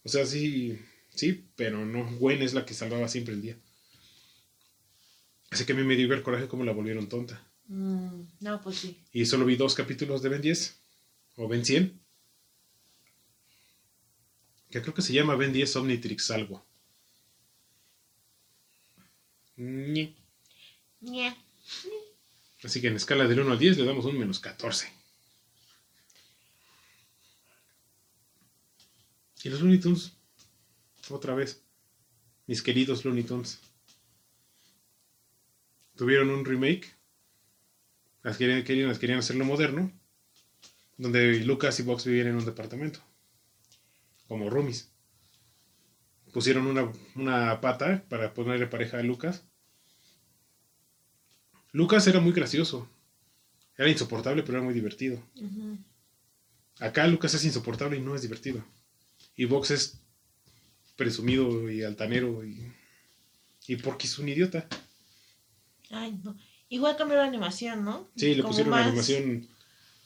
O 0.04 0.08
sea, 0.08 0.24
sí, 0.24 0.78
sí, 1.14 1.48
pero 1.56 1.84
no. 1.84 2.08
Gwen 2.18 2.42
es 2.42 2.54
la 2.54 2.64
que 2.64 2.74
salvaba 2.74 3.08
siempre 3.08 3.34
el 3.34 3.42
día. 3.42 3.56
Así 5.50 5.64
que 5.64 5.72
a 5.72 5.76
mí 5.76 5.82
me 5.82 5.96
dio 5.96 6.08
ver 6.08 6.22
coraje 6.22 6.46
cómo 6.46 6.64
la 6.64 6.72
volvieron 6.72 7.08
tonta. 7.08 7.42
Mm, 7.66 8.22
no, 8.40 8.62
pues 8.62 8.76
sí. 8.76 9.02
Y 9.12 9.26
solo 9.26 9.44
vi 9.44 9.56
dos 9.56 9.74
capítulos 9.74 10.22
de 10.22 10.28
Ben 10.28 10.40
10 10.40 10.80
o 11.36 11.48
Ben 11.48 11.64
100. 11.64 12.00
Que 14.70 14.82
creo 14.82 14.94
que 14.94 15.02
se 15.02 15.12
llama 15.12 15.36
Ben 15.36 15.52
10 15.52 15.76
Omnitrix 15.76 16.30
algo. 16.30 16.64
Ñe. 19.58 20.14
Ñe. 21.00 21.36
Así 22.62 22.80
que 22.80 22.86
en 22.88 22.96
escala 22.96 23.26
del 23.26 23.40
1 23.40 23.52
al 23.52 23.58
10 23.58 23.78
le 23.78 23.84
damos 23.84 24.04
un 24.04 24.16
menos 24.16 24.38
14. 24.38 24.88
Y 29.42 29.48
los 29.48 29.60
Looney 29.60 29.78
Tunes. 29.78 30.12
Otra 31.10 31.34
vez. 31.34 31.60
Mis 32.46 32.62
queridos 32.62 33.04
Looney 33.04 33.24
Tunes. 33.24 33.58
Tuvieron 35.96 36.30
un 36.30 36.44
remake. 36.44 36.94
Las 38.22 38.36
querían, 38.36 38.62
querían, 38.62 38.88
las 38.88 38.98
querían 39.00 39.18
hacerlo 39.18 39.44
moderno. 39.44 39.90
Donde 40.96 41.40
Lucas 41.40 41.80
y 41.80 41.82
Box 41.82 42.04
vivían 42.04 42.28
en 42.28 42.36
un 42.36 42.44
departamento. 42.44 43.00
Como 44.28 44.50
roomies. 44.50 44.88
Pusieron 46.32 46.66
una, 46.66 46.92
una 47.16 47.60
pata 47.60 48.04
para 48.08 48.34
ponerle 48.34 48.66
pareja 48.68 48.98
a 48.98 49.02
Lucas. 49.02 49.47
Lucas 51.78 52.08
era 52.08 52.18
muy 52.18 52.32
gracioso. 52.32 52.88
Era 53.76 53.88
insoportable, 53.88 54.42
pero 54.42 54.58
era 54.58 54.64
muy 54.64 54.74
divertido. 54.74 55.22
Acá 56.80 57.06
Lucas 57.06 57.34
es 57.34 57.44
insoportable 57.44 57.96
y 57.96 58.00
no 58.00 58.16
es 58.16 58.22
divertido. 58.22 58.64
Y 59.36 59.44
Vox 59.44 59.70
es 59.70 59.98
presumido 60.96 61.70
y 61.70 61.84
altanero 61.84 62.44
y, 62.44 62.72
y 63.68 63.76
porque 63.76 64.08
es 64.08 64.18
un 64.18 64.28
idiota. 64.28 64.66
Ay, 65.90 66.18
no. 66.24 66.36
Igual 66.68 66.96
cambió 66.96 67.16
la 67.16 67.26
animación, 67.26 67.84
¿no? 67.84 68.08
Sí, 68.16 68.34
le 68.34 68.42
Como 68.42 68.48
pusieron 68.48 68.70
más, 68.72 68.80
una 68.80 68.88
animación 68.88 69.48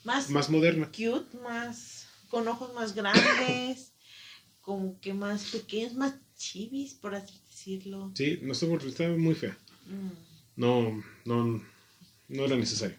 Más, 0.03 0.29
más 0.29 0.49
moderna. 0.51 0.85
cute, 0.91 1.35
más. 1.39 2.05
Con 2.29 2.47
ojos 2.47 2.71
más 2.75 2.93
grandes. 2.93 3.93
como 4.61 4.99
que 5.01 5.15
más 5.15 5.45
pequeños, 5.45 5.95
más 5.95 6.13
chivis, 6.37 6.93
por 6.93 7.15
así 7.15 7.33
decirlo. 7.49 8.11
Sí, 8.13 8.39
no 8.43 8.53
estaba 8.53 9.17
muy 9.17 9.33
fea. 9.33 9.57
Mm. 9.87 10.32
No, 10.55 11.03
no, 11.25 11.63
no 12.27 12.45
era 12.45 12.55
necesario. 12.55 12.97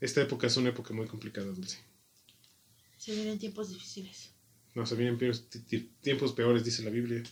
Esta 0.00 0.22
época 0.22 0.46
es 0.46 0.56
una 0.56 0.70
época 0.70 0.94
muy 0.94 1.06
complicada, 1.06 1.46
Dulce. 1.48 1.78
Se 2.96 3.14
vienen 3.14 3.38
tiempos 3.38 3.68
difíciles. 3.70 4.30
No, 4.74 4.86
se 4.86 4.94
vienen 4.94 5.18
tiempos 6.00 6.32
peores, 6.32 6.64
dice 6.64 6.82
la 6.82 6.90
Biblia. 6.90 7.22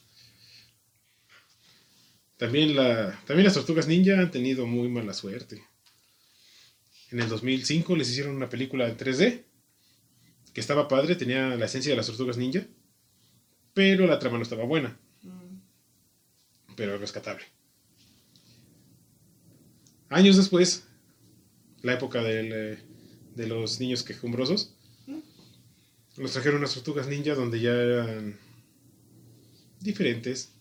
También, 2.37 2.77
la, 2.77 3.21
también 3.27 3.45
las 3.45 3.55
tortugas 3.55 3.89
ninja 3.89 4.19
han 4.19 4.31
tenido 4.31 4.67
muy 4.67 4.89
mala 4.89 5.13
suerte. 5.13 5.63
En 7.11 7.21
el 7.21 7.29
2005 7.29 7.97
les 7.97 8.11
hicieron 8.11 8.37
una 8.37 8.49
película 8.49 8.89
en 8.89 8.97
3D 8.97 9.45
que 10.53 10.61
estaba 10.61 10.89
padre, 10.89 11.17
tenía 11.17 11.57
la 11.57 11.67
esencia 11.67 11.91
de 11.93 11.97
las 11.97 12.07
tortugas 12.07 12.37
ninja, 12.37 12.67
pero 13.75 14.07
la 14.07 14.19
trama 14.19 14.37
no 14.37 14.43
estaba 14.43 14.65
buena, 14.65 14.99
Mm. 15.23 15.59
pero 16.77 16.99
rescatable. 16.99 17.45
Años 20.11 20.37
después, 20.37 20.87
la 21.83 21.95
época 21.95 22.23
del, 22.23 22.53
eh, 22.53 22.79
de 23.35 23.47
los 23.47 23.79
niños 23.81 24.03
quejumbrosos, 24.03 24.75
nos 26.17 26.33
trajeron 26.33 26.59
unas 26.59 26.75
tortugas 26.75 27.07
ninja 27.07 27.35
donde 27.35 27.61
ya 27.61 27.73
eran 27.73 28.39
diferentes. 29.81 30.53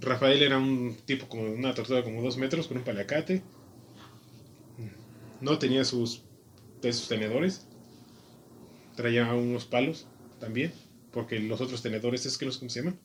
Rafael 0.00 0.42
era 0.42 0.58
un 0.58 0.96
tipo 1.04 1.28
como 1.28 1.44
una 1.52 1.74
tortuga 1.74 2.02
como 2.02 2.22
dos 2.22 2.36
metros 2.36 2.66
con 2.66 2.78
un 2.78 2.84
paliacate. 2.84 3.42
No 5.40 5.58
tenía 5.58 5.84
sus 5.84 6.22
sus 6.82 7.08
tenedores. 7.08 7.66
Traía 8.96 9.32
unos 9.34 9.66
palos 9.66 10.06
también. 10.40 10.72
Porque 11.12 11.38
los 11.38 11.60
otros 11.60 11.82
tenedores, 11.82 12.24
es 12.26 12.38
que 12.38 12.46
los, 12.46 12.58
¿cómo 12.58 12.70
se 12.70 12.80
llaman? 12.80 12.98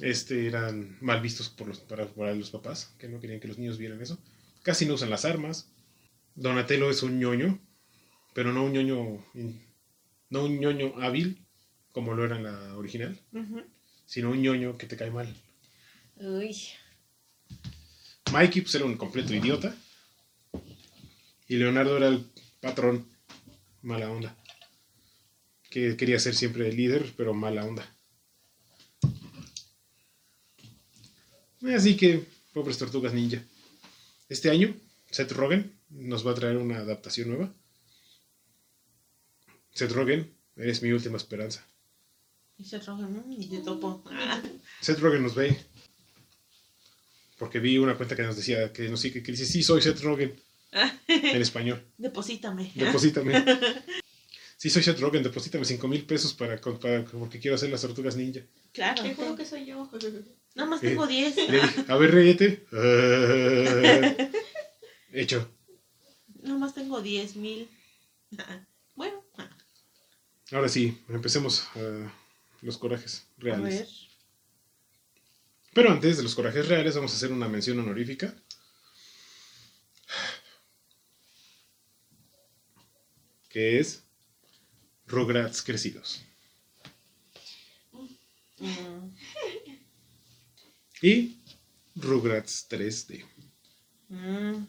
Este 0.00 0.46
eran 0.46 0.98
mal 1.00 1.20
vistos 1.20 1.48
por 1.48 1.68
los, 1.68 1.80
para, 1.80 2.06
para 2.06 2.34
los 2.34 2.50
papás, 2.50 2.94
que 2.98 3.08
no 3.08 3.20
querían 3.20 3.40
que 3.40 3.48
los 3.48 3.58
niños 3.58 3.78
vieran 3.78 4.00
eso. 4.02 4.18
Casi 4.62 4.84
no 4.84 4.94
usan 4.94 5.10
las 5.10 5.24
armas. 5.24 5.68
Donatello 6.34 6.90
es 6.90 7.02
un 7.02 7.18
ñoño, 7.18 7.58
pero 8.34 8.52
no 8.52 8.64
un 8.64 8.72
ñoño, 8.72 9.24
no 10.28 10.44
un 10.44 10.60
ñoño 10.60 10.94
hábil, 11.00 11.46
como 11.92 12.14
lo 12.14 12.24
era 12.26 12.36
en 12.36 12.44
la 12.44 12.76
original, 12.76 13.18
sino 14.04 14.30
un 14.30 14.42
ñoño 14.42 14.76
que 14.76 14.86
te 14.86 14.96
cae 14.96 15.10
mal. 15.10 15.34
Uy. 16.16 16.54
Mikey 18.32 18.62
pues 18.62 18.74
era 18.74 18.84
un 18.84 18.96
completo 18.96 19.34
idiota. 19.34 19.74
Y 21.48 21.56
Leonardo 21.56 21.96
era 21.96 22.08
el 22.08 22.26
patrón, 22.60 23.06
mala 23.82 24.10
onda. 24.10 24.36
Que 25.70 25.96
quería 25.96 26.18
ser 26.18 26.34
siempre 26.34 26.68
el 26.68 26.76
líder, 26.76 27.14
pero 27.16 27.32
mala 27.32 27.64
onda. 27.64 27.88
Así 31.74 31.96
que, 31.96 32.24
pobres 32.52 32.78
tortugas 32.78 33.12
ninja. 33.14 33.42
Este 34.28 34.50
año, 34.50 34.74
Seth 35.10 35.32
Rogen 35.32 35.72
nos 35.90 36.26
va 36.26 36.32
a 36.32 36.34
traer 36.34 36.56
una 36.56 36.78
adaptación 36.78 37.28
nueva. 37.28 37.52
Seth 39.72 39.92
Rogen, 39.92 40.32
eres 40.56 40.82
mi 40.82 40.90
última 40.92 41.16
esperanza. 41.16 41.64
Y 42.58 42.64
se 42.64 42.78
roja, 42.78 43.06
mm, 43.06 43.32
y 43.38 43.46
te 43.48 43.58
topo. 43.58 44.02
Ah. 44.10 44.42
Seth 44.80 44.98
Rogen 44.98 45.22
nos 45.22 45.34
ve. 45.34 45.56
Porque 47.38 47.58
vi 47.58 47.76
una 47.76 47.96
cuenta 47.96 48.16
que 48.16 48.22
nos 48.22 48.36
decía, 48.36 48.72
que, 48.72 48.88
nos, 48.88 49.02
que, 49.02 49.22
que 49.22 49.32
dice, 49.32 49.44
sí, 49.44 49.62
soy 49.62 49.82
Seth 49.82 50.00
Rogen. 50.00 50.34
En 51.08 51.42
español. 51.42 51.82
Deposítame. 51.98 52.72
Deposítame. 52.74 53.44
Sí, 54.58 54.70
soy 54.70 54.82
Seth 54.82 54.98
Rogen, 55.00 55.22
deposítame 55.22 55.66
5 55.66 55.86
mil 55.86 56.06
pesos 56.06 56.32
para, 56.32 56.58
para- 56.58 57.04
porque 57.04 57.38
quiero 57.38 57.56
hacer 57.56 57.68
las 57.68 57.82
tortugas 57.82 58.16
ninja. 58.16 58.40
Claro. 58.72 59.02
Te 59.02 59.14
juro 59.14 59.36
que 59.36 59.44
soy 59.44 59.66
yo. 59.66 59.88
Nada 60.56 60.70
más 60.70 60.82
Eh, 60.82 60.88
tengo 60.88 61.06
10. 61.06 61.36
Le 61.50 61.60
dije, 61.60 61.84
a 61.86 61.96
ver, 61.96 62.10
reyete. 62.12 62.66
Ah. 62.72 64.16
hecho. 65.12 65.48
Nada 66.42 66.58
más 66.58 66.74
tengo 66.74 67.00
10 67.00 67.36
mil. 67.36 67.68
Bueno, 68.96 69.22
Ahora 70.52 70.70
sí, 70.70 70.98
empecemos 71.10 71.68
ah, 71.76 72.10
los 72.62 72.78
corajes 72.78 73.26
a 73.38 73.42
reales. 73.42 73.74
ver. 73.80 73.88
Pero 75.74 75.90
antes 75.90 76.16
de 76.16 76.22
los 76.22 76.34
corajes 76.34 76.66
reales, 76.66 76.94
vamos 76.96 77.12
a 77.12 77.16
hacer 77.16 77.30
una 77.30 77.46
mención 77.46 77.78
honorífica. 77.78 78.34
Que 83.50 83.78
es 83.80 84.02
Rugrats 85.06 85.60
crecidos. 85.62 86.22
Mm, 88.58 89.10
Y 91.02 91.36
Rugrats 91.96 92.68
3D. 92.68 93.24
mm. 94.08 94.66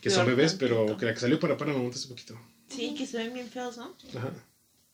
Que 0.00 0.10
son 0.10 0.26
bebés, 0.26 0.54
pero 0.54 0.96
que 0.96 1.04
la 1.04 1.14
que 1.14 1.20
salió 1.20 1.40
para 1.40 1.56
Paramount 1.56 1.94
hace 1.94 2.06
poquito. 2.06 2.38
Sí, 2.68 2.94
que 2.94 3.06
se 3.06 3.18
ven 3.18 3.32
bien 3.32 3.48
feos, 3.48 3.76
¿no? 3.76 3.96
Ajá. 4.16 4.32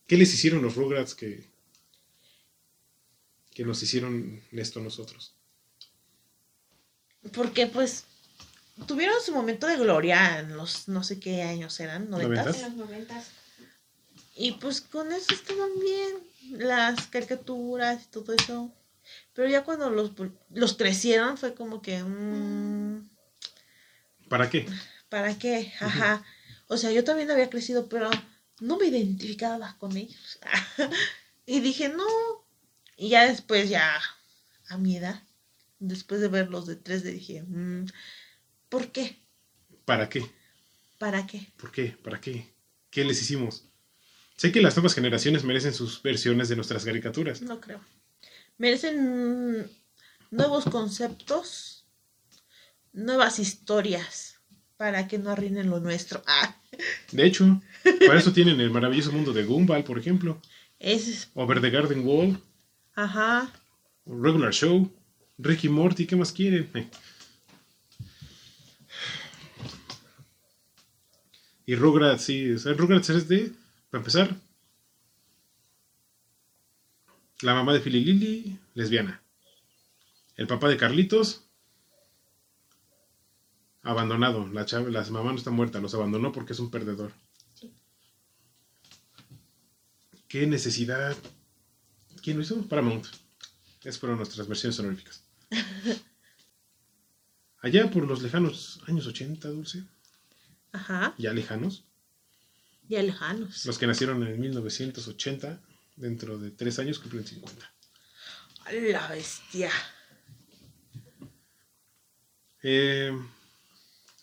¿Qué 0.07 0.17
les 0.17 0.33
hicieron 0.33 0.63
los 0.63 0.75
Rugrats 0.75 1.15
que, 1.15 1.51
que 3.51 3.65
nos 3.65 3.83
hicieron 3.83 4.43
esto 4.53 4.81
a 4.81 4.83
nosotros? 4.83 5.35
Porque 7.33 7.67
pues 7.67 8.05
tuvieron 8.87 9.15
su 9.25 9.33
momento 9.33 9.67
de 9.67 9.77
gloria 9.77 10.41
en 10.41 10.57
los 10.57 10.89
no 10.89 11.05
sé 11.05 11.21
qué 11.21 11.43
años 11.43 11.79
eran, 11.81 12.11
noventas. 12.11 12.47
¿Noventas? 12.47 12.63
En 12.63 12.79
los 12.79 12.89
noventas. 12.89 13.31
Y 14.35 14.53
pues 14.53 14.81
con 14.81 15.13
eso 15.13 15.35
estaban 15.35 15.71
bien 15.79 16.59
las 16.59 17.07
caricaturas 17.07 18.05
y 18.05 18.07
todo 18.09 18.33
eso. 18.33 18.73
Pero 19.33 19.49
ya 19.49 19.65
cuando 19.65 19.91
los, 19.91 20.13
los 20.51 20.75
crecieron 20.77 21.37
fue 21.39 21.55
como 21.55 21.83
que... 21.83 22.03
mm, 22.03 23.09
¿Para 24.29 24.49
qué? 24.49 24.67
¿Para 25.09 25.39
qué? 25.39 25.73
Ajá. 25.81 26.25
O 26.69 26.77
sea, 26.77 26.91
yo 26.91 27.05
también 27.05 27.31
había 27.31 27.51
crecido, 27.51 27.89
pero 27.89 28.11
no 28.61 28.79
me 28.79 28.87
identificaba 28.87 29.77
con 29.79 29.97
ellos. 29.97 30.39
y 31.47 31.61
dije, 31.61 31.89
no. 31.91 32.07
Y 32.97 33.11
ya 33.11 33.27
después, 33.27 33.69
ya 33.69 34.01
a 34.69 34.79
mi 34.79 34.97
edad, 34.97 35.23
después 35.79 36.21
de 36.21 36.29
ver 36.29 36.49
los 36.49 36.67
de 36.67 36.83
3D, 36.83 37.03
dije, 37.13 37.43
mm, 37.43 37.87
¿por 38.69 38.91
qué? 38.93 39.19
¿Para 39.85 40.09
qué? 40.09 40.25
¿Para 40.99 41.27
qué? 41.27 41.53
¿Por 41.57 41.73
qué? 41.73 41.97
¿Para 42.03 42.21
qué? 42.21 42.55
¿Qué 42.91 43.05
les 43.05 43.21
hicimos? 43.21 43.65
Sé 44.37 44.53
que 44.53 44.63
las 44.63 44.77
nuevas 44.77 44.95
generaciones 44.95 45.45
merecen 45.45 45.75
sus 45.75 46.03
versiones 46.03 46.49
de 46.49 46.57
nuestras 46.57 46.85
caricaturas. 46.85 47.43
No 47.43 47.61
creo. 47.61 47.81
Merecen 48.59 49.71
nuevos 50.31 50.65
conceptos, 50.65 51.85
nuevas 52.93 53.39
historias, 53.39 54.37
para 54.77 55.09
que 55.09 55.19
no 55.19 55.31
arruinen 55.31 55.71
lo 55.71 55.81
nuestro. 55.81 56.23
Ah, 56.29 56.57
De 57.11 57.27
hecho, 57.27 57.61
para 58.07 58.19
eso 58.19 58.33
tienen 58.33 58.61
el 58.61 58.71
maravilloso 58.71 59.13
mundo 59.13 59.33
de 59.33 59.45
Gumball, 59.45 59.85
por 59.85 59.99
ejemplo, 59.99 60.41
es... 60.79 61.29
o 61.35 61.43
Over 61.43 61.61
the 61.61 61.71
Garden 61.71 62.07
Wall, 62.07 62.41
Ajá. 62.95 63.53
Regular 64.07 64.53
Show, 64.53 64.91
Ricky 65.39 65.69
Morty, 65.69 66.07
¿qué 66.07 66.17
más 66.17 66.33
quieren? 66.33 66.71
Eh. 66.75 66.89
Y 71.67 71.75
Rugrats, 71.77 72.25
sí, 72.25 72.53
o 72.53 72.59
sea, 72.59 72.73
Rugrats 72.75 73.11
es 73.11 73.29
de, 73.29 73.53
para 73.91 74.01
empezar, 74.01 74.37
la 77.43 77.55
mamá 77.55 77.73
de 77.73 77.81
Philly 77.81 78.05
Lily, 78.05 78.59
lesbiana. 78.75 79.23
El 80.37 80.47
papá 80.47 80.69
de 80.69 80.77
Carlitos, 80.77 81.45
abandonado. 83.83 84.47
La, 84.49 84.65
chava, 84.65 84.89
la 84.91 85.03
mamá 85.11 85.33
no 85.33 85.39
está 85.39 85.51
muerta, 85.51 85.81
los 85.81 85.95
abandonó 85.95 86.33
porque 86.33 86.53
es 86.53 86.59
un 86.61 86.71
perdedor. 86.71 87.13
¿Qué 90.29 90.47
necesidad? 90.47 91.17
¿Quién 92.23 92.37
lo 92.37 92.43
hizo? 92.43 92.67
Paramount. 92.69 93.07
Esas 93.81 93.99
fueron 93.99 94.17
nuestras 94.19 94.47
versiones 94.49 94.79
honoríficas. 94.79 95.25
Allá 97.61 97.91
por 97.91 98.07
los 98.07 98.23
lejanos 98.23 98.81
años 98.87 99.07
80, 99.07 99.49
Dulce, 99.49 99.85
Ajá. 100.73 101.15
ya 101.19 101.33
lejanos, 101.33 101.85
Ya 102.89 103.03
lejanos. 103.03 103.65
los 103.67 103.79
que 103.79 103.87
nacieron 103.87 104.27
en 104.27 104.41
1980, 104.41 105.61
dentro 106.03 106.37
de 106.37 106.51
tres 106.51 106.81
años 106.81 106.99
cumplen 106.99 107.25
50. 107.25 107.73
A 108.65 108.73
La 108.73 109.09
bestia. 109.09 109.71
Eh, 112.65 113.17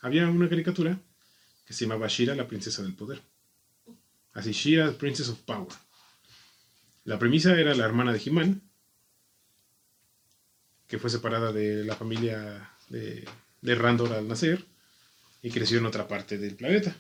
había 0.01 0.27
una 0.27 0.49
caricatura 0.49 0.99
que 1.65 1.73
se 1.73 1.85
llamaba 1.85 2.07
Shira, 2.07 2.35
la 2.35 2.47
princesa 2.47 2.83
del 2.83 2.95
poder. 2.95 3.21
Así, 4.33 4.51
Shira, 4.51 4.91
Princess 4.91 5.29
of 5.29 5.39
Power. 5.39 5.69
La 7.05 7.17
premisa 7.17 7.57
era 7.57 7.73
la 7.73 7.85
hermana 7.85 8.11
de 8.11 8.21
He-Man, 8.23 8.61
que 10.85 10.99
fue 10.99 11.09
separada 11.09 11.53
de 11.53 11.85
la 11.85 11.95
familia 11.95 12.71
de, 12.89 13.25
de 13.61 13.75
Randor 13.75 14.13
al 14.13 14.27
nacer 14.27 14.65
y 15.41 15.49
creció 15.49 15.77
en 15.77 15.85
otra 15.85 16.07
parte 16.07 16.37
del 16.37 16.55
planeta. 16.55 16.95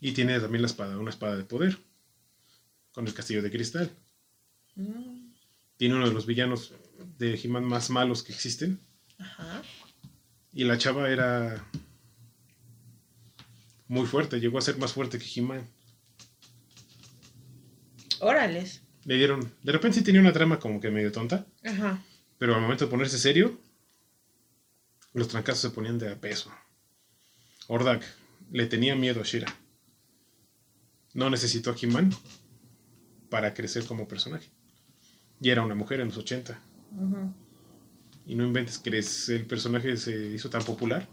Y 0.00 0.12
tiene 0.12 0.38
también 0.40 0.62
la 0.62 0.68
espada, 0.68 0.98
una 0.98 1.10
espada 1.10 1.36
de 1.36 1.44
poder, 1.44 1.78
con 2.92 3.06
el 3.06 3.14
castillo 3.14 3.42
de 3.42 3.50
cristal. 3.50 3.90
Mm, 4.76 5.32
Tiene 5.76 5.94
uno 5.96 6.08
de 6.08 6.14
los 6.14 6.26
villanos 6.26 6.72
de 7.18 7.34
He-Man 7.42 7.64
más 7.64 7.90
malos 7.90 8.22
que 8.22 8.32
existen. 8.32 8.80
Ajá. 9.18 9.62
Y 10.52 10.64
la 10.64 10.78
chava 10.78 11.08
era 11.10 11.64
muy 13.88 14.06
fuerte, 14.06 14.40
llegó 14.40 14.58
a 14.58 14.62
ser 14.62 14.78
más 14.78 14.92
fuerte 14.92 15.18
que 15.18 15.26
He-Man. 15.40 15.66
Órales. 18.20 18.82
Le 19.04 19.16
dieron, 19.16 19.52
de 19.62 19.72
repente 19.72 19.98
sí 19.98 20.04
tenía 20.04 20.20
una 20.20 20.32
trama 20.32 20.58
como 20.58 20.80
que 20.80 20.90
medio 20.90 21.10
tonta, 21.12 21.46
Ajá. 21.64 22.02
pero 22.36 22.54
al 22.54 22.60
momento 22.60 22.84
de 22.84 22.90
ponerse 22.90 23.18
serio, 23.18 23.58
los 25.14 25.28
trancazos 25.28 25.62
se 25.62 25.70
ponían 25.70 25.98
de 25.98 26.12
a 26.12 26.20
peso. 26.20 26.52
Ordak 27.68 28.04
le 28.52 28.66
tenía 28.66 28.94
miedo 28.96 29.20
a 29.20 29.24
Shira. 29.24 29.54
No 31.14 31.30
necesitó 31.30 31.70
a 31.70 31.76
He-Man 31.80 32.10
para 33.30 33.54
crecer 33.54 33.84
como 33.86 34.08
personaje. 34.08 34.50
Y 35.40 35.50
era 35.50 35.62
una 35.62 35.74
mujer 35.74 36.00
en 36.00 36.08
los 36.08 36.18
80. 36.18 36.60
Ujú. 36.92 37.34
Y 38.26 38.34
no 38.34 38.44
inventes 38.44 38.78
que 38.78 38.90
el 38.90 39.46
personaje 39.46 39.96
se 39.96 40.14
hizo 40.34 40.50
tan 40.50 40.64
popular. 40.64 41.08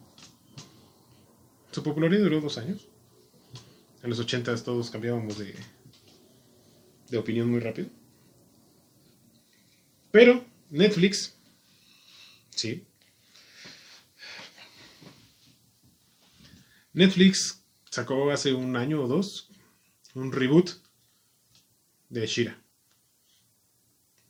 Su 1.71 1.84
popularidad 1.84 2.23
duró 2.23 2.41
dos 2.41 2.58
años. 2.58 2.88
En 4.03 4.10
los 4.10 4.19
80 4.19 4.55
todos 4.63 4.89
cambiábamos 4.91 5.38
de, 5.38 5.55
de 7.10 7.17
opinión 7.17 7.49
muy 7.49 7.60
rápido. 7.60 7.89
Pero 10.12 10.45
Netflix, 10.69 11.36
sí. 12.49 12.86
Netflix 16.93 17.62
sacó 17.89 18.31
hace 18.31 18.53
un 18.53 18.77
año 18.77 19.03
o 19.03 19.08
dos 19.08 19.49
un 20.15 20.32
reboot 20.32 20.71
de 22.10 22.25
Shira. 22.25 22.60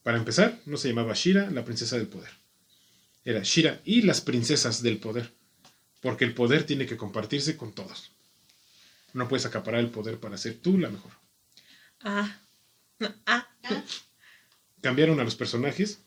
Para 0.03 0.17
empezar, 0.17 0.59
no 0.65 0.77
se 0.77 0.89
llamaba 0.89 1.13
Shira, 1.13 1.49
la 1.49 1.63
princesa 1.63 1.97
del 1.97 2.07
poder 2.07 2.45
era 3.25 3.41
Shira 3.41 3.81
y 3.83 4.03
las 4.03 4.21
princesas 4.21 4.81
del 4.83 4.99
poder. 4.99 5.33
Porque 5.99 6.23
el 6.23 6.35
poder 6.35 6.65
tiene 6.65 6.85
que 6.85 6.95
compartirse 6.95 7.57
con 7.57 7.73
todos. 7.73 8.11
No 9.13 9.27
puedes 9.27 9.47
acaparar 9.47 9.79
el 9.79 9.89
poder 9.89 10.19
para 10.19 10.37
ser 10.37 10.59
tú 10.59 10.77
la 10.77 10.89
mejor. 10.89 11.11
Ah. 12.01 12.39
Ah. 12.99 13.15
Ah, 13.25 13.47
Cambiaron 14.81 15.19
a 15.19 15.23
los 15.23 15.35
personajes. 15.35 15.99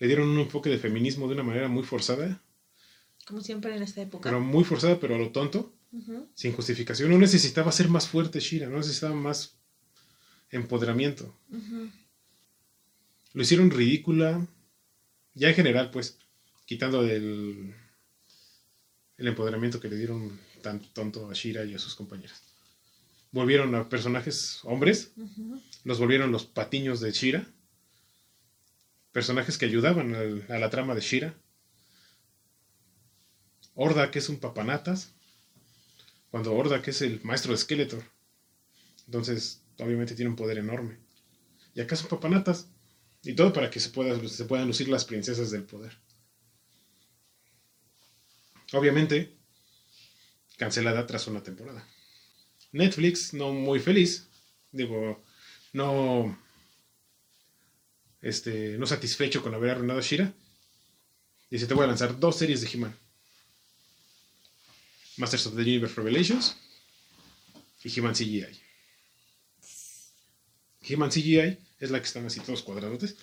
Le 0.00 0.08
dieron 0.08 0.28
un 0.28 0.40
enfoque 0.40 0.68
de 0.68 0.78
feminismo 0.78 1.28
de 1.28 1.34
una 1.34 1.44
manera 1.44 1.68
muy 1.68 1.84
forzada. 1.84 2.42
Como 3.24 3.40
siempre 3.40 3.76
en 3.76 3.82
esta 3.82 4.02
época. 4.02 4.28
Pero 4.28 4.40
muy 4.40 4.64
forzada, 4.64 4.98
pero 4.98 5.14
a 5.14 5.18
lo 5.18 5.30
tonto. 5.30 5.72
Sin 6.34 6.52
justificación. 6.52 7.10
No 7.10 7.18
necesitaba 7.18 7.72
ser 7.72 7.88
más 7.88 8.08
fuerte 8.08 8.40
Shira. 8.40 8.68
No 8.68 8.76
necesitaba 8.78 9.14
más 9.14 9.56
empoderamiento. 10.50 11.34
Lo 13.34 13.42
hicieron 13.42 13.70
ridícula. 13.70 14.46
Ya 15.34 15.48
en 15.48 15.54
general, 15.54 15.90
pues, 15.90 16.18
quitando 16.66 17.02
el, 17.02 17.74
el 19.16 19.26
empoderamiento 19.28 19.80
que 19.80 19.88
le 19.88 19.96
dieron 19.96 20.38
tan 20.62 20.80
tonto 20.92 21.30
a 21.30 21.34
Shira 21.34 21.64
y 21.64 21.74
a 21.74 21.78
sus 21.78 21.94
compañeras. 21.94 22.42
Volvieron 23.30 23.74
a 23.74 23.88
personajes 23.88 24.60
hombres, 24.64 25.12
los 25.84 25.98
volvieron 25.98 26.32
los 26.32 26.44
patiños 26.46 27.00
de 27.00 27.12
Shira. 27.12 27.46
Personajes 29.12 29.58
que 29.58 29.66
ayudaban 29.66 30.14
al- 30.14 30.46
a 30.48 30.58
la 30.58 30.70
trama 30.70 30.94
de 30.94 31.00
Shira. 31.02 31.34
Horda, 33.74 34.10
que 34.10 34.18
es 34.18 34.28
un 34.28 34.38
papanatas. 34.38 35.12
Cuando 36.30 36.54
Horda, 36.54 36.82
que 36.82 36.90
es 36.90 37.02
el 37.02 37.20
maestro 37.22 37.52
de 37.52 37.58
Skeletor. 37.58 38.04
Entonces, 39.06 39.62
obviamente 39.78 40.14
tiene 40.14 40.30
un 40.30 40.36
poder 40.36 40.58
enorme. 40.58 40.98
Y 41.74 41.80
acá 41.80 41.96
son 41.96 42.08
papanatas. 42.08 42.68
Y 43.22 43.34
todo 43.34 43.52
para 43.52 43.70
que 43.70 43.80
se 43.80 43.90
puedan 43.90 44.66
lucir 44.66 44.88
las 44.88 45.04
princesas 45.04 45.50
del 45.50 45.64
poder. 45.64 45.98
Obviamente, 48.72 49.36
cancelada 50.56 51.06
tras 51.06 51.26
una 51.26 51.42
temporada. 51.42 51.86
Netflix, 52.72 53.32
no 53.32 53.52
muy 53.52 53.80
feliz, 53.80 54.28
digo, 54.72 55.24
no, 55.72 56.38
este, 58.20 58.76
no 58.76 58.86
satisfecho 58.86 59.42
con 59.42 59.54
haber 59.54 59.70
arruinado 59.70 60.00
a 60.00 60.02
Shira, 60.02 60.34
dice, 61.50 61.66
te 61.66 61.74
voy 61.74 61.84
a 61.84 61.88
lanzar 61.88 62.18
dos 62.18 62.36
series 62.36 62.60
de 62.60 62.68
He-Man. 62.68 62.94
Masters 65.18 65.46
of 65.46 65.56
the 65.56 65.62
Universe 65.62 65.94
Revelations 65.96 66.56
y 67.82 67.90
He-Man 67.90 68.14
CGI. 68.14 68.60
He-Man 70.80 71.10
CGI 71.10 71.58
es 71.80 71.90
la 71.90 72.00
que 72.00 72.06
están 72.06 72.26
así 72.26 72.40
todos 72.40 72.62
cuadradotes, 72.62 73.16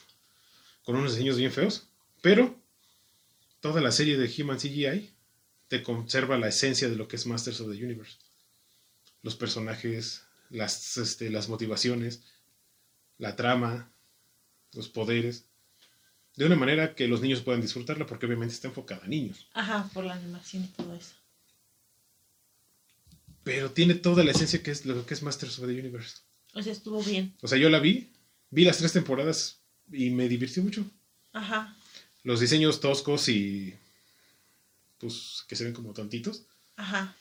con 0.83 0.95
unos 0.95 1.13
diseños 1.13 1.37
bien 1.37 1.51
feos, 1.51 1.87
pero 2.21 2.55
toda 3.59 3.81
la 3.81 3.91
serie 3.91 4.17
de 4.17 4.31
He-Man 4.31 4.59
CGI 4.59 5.11
te 5.67 5.81
conserva 5.81 6.37
la 6.37 6.49
esencia 6.49 6.89
de 6.89 6.95
lo 6.95 7.07
que 7.07 7.15
es 7.15 7.25
Masters 7.25 7.61
of 7.61 7.71
the 7.71 7.83
Universe. 7.83 8.17
Los 9.23 9.35
personajes, 9.35 10.23
las, 10.49 10.97
este, 10.97 11.29
las 11.29 11.49
motivaciones, 11.49 12.21
la 13.17 13.35
trama, 13.35 13.91
los 14.73 14.89
poderes, 14.89 15.45
de 16.35 16.45
una 16.45 16.55
manera 16.55 16.93
que 16.93 17.07
los 17.07 17.21
niños 17.21 17.41
puedan 17.41 17.61
disfrutarla, 17.61 18.05
porque 18.05 18.25
obviamente 18.25 18.53
está 18.53 18.67
enfocada 18.67 19.05
a 19.05 19.07
niños. 19.07 19.47
Ajá, 19.53 19.89
por 19.93 20.03
la 20.03 20.13
animación 20.13 20.65
y 20.65 20.67
todo 20.67 20.93
eso. 20.93 21.15
Pero 23.45 23.71
tiene 23.71 23.93
toda 23.93 24.23
la 24.23 24.31
esencia 24.31 24.61
que 24.63 24.71
es 24.71 24.85
lo 24.85 25.05
que 25.05 25.13
es 25.13 25.21
Masters 25.21 25.59
of 25.59 25.67
the 25.67 25.79
Universe. 25.79 26.17
O 26.53 26.61
sea, 26.63 26.73
estuvo 26.73 27.01
bien. 27.03 27.33
O 27.41 27.47
sea, 27.47 27.57
yo 27.59 27.69
la 27.69 27.79
vi, 27.79 28.09
vi 28.49 28.65
las 28.65 28.79
tres 28.79 28.91
temporadas 28.91 29.59
y 29.91 30.09
me 30.09 30.27
divirtió 30.27 30.63
mucho. 30.63 30.83
Ajá. 31.31 31.77
Los 32.23 32.39
diseños 32.39 32.79
toscos 32.81 33.29
y. 33.29 33.73
Pues 34.97 35.45
que 35.47 35.55
se 35.55 35.63
ven 35.63 35.73
como 35.73 35.93
tontitos. 35.93 36.43
Ajá. 36.75 37.15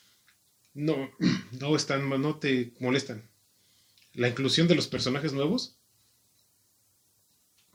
No, 0.73 1.11
no 1.61 1.77
están, 1.77 2.09
no 2.09 2.37
te 2.39 2.73
molestan. 2.81 3.23
La 4.15 4.29
inclusión 4.29 4.67
de 4.67 4.77
los 4.77 4.87
personajes 4.89 5.33
nuevos 5.35 5.77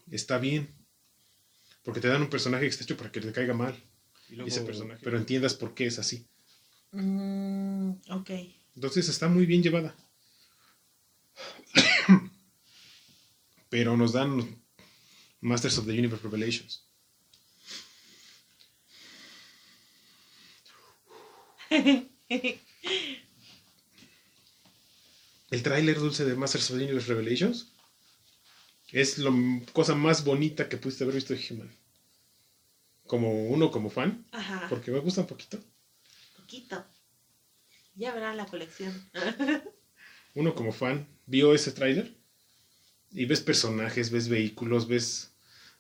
está 0.10 0.40
bien. 0.40 0.70
Porque 1.84 2.02
te 2.02 2.08
dan 2.08 2.22
un 2.24 2.30
personaje 2.30 2.64
que 2.64 2.70
está 2.70 2.84
hecho 2.84 2.98
para 2.98 3.12
que 3.12 3.22
te 3.22 3.32
caiga 3.32 3.54
mal. 3.54 3.76
Y 4.30 4.36
luego- 4.36 4.48
ese 4.50 4.62
personaje. 4.62 5.02
Pero 5.04 5.18
entiendas 5.18 5.54
por 5.54 5.76
qué 5.76 5.86
es 5.86 6.00
así. 6.00 6.26
Mm, 6.92 7.92
ok. 8.10 8.30
Entonces 8.76 9.10
está 9.10 9.28
muy 9.28 9.46
bien 9.46 9.62
llevada. 9.64 9.96
Pero 13.70 13.96
nos 13.98 14.14
dan 14.14 14.62
Masters 15.42 15.78
of 15.78 15.86
the 15.86 15.94
Universe 15.94 16.24
Revelations. 16.24 16.84
El 25.52 25.64
tráiler 25.64 25.98
dulce 26.00 26.26
de 26.26 26.36
Masters 26.36 26.70
of 26.72 26.78
the 26.78 26.84
Universe 26.84 27.08
Revelations 27.08 27.72
es 28.92 29.18
la 29.20 29.32
cosa 29.74 29.96
más 29.96 30.24
bonita 30.24 30.68
que 30.70 30.78
pudiste 30.78 31.04
haber 31.04 31.16
visto 31.16 31.34
de 31.34 31.42
He-Man. 31.42 31.72
Como 33.08 33.46
uno 33.50 33.72
como 33.72 33.90
fan, 33.90 34.26
Ajá. 34.32 34.68
porque 34.70 34.92
me 34.92 35.00
gusta 35.00 35.22
un 35.22 35.28
poquito. 35.28 35.60
Ya 37.96 38.14
verán 38.14 38.38
la 38.38 38.46
colección. 38.46 38.94
uno 40.36 40.56
como 40.56 40.72
fan 40.72 41.08
vio 41.26 41.54
ese 41.54 41.72
tráiler 41.72 42.16
y 43.12 43.26
ves 43.26 43.42
personajes, 43.42 44.12
ves 44.12 44.30
vehículos, 44.30 44.88
ves 44.88 45.32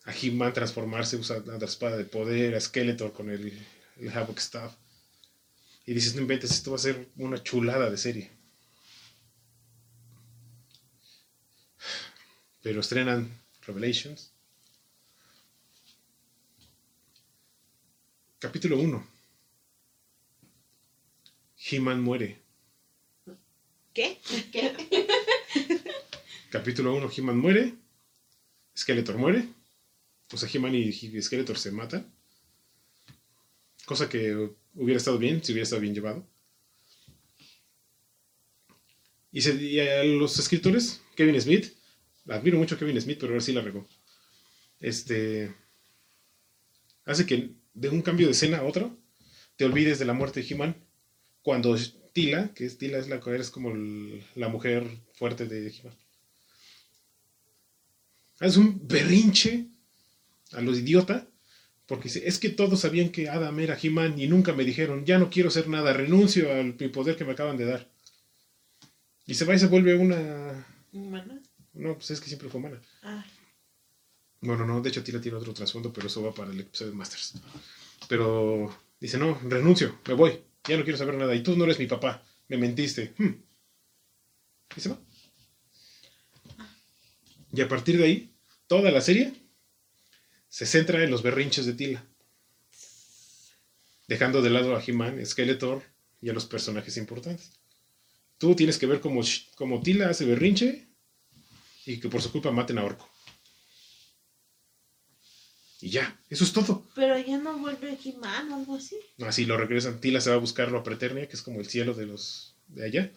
a 0.03 0.13
He-Man 0.13 0.53
transformarse, 0.53 1.17
usar 1.17 1.45
la 1.45 1.57
espada 1.57 1.97
de 1.97 2.05
poder, 2.05 2.55
a 2.55 2.61
Skeletor 2.61 3.13
con 3.13 3.29
el, 3.29 3.65
el 3.97 4.09
Havoc 4.09 4.39
Staff. 4.39 4.75
Y 5.85 5.93
dices, 5.93 6.15
no 6.15 6.21
inventes, 6.21 6.51
esto 6.51 6.71
va 6.71 6.77
a 6.77 6.79
ser 6.79 7.09
una 7.17 7.41
chulada 7.41 7.89
de 7.89 7.97
serie. 7.97 8.31
Pero 12.61 12.81
estrenan 12.81 13.41
Revelations. 13.61 14.31
Capítulo 18.39 18.79
1. 18.79 19.18
He-Man 21.69 22.01
muere. 22.01 22.39
¿Qué? 23.93 24.19
¿Qué? 24.51 24.75
Capítulo 26.49 26.95
1, 26.95 27.09
He-Man 27.15 27.37
muere. 27.37 27.73
Skeletor 28.77 29.17
muere. 29.17 29.47
O 30.31 30.37
sea, 30.37 30.49
He-Man 30.51 30.75
y 30.75 30.91
Skeletor 31.21 31.57
se 31.57 31.71
matan. 31.71 32.11
Cosa 33.85 34.07
que 34.09 34.49
hubiera 34.75 34.97
estado 34.97 35.17
bien, 35.17 35.43
si 35.43 35.51
hubiera 35.51 35.63
estado 35.63 35.81
bien 35.81 35.93
llevado. 35.95 36.25
Y, 39.31 39.41
se- 39.41 39.55
y 39.61 39.79
a 39.79 40.03
los 40.03 40.37
escritores, 40.39 41.01
Kevin 41.15 41.39
Smith, 41.41 41.73
admiro 42.27 42.57
mucho 42.57 42.75
a 42.75 42.79
Kevin 42.79 42.99
Smith, 43.01 43.17
pero 43.19 43.33
ahora 43.33 43.41
sí 43.43 43.53
la 43.53 43.61
regó. 43.61 43.87
Este. 44.79 45.53
Hace 47.05 47.25
que 47.25 47.51
de 47.73 47.89
un 47.89 48.01
cambio 48.01 48.27
de 48.27 48.31
escena 48.33 48.59
a 48.59 48.63
otro, 48.63 48.97
te 49.55 49.65
olvides 49.65 49.99
de 49.99 50.05
la 50.05 50.13
muerte 50.13 50.41
de 50.41 50.47
He-Man. 50.53 50.75
Cuando 51.41 51.75
Tila, 52.13 52.53
que 52.53 52.65
es 52.65 52.77
Tila, 52.77 52.97
es, 52.97 53.07
la, 53.07 53.17
es 53.35 53.49
como 53.49 53.71
el- 53.71 54.23
la 54.35 54.49
mujer 54.49 54.85
fuerte 55.13 55.45
de 55.47 55.67
He-Man. 55.69 55.95
Es 58.39 58.57
un 58.57 58.87
berrinche 58.87 59.67
a 60.53 60.61
los 60.61 60.79
idiota. 60.79 61.25
Porque 61.85 62.03
dice, 62.03 62.27
es 62.27 62.37
que 62.37 62.49
todos 62.49 62.81
sabían 62.81 63.09
que 63.09 63.29
Adam 63.29 63.59
era 63.59 63.75
He-Man 63.81 64.19
y 64.19 64.27
nunca 64.27 64.53
me 64.53 64.63
dijeron, 64.63 65.05
ya 65.05 65.17
no 65.17 65.31
quiero 65.31 65.49
hacer 65.49 65.67
nada, 65.67 65.91
renuncio 65.91 66.53
al 66.53 66.75
poder 66.75 67.15
que 67.15 67.25
me 67.25 67.31
acaban 67.31 67.57
de 67.57 67.65
dar. 67.65 67.89
Y 69.25 69.33
se 69.33 69.43
va 69.45 69.55
y 69.55 69.59
se 69.59 69.65
vuelve 69.67 69.95
una... 69.95 70.67
¿Humana? 70.93 71.41
No, 71.73 71.95
pues 71.95 72.11
es 72.11 72.21
que 72.21 72.27
siempre 72.27 72.47
fue 72.47 72.59
humana. 72.59 72.79
Ah, 73.01 73.25
Bueno, 74.41 74.67
no, 74.67 74.81
de 74.81 74.89
hecho 74.89 75.03
Tila 75.03 75.19
tiene 75.19 75.39
otro 75.39 75.51
trasfondo, 75.53 75.91
pero 75.91 76.05
eso 76.05 76.21
va 76.21 76.31
para 76.31 76.51
el 76.51 76.59
episodio 76.59 76.91
de 76.91 76.97
Masters. 76.97 77.33
Pero 78.07 78.71
dice, 78.99 79.17
no, 79.17 79.39
renuncio, 79.45 79.99
me 80.07 80.13
voy, 80.13 80.39
ya 80.69 80.77
no 80.77 80.83
quiero 80.83 80.97
saber 80.97 81.15
nada. 81.15 81.35
Y 81.35 81.43
tú 81.43 81.55
no 81.57 81.65
eres 81.65 81.79
mi 81.79 81.87
papá, 81.87 82.23
me 82.47 82.57
mentiste. 82.57 83.13
Hmm. 83.17 83.43
Y 84.77 84.81
se 84.81 84.89
va. 84.89 84.99
Y 87.51 87.61
a 87.61 87.67
partir 87.67 87.97
de 87.97 88.05
ahí, 88.05 88.33
toda 88.67 88.91
la 88.91 89.01
serie 89.01 89.33
se 90.47 90.65
centra 90.65 91.03
en 91.03 91.11
los 91.11 91.23
berrinches 91.23 91.65
de 91.65 91.73
Tila. 91.73 92.05
Dejando 94.07 94.41
de 94.41 94.49
lado 94.49 94.75
a 94.75 94.83
He-Man, 94.83 95.25
Skeletor 95.25 95.83
y 96.21 96.29
a 96.29 96.33
los 96.33 96.45
personajes 96.45 96.97
importantes. 96.97 97.51
Tú 98.37 98.55
tienes 98.55 98.77
que 98.77 98.85
ver 98.85 99.01
cómo, 99.01 99.21
cómo 99.55 99.81
Tila 99.81 100.09
hace 100.09 100.25
berrinche 100.25 100.87
y 101.85 101.99
que 101.99 102.09
por 102.09 102.21
su 102.21 102.31
culpa 102.31 102.51
maten 102.51 102.77
a 102.77 102.83
Orco. 102.83 103.09
Y 105.81 105.89
ya, 105.91 106.19
eso 106.29 106.43
es 106.43 106.51
todo. 106.51 106.85
pero 106.93 107.17
ya 107.17 107.37
no 107.37 107.57
vuelve 107.57 107.97
He-Man 108.03 108.51
o 108.51 108.55
algo 108.57 108.75
así. 108.75 108.97
Así 109.25 109.45
lo 109.45 109.55
regresan. 109.57 110.01
Tila 110.01 110.19
se 110.19 110.29
va 110.29 110.35
a 110.35 110.39
buscarlo 110.39 110.79
a 110.79 110.83
Preternia, 110.83 111.27
que 111.27 111.35
es 111.35 111.41
como 111.41 111.59
el 111.61 111.67
cielo 111.67 111.93
de 111.93 112.05
los 112.05 112.55
de 112.67 112.85
allá. 112.85 113.11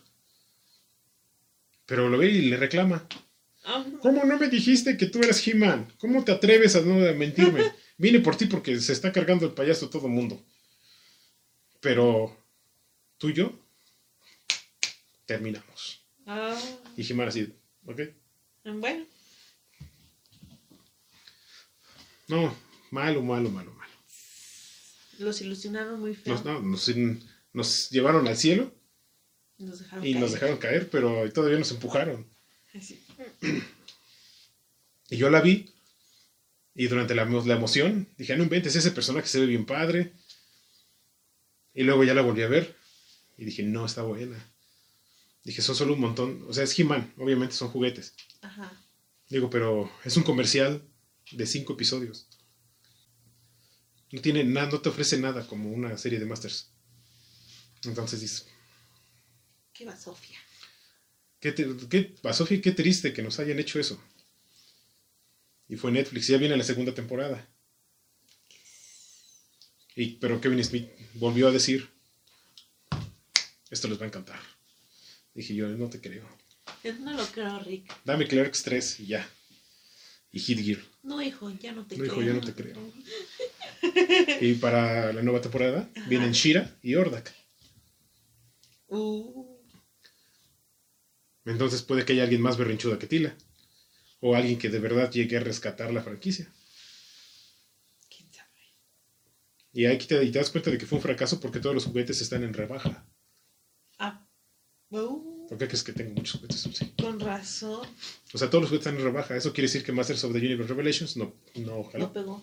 Pero 1.86 2.08
lo 2.08 2.18
ve 2.18 2.28
y 2.30 2.42
le 2.42 2.56
reclama. 2.56 3.06
Ah, 3.64 3.84
¿Cómo 4.00 4.24
no 4.24 4.38
me 4.38 4.48
dijiste 4.48 4.96
que 4.96 5.06
tú 5.06 5.18
eras 5.20 5.46
He-Man? 5.46 5.92
¿Cómo 5.98 6.24
te 6.24 6.32
atreves 6.32 6.76
a 6.76 6.80
no 6.82 6.94
mentirme? 7.14 7.62
Vine 7.98 8.20
por 8.20 8.36
ti 8.36 8.46
porque 8.46 8.80
se 8.80 8.92
está 8.92 9.12
cargando 9.12 9.46
el 9.46 9.52
payaso 9.52 9.88
todo 9.90 10.06
el 10.06 10.12
mundo. 10.12 10.40
Pero 11.80 12.36
tú 13.18 13.28
y 13.28 13.34
yo 13.34 13.52
terminamos. 15.26 16.02
ah, 16.26 16.56
Y 16.96 17.10
He-Man 17.10 17.28
así, 17.28 17.52
¿ok? 17.86 18.00
bueno, 18.64 19.04
No, 22.28 22.54
malo, 22.90 23.22
malo, 23.22 23.50
malo, 23.50 23.72
malo. 23.74 23.92
los 25.18 25.40
ilusionaron 25.40 26.00
muy 26.00 26.14
feo. 26.14 26.34
Nos, 26.34 26.44
no, 26.44 26.60
nos, 26.60 26.90
nos 27.52 27.90
llevaron 27.90 28.26
al 28.26 28.36
cielo 28.36 28.72
Nos 29.58 29.80
dejaron 29.80 30.06
y 30.06 30.14
nos 30.14 30.32
dejaron 30.32 30.58
caer, 30.58 30.88
pero 30.90 31.30
todavía 31.32 31.58
nos 31.58 31.70
empujaron. 31.70 32.26
Y 35.10 35.18
yo 35.18 35.28
la 35.28 35.42
vi. 35.42 35.70
Y 36.74 36.86
durante 36.86 37.14
la, 37.14 37.26
la 37.26 37.54
emoción 37.54 38.08
dije, 38.16 38.32
"Ah, 38.32 38.36
no 38.36 38.44
inventes, 38.44 38.74
ese 38.74 38.92
personaje 38.92 39.28
se 39.28 39.40
ve 39.40 39.44
bien 39.44 39.66
padre. 39.66 40.14
Y 41.74 41.82
luego 41.82 42.02
ya 42.02 42.14
la 42.14 42.22
volví 42.22 42.42
a 42.42 42.48
ver. 42.48 42.74
Y 43.36 43.44
dije, 43.44 43.62
no, 43.62 43.84
está 43.84 44.02
buena. 44.02 44.36
Dije, 45.44 45.60
son 45.60 45.74
solo 45.74 45.94
un 45.94 46.00
montón. 46.00 46.44
O 46.48 46.54
sea, 46.54 46.64
es 46.64 46.78
He-Man, 46.78 47.12
obviamente 47.18 47.54
son 47.54 47.68
juguetes. 47.68 48.14
Ajá. 48.40 48.72
Digo, 49.28 49.50
pero 49.50 49.90
es 50.04 50.16
un 50.16 50.22
comercial 50.22 50.82
de 51.32 51.46
cinco 51.46 51.74
episodios. 51.74 52.26
No 54.10 54.20
tiene 54.20 54.44
nada, 54.44 54.70
no 54.70 54.80
te 54.80 54.88
ofrece 54.88 55.18
nada 55.18 55.46
como 55.46 55.70
una 55.70 55.96
serie 55.96 56.18
de 56.18 56.26
Masters. 56.26 56.70
Entonces 57.84 58.20
dices, 58.20 58.46
Qué 59.72 59.84
va 59.84 59.96
Sofía. 59.96 60.38
¿qué, 61.40 61.50
te, 61.52 61.66
qué, 61.88 62.14
qué 62.62 62.72
triste 62.72 63.12
que 63.12 63.22
nos 63.22 63.38
hayan 63.40 63.58
hecho 63.58 63.80
eso. 63.80 64.00
Y 65.68 65.76
fue 65.76 65.90
Netflix, 65.90 66.28
ya 66.28 66.36
viene 66.36 66.56
la 66.56 66.64
segunda 66.64 66.94
temporada. 66.94 67.48
Y, 69.96 70.16
pero 70.16 70.40
Kevin 70.40 70.62
Smith 70.64 70.88
volvió 71.14 71.48
a 71.48 71.50
decir, 71.50 71.90
esto 73.70 73.88
les 73.88 73.98
va 73.98 74.04
a 74.04 74.08
encantar. 74.08 74.40
Dije 75.34 75.54
yo, 75.54 75.68
no 75.68 75.88
te 75.88 76.00
creo. 76.00 76.28
Yo 76.84 76.92
no 76.94 77.12
lo 77.12 77.26
creo, 77.26 77.58
Rick. 77.60 77.92
Dame 78.04 78.28
Clerks 78.28 78.62
3 78.62 79.00
y 79.00 79.06
ya. 79.06 79.28
Y 80.32 80.40
Hit 80.40 80.58
Gear. 80.60 80.78
No, 81.02 81.20
hijo, 81.20 81.50
ya 81.50 81.72
no 81.72 81.86
te 81.86 81.96
No, 81.96 82.04
creo. 82.04 82.12
hijo, 82.14 82.22
ya 82.22 82.32
no 82.32 82.40
te 82.40 82.54
creo. 82.54 82.76
Y 84.40 84.54
para 84.54 85.12
la 85.12 85.22
nueva 85.22 85.40
temporada 85.40 85.88
vienen 86.08 86.32
Shira 86.32 86.74
y 86.82 86.94
Ordak. 86.94 87.34
Uh, 88.88 89.56
Entonces 91.44 91.82
puede 91.82 92.04
que 92.04 92.12
haya 92.14 92.22
alguien 92.22 92.40
más 92.40 92.56
berrinchuda 92.56 92.98
que 92.98 93.06
Tila. 93.06 93.36
O 94.20 94.34
alguien 94.36 94.58
que 94.58 94.68
de 94.70 94.78
verdad 94.78 95.10
llegue 95.10 95.36
a 95.36 95.40
rescatar 95.40 95.92
la 95.92 96.02
franquicia. 96.02 96.50
quién 98.08 98.32
sabe. 98.32 98.48
Y 99.72 99.86
aquí 99.86 100.06
te 100.06 100.30
das 100.30 100.50
cuenta 100.50 100.70
de 100.70 100.78
que 100.78 100.86
fue 100.86 100.98
un 100.98 101.02
fracaso 101.02 101.40
porque 101.40 101.58
todos 101.60 101.74
los 101.74 101.84
juguetes 101.86 102.20
están 102.20 102.42
en 102.44 102.54
rebaja. 102.54 103.04
Ah. 103.98 104.24
Uh, 104.90 105.31
¿Por 105.52 105.58
qué 105.58 105.66
crees 105.66 105.82
que 105.82 105.92
tengo 105.92 106.14
muchos 106.14 106.40
juguetes? 106.40 106.66
Con 106.98 107.20
razón. 107.20 107.86
O 108.32 108.38
sea, 108.38 108.48
todos 108.48 108.62
los 108.62 108.70
juguetes 108.70 108.86
están 108.86 108.96
en 108.96 109.04
rebaja. 109.04 109.36
Eso 109.36 109.52
quiere 109.52 109.66
decir 109.66 109.84
que 109.84 109.92
Masters 109.92 110.24
of 110.24 110.32
the 110.32 110.38
Universe 110.38 110.72
Revelations 110.72 111.18
no, 111.18 111.34
no 111.56 111.80
ojalá. 111.80 112.04
No 112.04 112.12
pegó. 112.14 112.42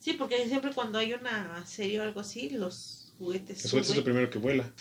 Sí, 0.00 0.14
porque 0.14 0.44
siempre 0.48 0.72
cuando 0.74 0.98
hay 0.98 1.12
una 1.12 1.64
serie 1.66 2.00
o 2.00 2.02
algo 2.02 2.18
así, 2.18 2.50
los 2.50 3.12
juguetes 3.16 3.62
Los 3.62 3.70
juguetes 3.70 3.90
es 3.90 3.96
lo 3.96 4.02
suben. 4.02 4.02
primero 4.02 4.28
que 4.28 4.38
vuela. 4.40 4.74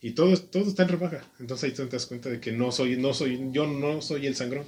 Y 0.00 0.10
todo, 0.10 0.36
todo 0.36 0.64
está 0.64 0.82
en 0.82 0.88
rebaja. 0.88 1.24
Entonces 1.38 1.70
ahí 1.70 1.76
te 1.76 1.86
das 1.86 2.06
cuenta 2.06 2.28
de 2.30 2.40
que 2.40 2.50
no 2.50 2.72
soy, 2.72 2.96
no 2.96 3.14
soy, 3.14 3.38
yo 3.52 3.68
no 3.68 4.02
soy 4.02 4.26
el 4.26 4.34
sangrón. 4.34 4.66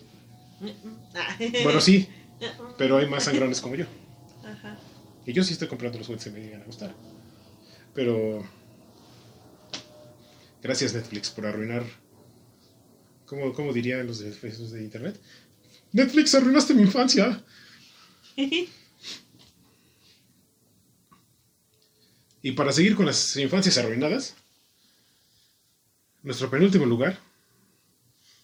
Bueno, 1.65 1.81
sí, 1.81 2.09
pero 2.79 2.99
hay 2.99 3.09
más 3.09 3.25
sangrones 3.25 3.61
como 3.61 3.75
yo. 3.75 3.87
Ajá. 4.45 4.79
Y 5.27 5.33
yo 5.33 5.43
sí 5.43 5.55
estoy 5.55 5.67
comprando 5.67 5.99
los 5.99 6.07
juguetes 6.07 6.27
que 6.27 6.39
me 6.39 6.47
llegan 6.47 6.63
a 6.63 6.65
gustar. 6.67 6.95
Pero. 7.93 8.49
Gracias, 10.65 10.95
Netflix, 10.95 11.29
por 11.29 11.45
arruinar. 11.45 11.85
¿Cómo, 13.27 13.53
cómo 13.53 13.71
dirían 13.71 14.07
los 14.07 14.19
de, 14.21 14.31
los 14.31 14.71
de 14.71 14.83
internet? 14.83 15.21
Netflix, 15.93 16.35
arruinaste 16.35 16.73
mi 16.75 16.83
infancia. 16.83 17.45
Y 22.47 22.53
para 22.53 22.73
seguir 22.73 22.95
con 22.95 23.07
las 23.07 23.39
infancias 23.39 23.79
arruinadas, 23.79 24.35
nuestro 26.23 26.51
penúltimo 26.51 26.85
lugar 26.85 27.19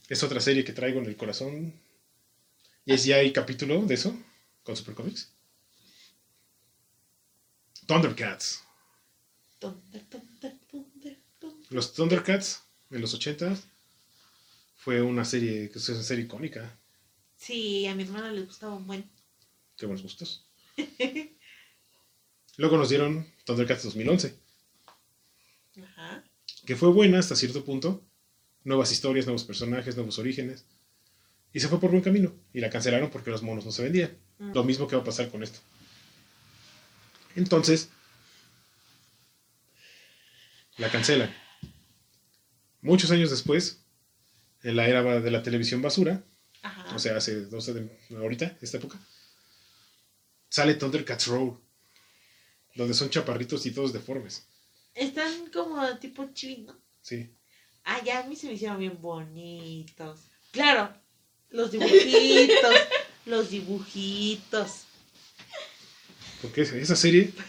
es 0.08 0.22
otra 0.22 0.40
serie 0.40 0.64
que 0.64 0.72
traigo 0.72 1.00
en 1.00 1.04
el 1.04 1.18
corazón. 1.18 1.74
Y 2.86 2.94
es 2.94 3.04
ya 3.04 3.16
hay 3.16 3.30
capítulo 3.30 3.84
de 3.84 3.92
eso 3.92 4.18
con 4.62 4.74
Supercomics. 4.74 5.30
Thundercats. 7.86 8.64
Thunder, 9.58 9.82
thunder, 9.82 10.04
thunder, 10.08 10.08
thunder. 10.08 10.29
Los 11.70 11.94
Thundercats 11.94 12.64
en 12.90 13.00
los 13.00 13.14
80 13.14 13.56
fue 14.76 15.00
una 15.02 15.24
serie 15.24 15.70
que 15.70 15.78
es 15.78 15.88
una 15.88 16.02
serie 16.02 16.24
icónica. 16.24 16.76
Sí, 17.36 17.86
a 17.86 17.94
mi 17.94 18.02
hermana 18.02 18.32
le 18.32 18.42
gustaba 18.42 18.74
un 18.74 18.86
buen. 18.86 19.08
Qué 19.76 19.86
buenos 19.86 20.02
gustos. 20.02 20.46
Luego 22.56 22.76
nos 22.76 22.88
dieron 22.88 23.26
Thundercats 23.44 23.84
2011, 23.84 24.34
Ajá. 25.82 26.24
que 26.66 26.76
fue 26.76 26.90
buena 26.90 27.20
hasta 27.20 27.36
cierto 27.36 27.64
punto. 27.64 28.04
Nuevas 28.64 28.90
historias, 28.92 29.26
nuevos 29.26 29.44
personajes, 29.44 29.96
nuevos 29.96 30.18
orígenes. 30.18 30.64
Y 31.52 31.60
se 31.60 31.68
fue 31.68 31.80
por 31.80 31.90
buen 31.90 32.02
camino. 32.02 32.34
Y 32.52 32.60
la 32.60 32.68
cancelaron 32.68 33.10
porque 33.10 33.30
los 33.30 33.42
monos 33.42 33.64
no 33.64 33.72
se 33.72 33.82
vendían. 33.84 34.18
Mm. 34.38 34.52
Lo 34.52 34.64
mismo 34.64 34.86
que 34.86 34.96
va 34.96 35.02
a 35.02 35.04
pasar 35.04 35.30
con 35.30 35.42
esto. 35.42 35.60
Entonces, 37.36 37.88
la 40.76 40.90
cancelan. 40.90 41.34
Muchos 42.82 43.10
años 43.10 43.30
después, 43.30 43.80
en 44.62 44.76
la 44.76 44.88
era 44.88 45.20
de 45.20 45.30
la 45.30 45.42
televisión 45.42 45.82
basura, 45.82 46.24
Ajá. 46.62 46.94
o 46.94 46.98
sea, 46.98 47.16
hace 47.16 47.42
12 47.42 47.74
de 47.74 48.16
ahorita, 48.16 48.56
esta 48.60 48.78
época, 48.78 48.98
sale 50.48 50.74
Thundercats 50.74 51.26
Row, 51.26 51.60
donde 52.74 52.94
son 52.94 53.10
chaparritos 53.10 53.66
y 53.66 53.72
todos 53.72 53.92
deformes. 53.92 54.46
Están 54.94 55.50
como 55.52 55.98
tipo 55.98 56.32
chino. 56.32 56.78
Sí. 57.02 57.30
Ah, 57.84 58.02
ya 58.04 58.20
a 58.20 58.22
mí 58.24 58.36
se 58.36 58.46
me 58.46 58.54
hicieron 58.54 58.78
bien 58.78 59.00
bonitos. 59.00 60.20
Claro, 60.52 60.94
los 61.50 61.70
dibujitos, 61.70 62.74
los 63.26 63.50
dibujitos. 63.50 64.84
Porque 66.42 66.62
esa 66.62 66.96
serie, 66.96 67.32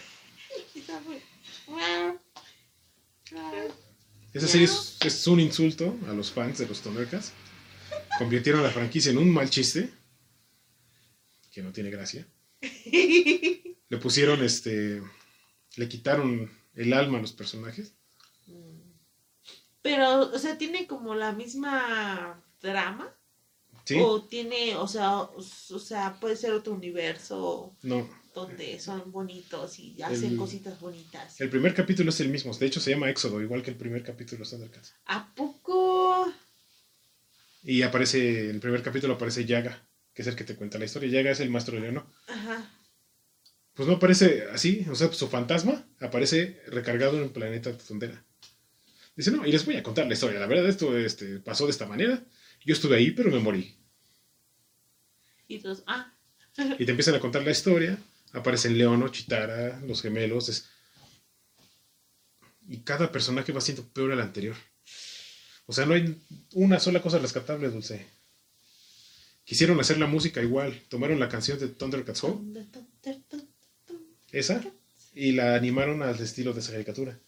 esa 4.32 4.48
serie 4.48 4.66
es, 4.66 4.98
es 5.04 5.26
un 5.26 5.40
insulto 5.40 5.96
a 6.08 6.12
los 6.12 6.30
fans 6.30 6.58
de 6.58 6.66
los 6.66 6.80
Thundercats. 6.80 7.32
Convirtieron 8.18 8.62
la 8.62 8.70
franquicia 8.70 9.10
en 9.10 9.18
un 9.18 9.30
mal 9.30 9.50
chiste, 9.50 9.90
que 11.50 11.62
no 11.62 11.72
tiene 11.72 11.90
gracia. 11.90 12.26
Le 13.88 13.98
pusieron 13.98 14.42
este. 14.42 15.02
Le 15.76 15.88
quitaron 15.88 16.50
el 16.74 16.92
alma 16.92 17.18
a 17.18 17.20
los 17.20 17.32
personajes. 17.32 17.94
Pero, 19.82 20.30
o 20.32 20.38
sea, 20.38 20.56
tiene 20.56 20.86
como 20.86 21.14
la 21.14 21.32
misma 21.32 22.42
trama. 22.58 23.14
Sí. 23.84 23.98
O 24.00 24.22
tiene, 24.24 24.76
o 24.76 24.86
sea, 24.86 25.18
o, 25.18 25.36
o 25.36 25.78
sea, 25.78 26.18
puede 26.20 26.36
ser 26.36 26.52
otro 26.52 26.72
universo 26.72 27.76
No. 27.82 28.08
Donde 28.34 28.78
son 28.80 29.10
bonitos 29.12 29.78
y 29.78 30.00
hacen 30.02 30.32
El- 30.32 30.36
cositas 30.36 30.78
bonitas. 30.80 31.40
El 31.40 31.50
primer 31.50 31.74
capítulo 31.74 32.10
es 32.10 32.20
el 32.20 32.28
mismo. 32.28 32.54
De 32.56 32.66
hecho, 32.66 32.80
se 32.80 32.90
llama 32.90 33.10
Éxodo, 33.10 33.40
igual 33.42 33.62
que 33.62 33.70
el 33.70 33.76
primer 33.76 34.02
capítulo 34.02 34.44
de 34.44 34.50
Thundercats. 34.50 34.94
¿A 35.06 35.34
poco? 35.34 36.32
Y 37.64 37.82
aparece, 37.82 38.44
en 38.48 38.56
el 38.56 38.60
primer 38.60 38.82
capítulo 38.82 39.14
aparece 39.14 39.44
Yaga, 39.44 39.86
que 40.14 40.22
es 40.22 40.28
el 40.28 40.36
que 40.36 40.44
te 40.44 40.56
cuenta 40.56 40.78
la 40.78 40.84
historia. 40.86 41.10
Yaga 41.10 41.30
es 41.30 41.40
el 41.40 41.50
maestro 41.50 41.74
de 41.76 41.82
Leono. 41.82 42.06
Ajá. 42.28 42.70
Pues 43.74 43.88
no 43.88 43.94
aparece 43.94 44.44
así, 44.52 44.84
o 44.90 44.94
sea, 44.94 45.12
su 45.12 45.28
fantasma 45.28 45.86
aparece 46.00 46.60
recargado 46.66 47.16
en 47.18 47.24
el 47.24 47.30
planeta 47.30 47.76
Tondera. 47.76 48.22
Dice, 49.16 49.30
no, 49.30 49.46
y 49.46 49.52
les 49.52 49.64
voy 49.64 49.76
a 49.76 49.82
contar 49.82 50.06
la 50.06 50.14
historia. 50.14 50.40
La 50.40 50.46
verdad, 50.46 50.68
esto 50.68 50.96
este, 50.98 51.38
pasó 51.38 51.66
de 51.66 51.70
esta 51.72 51.86
manera. 51.86 52.22
Yo 52.64 52.72
estuve 52.74 52.96
ahí, 52.96 53.10
pero 53.12 53.30
me 53.30 53.38
morí. 53.38 53.74
Y 55.48 55.58
todos, 55.58 55.82
ah, 55.86 56.12
Y 56.78 56.84
te 56.84 56.90
empiezan 56.90 57.14
a 57.14 57.20
contar 57.20 57.42
la 57.44 57.50
historia. 57.50 57.98
Aparecen 58.32 58.78
Leono, 58.78 59.08
Chitara, 59.08 59.80
los 59.80 60.02
gemelos. 60.02 60.48
es- 60.48 60.68
Y 62.68 62.78
cada 62.78 63.10
personaje 63.12 63.52
va 63.52 63.60
siendo 63.60 63.84
peor 63.88 64.12
al 64.12 64.20
anterior. 64.20 64.56
O 65.66 65.72
sea, 65.72 65.84
no 65.86 65.94
hay 65.94 66.16
una 66.54 66.78
sola 66.80 67.02
cosa 67.02 67.18
rescatable, 67.18 67.68
Dulce. 67.70 68.06
Quisieron 69.44 69.78
hacer 69.80 69.98
la 69.98 70.06
música 70.06 70.40
igual. 70.42 70.80
Tomaron 70.88 71.18
la 71.20 71.28
canción 71.28 71.58
de 71.58 71.68
Thundercats 71.68 72.20
thunder. 72.20 72.66
esa, 74.30 74.62
y 75.14 75.32
la 75.32 75.54
animaron 75.56 76.02
al 76.02 76.18
estilo 76.20 76.52
de 76.52 76.60
esa 76.60 76.72
caricatura. 76.72 77.18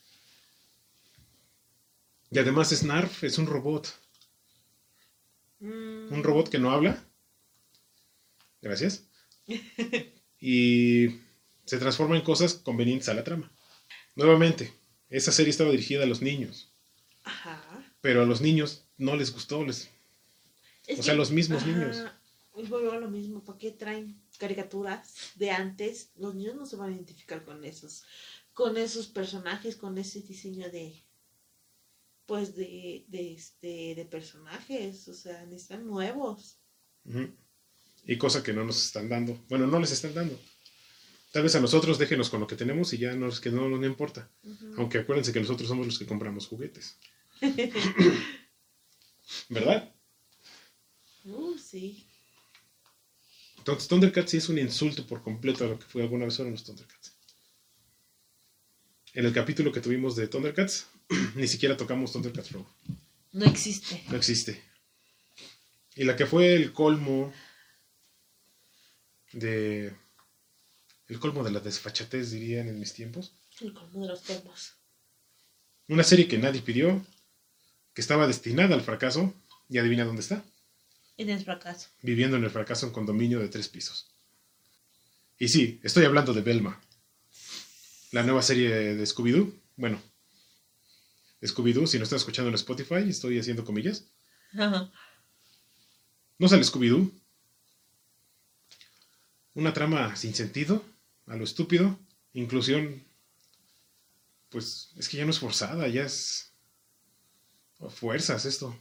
Y 2.31 2.39
además 2.39 2.71
Snarf 2.71 3.25
es 3.25 3.37
un 3.39 3.47
robot. 3.47 3.93
Mm, 5.61 6.13
Un 6.13 6.23
robot 6.23 6.49
que 6.49 6.59
no 6.59 6.71
habla. 6.71 7.03
Gracias. 8.63 9.05
Y 10.47 11.21
se 11.65 11.79
transforma 11.79 12.17
en 12.17 12.23
cosas 12.23 12.53
convenientes 12.53 13.09
a 13.09 13.15
la 13.15 13.25
trama. 13.25 13.51
Nuevamente, 14.15 14.75
esa 15.09 15.33
serie 15.33 15.49
estaba 15.51 15.71
dirigida 15.71 16.03
a 16.03 16.07
los 16.07 16.21
niños. 16.21 16.71
Ajá. 17.23 17.63
Pero 18.03 18.21
a 18.21 18.27
los 18.27 18.43
niños 18.43 18.85
no 18.99 19.17
les 19.17 19.33
gustó. 19.33 19.65
Les... 19.65 19.89
Es 20.87 20.99
O 20.99 21.03
sea, 21.03 21.15
que- 21.15 21.19
los 21.19 21.31
mismos 21.31 21.63
ajá, 21.63 21.71
niños. 21.73 21.97
y 22.59 22.63
vuelvo 22.65 22.93
a 22.93 22.99
lo 22.99 23.09
mismo, 23.09 23.43
¿para 23.43 23.57
qué 23.59 23.71
traen 23.71 24.21
caricaturas 24.39 25.15
de 25.37 25.51
antes? 25.51 26.11
Los 26.17 26.35
niños 26.35 26.57
no 26.57 26.67
se 26.67 26.77
van 26.77 26.91
a 26.91 26.95
identificar 26.95 27.43
con 27.43 27.65
esos, 27.65 28.05
con 28.53 28.77
esos 28.77 29.07
personajes, 29.07 29.77
con 29.77 29.97
ese 29.97 30.21
diseño 30.21 30.71
de, 30.71 31.03
pues 32.27 32.55
de, 32.55 33.07
de 33.09 33.33
este, 33.33 33.95
de 33.95 34.05
personajes, 34.05 35.09
o 35.09 35.15
sea, 35.15 35.47
necesitan 35.47 35.87
nuevos. 35.87 36.59
Ujú. 37.07 37.31
Y 38.07 38.19
cosa 38.19 38.43
que 38.43 38.53
no 38.53 38.65
nos 38.65 38.85
están 38.85 39.09
dando. 39.09 39.45
Bueno, 39.49 39.67
no 39.67 39.81
les 39.81 39.93
están 39.93 40.15
dando. 40.15 40.39
Tal 41.33 41.43
vez 41.43 41.55
a 41.55 41.61
nosotros 41.61 41.99
déjenos 41.99 42.31
con 42.31 42.41
lo 42.41 42.47
que 42.47 42.57
tenemos 42.57 42.93
y 42.93 42.99
ya 42.99 43.15
no, 43.15 43.29
es 43.29 43.41
que 43.41 43.51
no 43.51 43.69
nos 43.69 43.85
importa. 43.85 44.31
Aunque 44.77 44.99
acuérdense 44.99 45.33
que 45.33 45.41
nosotros 45.41 45.69
somos 45.69 45.87
los 45.87 45.99
que 45.99 46.07
compramos 46.07 46.47
juguetes. 46.47 46.99
¿Verdad? 49.49 49.93
Uh, 51.25 51.59
sí. 51.59 52.07
Entonces, 53.59 53.89
Thundercats 53.89 54.31
sí 54.31 54.37
es 54.37 54.49
un 54.49 54.59
insulto 54.59 55.07
por 55.07 55.23
completo 55.23 55.65
a 55.65 55.69
lo 55.69 55.79
que 55.79 55.87
fue 55.87 56.03
alguna 56.03 56.27
vez 56.27 56.37
fueron 56.37 56.53
los 56.53 56.65
Thundercats. 56.65 57.17
En 59.15 59.25
el 59.25 59.33
capítulo 59.33 59.73
que 59.73 59.81
tuvimos 59.81 60.17
de 60.17 60.29
Thundercats, 60.29 60.87
ni 61.35 61.49
siquiera 61.49 61.77
tocamos 61.77 62.13
Thundercats 62.13 62.53
Row. 62.53 62.67
No 63.33 63.47
existe. 63.47 64.05
No 64.09 64.17
existe. 64.17 64.63
Y 65.97 66.05
la 66.05 66.15
que 66.15 66.27
fue 66.27 66.55
el 66.55 66.73
colmo 66.73 67.33
de. 69.35 69.95
El 71.09 71.19
colmo 71.21 71.45
de 71.45 71.51
la 71.51 71.61
desfachatez, 71.61 72.31
dirían 72.31 72.69
en 72.69 72.79
mis 72.79 72.95
tiempos. 72.95 73.33
El 73.61 73.75
colmo 73.75 74.03
de 74.03 74.09
los 74.09 74.21
colmos. 74.21 74.73
Una 75.89 76.03
serie 76.03 76.29
que 76.29 76.39
nadie 76.39 76.63
pidió, 76.63 77.05
que 77.93 78.01
estaba 78.01 78.27
destinada 78.27 78.75
al 78.75 78.81
fracaso, 78.81 79.35
y 79.69 79.79
adivina 79.79 80.05
dónde 80.05 80.23
está. 80.23 80.43
En 81.17 81.29
el 81.31 81.45
fracaso. 81.45 81.89
Viviendo 82.03 82.37
en 82.37 82.45
el 82.45 82.51
fracaso 82.51 82.87
en 82.87 82.93
condominio 82.93 83.39
de 83.39 83.49
tres 83.49 83.69
pisos. 83.69 84.11
Y 85.39 85.49
sí, 85.49 85.81
estoy 85.83 86.05
hablando 86.05 86.33
de 86.33 86.41
Belma. 86.41 86.81
La 88.13 88.23
nueva 88.23 88.43
serie 88.43 88.95
de 88.95 89.05
Scooby-Doo. 89.05 89.53
Bueno, 89.77 90.01
Scooby-Doo, 91.43 91.87
si 91.87 91.99
no 91.99 92.05
están 92.05 92.19
escuchando 92.19 92.49
en 92.49 92.55
Spotify, 92.55 93.09
estoy 93.09 93.39
haciendo 93.39 93.65
comillas. 93.65 94.05
Ajá. 94.55 94.91
No 96.39 96.49
sale 96.49 96.63
Scooby-Doo. 96.63 97.11
Una 99.55 99.73
trama 99.73 100.17
sin 100.17 100.35
sentido, 100.35 100.85
a 101.27 101.37
lo 101.37 101.45
estúpido. 101.45 101.99
Inclusión, 102.33 103.05
pues 104.51 104.93
es 104.97 105.09
que 105.09 105.17
ya 105.17 105.25
no 105.25 105.31
es 105.31 105.39
forzada, 105.39 105.87
ya 105.89 106.05
es 106.05 106.53
fuerzas 107.91 108.45
esto. 108.45 108.79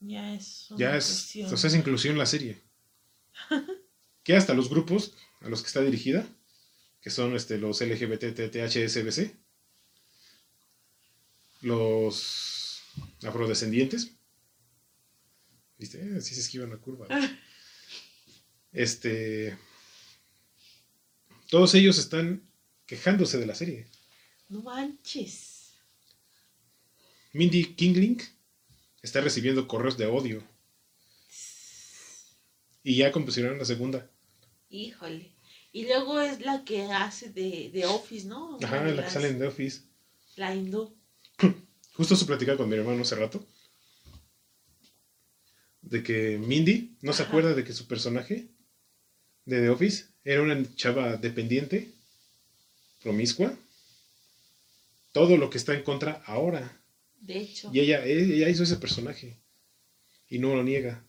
Ya 0.00 0.34
es. 0.34 0.68
Ya 0.76 0.96
es, 0.96 1.36
o 1.50 1.56
sea, 1.56 1.68
es 1.68 1.76
inclusión 1.76 2.18
la 2.18 2.26
serie. 2.26 2.62
que 4.22 4.36
hasta 4.36 4.54
los 4.54 4.68
grupos 4.68 5.14
a 5.40 5.48
los 5.48 5.62
que 5.62 5.68
está 5.68 5.80
dirigida, 5.80 6.26
que 7.00 7.10
son 7.10 7.34
este, 7.36 7.58
los 7.58 7.80
LGBT, 7.80 8.34
TTH, 8.34 8.88
SBC, 8.88 9.36
los 11.62 12.82
afrodescendientes. 13.22 14.12
¿Viste? 15.78 16.16
Así 16.16 16.34
se 16.34 16.40
esquiva 16.40 16.66
una 16.66 16.78
curva. 16.78 17.06
Este. 18.72 19.56
Todos 21.48 21.74
ellos 21.74 21.98
están 21.98 22.42
quejándose 22.86 23.38
de 23.38 23.46
la 23.46 23.54
serie. 23.54 23.86
No 24.48 24.62
manches. 24.62 25.74
Mindy 27.32 27.74
Kingling 27.74 28.20
está 29.02 29.20
recibiendo 29.20 29.68
correos 29.68 29.96
de 29.96 30.06
odio. 30.06 30.42
Y 32.82 32.96
ya 32.96 33.12
compusieron 33.12 33.58
la 33.58 33.64
segunda. 33.64 34.10
Híjole. 34.68 35.32
Y 35.72 35.86
luego 35.86 36.20
es 36.20 36.40
la 36.40 36.64
que 36.64 36.84
hace 36.84 37.30
de, 37.30 37.70
de 37.72 37.84
Office, 37.84 38.26
¿no? 38.26 38.58
Ajá, 38.62 38.82
de 38.84 38.94
la 38.94 39.04
que 39.04 39.10
sale 39.10 39.28
en 39.28 39.38
The 39.38 39.46
Office. 39.46 39.82
La 40.36 40.54
hindú. 40.54 40.96
Justo 41.94 42.16
se 42.16 42.24
platicaba 42.24 42.58
con 42.58 42.68
mi 42.68 42.76
hermano 42.76 43.02
hace 43.02 43.14
rato. 43.14 43.46
De 45.82 46.02
que 46.02 46.38
Mindy 46.38 46.96
no 47.02 47.12
se 47.12 47.22
acuerda 47.22 47.54
de 47.54 47.64
que 47.64 47.72
su 47.72 47.86
personaje 47.86 48.48
de 49.46 49.60
The 49.60 49.70
Office 49.70 50.06
era 50.24 50.42
una 50.42 50.62
chava 50.74 51.16
dependiente, 51.16 51.90
promiscua. 53.02 53.56
Todo 55.12 55.38
lo 55.38 55.48
que 55.48 55.56
está 55.56 55.72
en 55.72 55.82
contra 55.82 56.22
ahora. 56.26 56.78
De 57.20 57.38
hecho. 57.38 57.70
Y 57.72 57.80
ella, 57.80 58.04
ella 58.04 58.50
hizo 58.50 58.64
ese 58.64 58.76
personaje. 58.76 59.38
Y 60.28 60.38
no 60.38 60.54
lo 60.54 60.62
niega. 60.62 61.02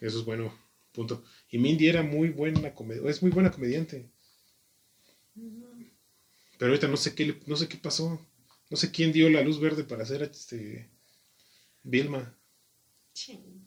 Eso 0.00 0.18
es 0.18 0.24
bueno. 0.24 0.52
Punto. 0.92 1.22
Y 1.50 1.58
Mindy 1.58 1.88
era 1.88 2.02
muy 2.02 2.30
buena 2.30 2.74
comediante. 2.74 3.10
Es 3.10 3.22
muy 3.22 3.30
buena 3.30 3.52
comediante. 3.52 4.08
Pero 6.58 6.70
ahorita 6.70 6.88
no 6.88 6.96
sé 6.96 7.14
qué, 7.14 7.38
no 7.46 7.56
sé 7.56 7.68
qué 7.68 7.76
pasó. 7.76 8.18
No 8.70 8.76
sé 8.76 8.90
quién 8.90 9.12
dio 9.12 9.28
la 9.28 9.42
luz 9.42 9.60
verde 9.60 9.84
para 9.84 10.02
hacer 10.02 10.22
este 10.22 10.88
Vilma. 11.82 12.34
Chihuahua. 13.12 13.60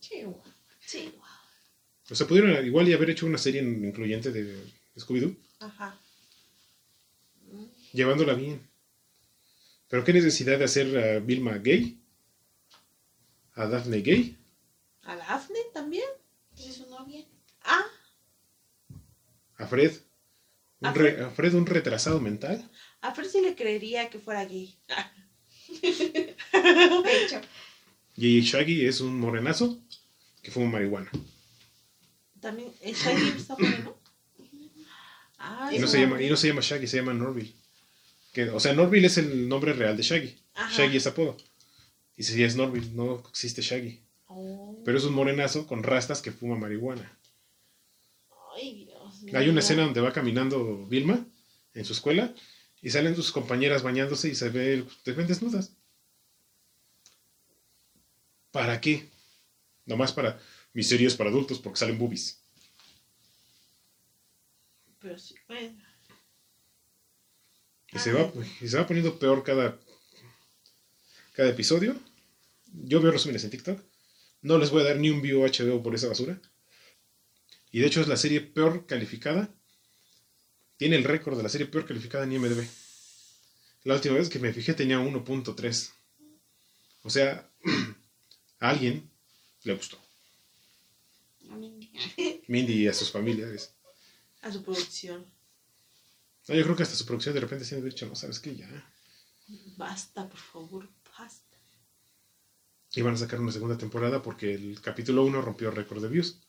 Chihuahua. 0.00 1.19
O 2.10 2.14
sea, 2.14 2.26
pudieron 2.26 2.64
igual 2.66 2.88
y 2.88 2.92
haber 2.92 3.10
hecho 3.10 3.26
una 3.26 3.38
serie 3.38 3.62
incluyente 3.62 4.32
de 4.32 4.64
Scooby-Doo, 4.96 5.36
Ajá. 5.60 5.96
llevándola 7.92 8.34
bien. 8.34 8.60
Pero 9.88 10.04
qué 10.04 10.12
necesidad 10.12 10.58
de 10.58 10.64
hacer 10.64 10.96
a 10.98 11.18
Vilma 11.20 11.58
gay, 11.58 11.98
a 13.54 13.66
Daphne 13.66 14.00
gay, 14.02 14.36
¿A 15.02 15.16
la 15.16 15.24
Afne 15.34 15.58
también? 15.72 16.04
Pues 16.54 16.68
es 16.68 16.74
su 16.76 16.86
novia. 16.90 17.24
Ah, 17.62 17.84
a 19.56 19.66
Fred, 19.66 19.92
un 20.80 20.88
¿A 20.88 20.92
re- 20.92 21.12
Fred? 21.14 21.24
a 21.24 21.30
Fred 21.30 21.54
un 21.54 21.66
retrasado 21.66 22.20
mental. 22.20 22.68
a 23.00 23.14
Fer 23.14 23.26
sí 23.26 23.40
le 23.40 23.54
creería 23.56 24.08
que 24.10 24.18
fuera 24.18 24.44
gay. 24.44 24.74
De 26.52 27.24
hecho, 27.24 27.40
Y 28.16 28.40
Shaggy 28.42 28.84
es 28.86 29.00
un 29.00 29.18
morenazo 29.18 29.78
que 30.42 30.50
fuma 30.50 30.70
marihuana. 30.72 31.10
También, 32.40 32.72
¿el 32.80 32.94
Shaggy 32.94 33.28
está 33.36 33.56
moreno? 33.56 33.96
Ah, 35.38 35.70
Y 35.72 35.78
no, 35.78 35.86
es 35.86 35.90
se 35.90 36.00
llama, 36.00 36.22
y 36.22 36.28
no 36.28 36.36
se 36.36 36.48
llama 36.48 36.60
Shaggy, 36.62 36.86
se 36.86 36.98
llama 36.98 37.14
Norville. 37.14 37.54
Que, 38.32 38.50
o 38.50 38.60
sea, 38.60 38.74
Norville 38.74 39.06
es 39.06 39.18
el 39.18 39.48
nombre 39.48 39.72
real 39.72 39.96
de 39.96 40.02
Shaggy. 40.02 40.38
Ajá. 40.54 40.70
Shaggy 40.76 40.96
es 40.98 41.06
apodo. 41.06 41.36
Y 42.16 42.22
si 42.22 42.42
es 42.42 42.56
Norville, 42.56 42.90
no 42.92 43.22
existe 43.28 43.62
Shaggy. 43.62 44.00
Oh. 44.26 44.82
Pero 44.84 44.98
es 44.98 45.04
un 45.04 45.14
morenazo 45.14 45.66
con 45.66 45.82
rastas 45.82 46.22
que 46.22 46.30
fuma 46.30 46.56
marihuana. 46.56 47.18
Ay, 48.54 48.84
Dios 48.84 49.22
mío. 49.22 49.38
Hay 49.38 49.48
una 49.48 49.60
escena 49.60 49.84
donde 49.84 50.00
va 50.00 50.12
caminando 50.12 50.86
Vilma 50.86 51.24
en 51.74 51.84
su 51.84 51.92
escuela 51.92 52.34
y 52.82 52.90
salen 52.90 53.16
sus 53.16 53.32
compañeras 53.32 53.82
bañándose 53.82 54.28
y 54.28 54.34
se 54.34 54.48
ve, 54.50 54.84
se 55.04 55.12
ven 55.12 55.26
desnudas. 55.26 55.72
¿Para 58.50 58.80
qué? 58.80 59.08
Nomás 59.86 60.12
para 60.12 60.38
mis 60.72 60.88
series 60.88 61.14
para 61.14 61.30
adultos 61.30 61.58
porque 61.58 61.78
salen 61.78 61.98
boobies. 61.98 62.40
Pero 65.00 65.18
sí, 65.18 65.34
bueno. 65.48 65.82
Y 67.92 67.98
se, 67.98 68.12
va, 68.12 68.32
y 68.60 68.68
se 68.68 68.76
va 68.76 68.86
poniendo 68.86 69.18
peor 69.18 69.42
cada, 69.42 69.76
cada 71.32 71.50
episodio. 71.50 71.96
Yo 72.72 73.00
veo 73.00 73.10
resúmenes 73.10 73.42
en 73.42 73.50
TikTok. 73.50 73.80
No 74.42 74.58
les 74.58 74.70
voy 74.70 74.82
a 74.82 74.84
dar 74.84 74.96
ni 74.96 75.10
un 75.10 75.20
view 75.20 75.44
a 75.44 75.48
HBO 75.48 75.82
por 75.82 75.94
esa 75.94 76.06
basura. 76.06 76.40
Y 77.72 77.80
de 77.80 77.86
hecho 77.86 78.00
es 78.00 78.08
la 78.08 78.16
serie 78.16 78.40
peor 78.40 78.86
calificada. 78.86 79.52
Tiene 80.76 80.96
el 80.96 81.04
récord 81.04 81.36
de 81.36 81.42
la 81.42 81.48
serie 81.48 81.66
peor 81.66 81.84
calificada 81.84 82.24
en 82.24 82.32
IMDb. 82.32 82.64
La 83.84 83.94
última 83.94 84.14
vez 84.14 84.28
que 84.28 84.38
me 84.38 84.52
fijé 84.52 84.74
tenía 84.74 85.00
1.3. 85.00 85.90
O 87.02 87.10
sea, 87.10 87.50
a 88.60 88.70
alguien 88.70 89.10
le 89.64 89.74
gustó. 89.74 89.98
A. 91.50 91.56
Mindy 92.48 92.74
y 92.82 92.88
a 92.88 92.94
sus 92.94 93.10
familiares. 93.10 93.74
A 94.42 94.52
su 94.52 94.62
producción. 94.62 95.26
No, 96.48 96.54
yo 96.54 96.64
creo 96.64 96.76
que 96.76 96.82
hasta 96.82 96.96
su 96.96 97.06
producción 97.06 97.34
de 97.34 97.40
repente 97.40 97.64
se 97.64 97.76
han 97.76 97.84
dicho, 97.84 98.06
no, 98.06 98.14
sabes 98.14 98.40
qué, 98.40 98.56
ya. 98.56 98.68
Basta, 99.76 100.28
por 100.28 100.38
favor, 100.38 100.88
basta. 101.18 101.58
Iban 102.94 103.14
a 103.14 103.18
sacar 103.18 103.40
una 103.40 103.52
segunda 103.52 103.78
temporada 103.78 104.22
porque 104.22 104.54
el 104.54 104.80
capítulo 104.80 105.24
1 105.24 105.42
rompió 105.42 105.70
récord 105.70 106.02
de 106.02 106.08
views. 106.08 106.40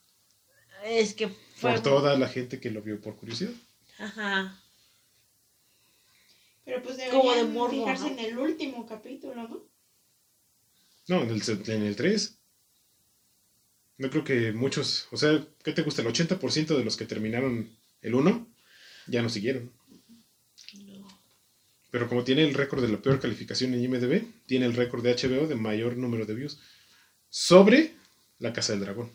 Es 0.83 1.13
que 1.13 1.27
fue. 1.27 1.73
Por 1.73 1.83
toda 1.83 2.17
la 2.17 2.27
gente 2.27 2.59
que 2.59 2.71
lo 2.71 2.81
vio 2.81 2.99
por 2.99 3.15
curiosidad. 3.15 3.51
Ajá. 3.99 4.59
Pero 6.65 6.81
pues 6.81 6.97
de 6.97 7.05
deberían 7.05 7.53
morbo, 7.53 7.71
fijarse 7.71 8.05
¿no? 8.05 8.11
en 8.11 8.19
el 8.19 8.37
último 8.37 8.85
capítulo, 8.87 9.47
¿no? 9.47 9.69
No, 11.07 11.21
en 11.21 11.29
el, 11.29 11.69
en 11.69 11.83
el 11.83 11.95
3. 11.95 12.40
No 14.01 14.09
creo 14.09 14.23
que 14.23 14.51
muchos, 14.51 15.07
o 15.11 15.17
sea, 15.17 15.45
¿qué 15.63 15.73
te 15.73 15.83
gusta? 15.83 16.01
El 16.01 16.07
80% 16.07 16.75
de 16.75 16.83
los 16.83 16.97
que 16.97 17.05
terminaron 17.05 17.69
el 18.01 18.15
1 18.15 18.47
ya 19.05 19.21
no 19.21 19.29
siguieron. 19.29 19.71
No. 20.73 21.07
Pero 21.91 22.09
como 22.09 22.23
tiene 22.23 22.43
el 22.43 22.55
récord 22.55 22.81
de 22.81 22.87
la 22.87 22.99
peor 22.99 23.19
calificación 23.19 23.75
en 23.75 23.83
IMDb, 23.83 24.25
tiene 24.47 24.65
el 24.65 24.73
récord 24.73 25.03
de 25.03 25.13
HBO 25.13 25.45
de 25.45 25.53
mayor 25.53 25.97
número 25.97 26.25
de 26.25 26.33
views 26.33 26.59
sobre 27.29 27.93
La 28.39 28.53
Casa 28.53 28.73
del 28.73 28.81
Dragón. 28.81 29.11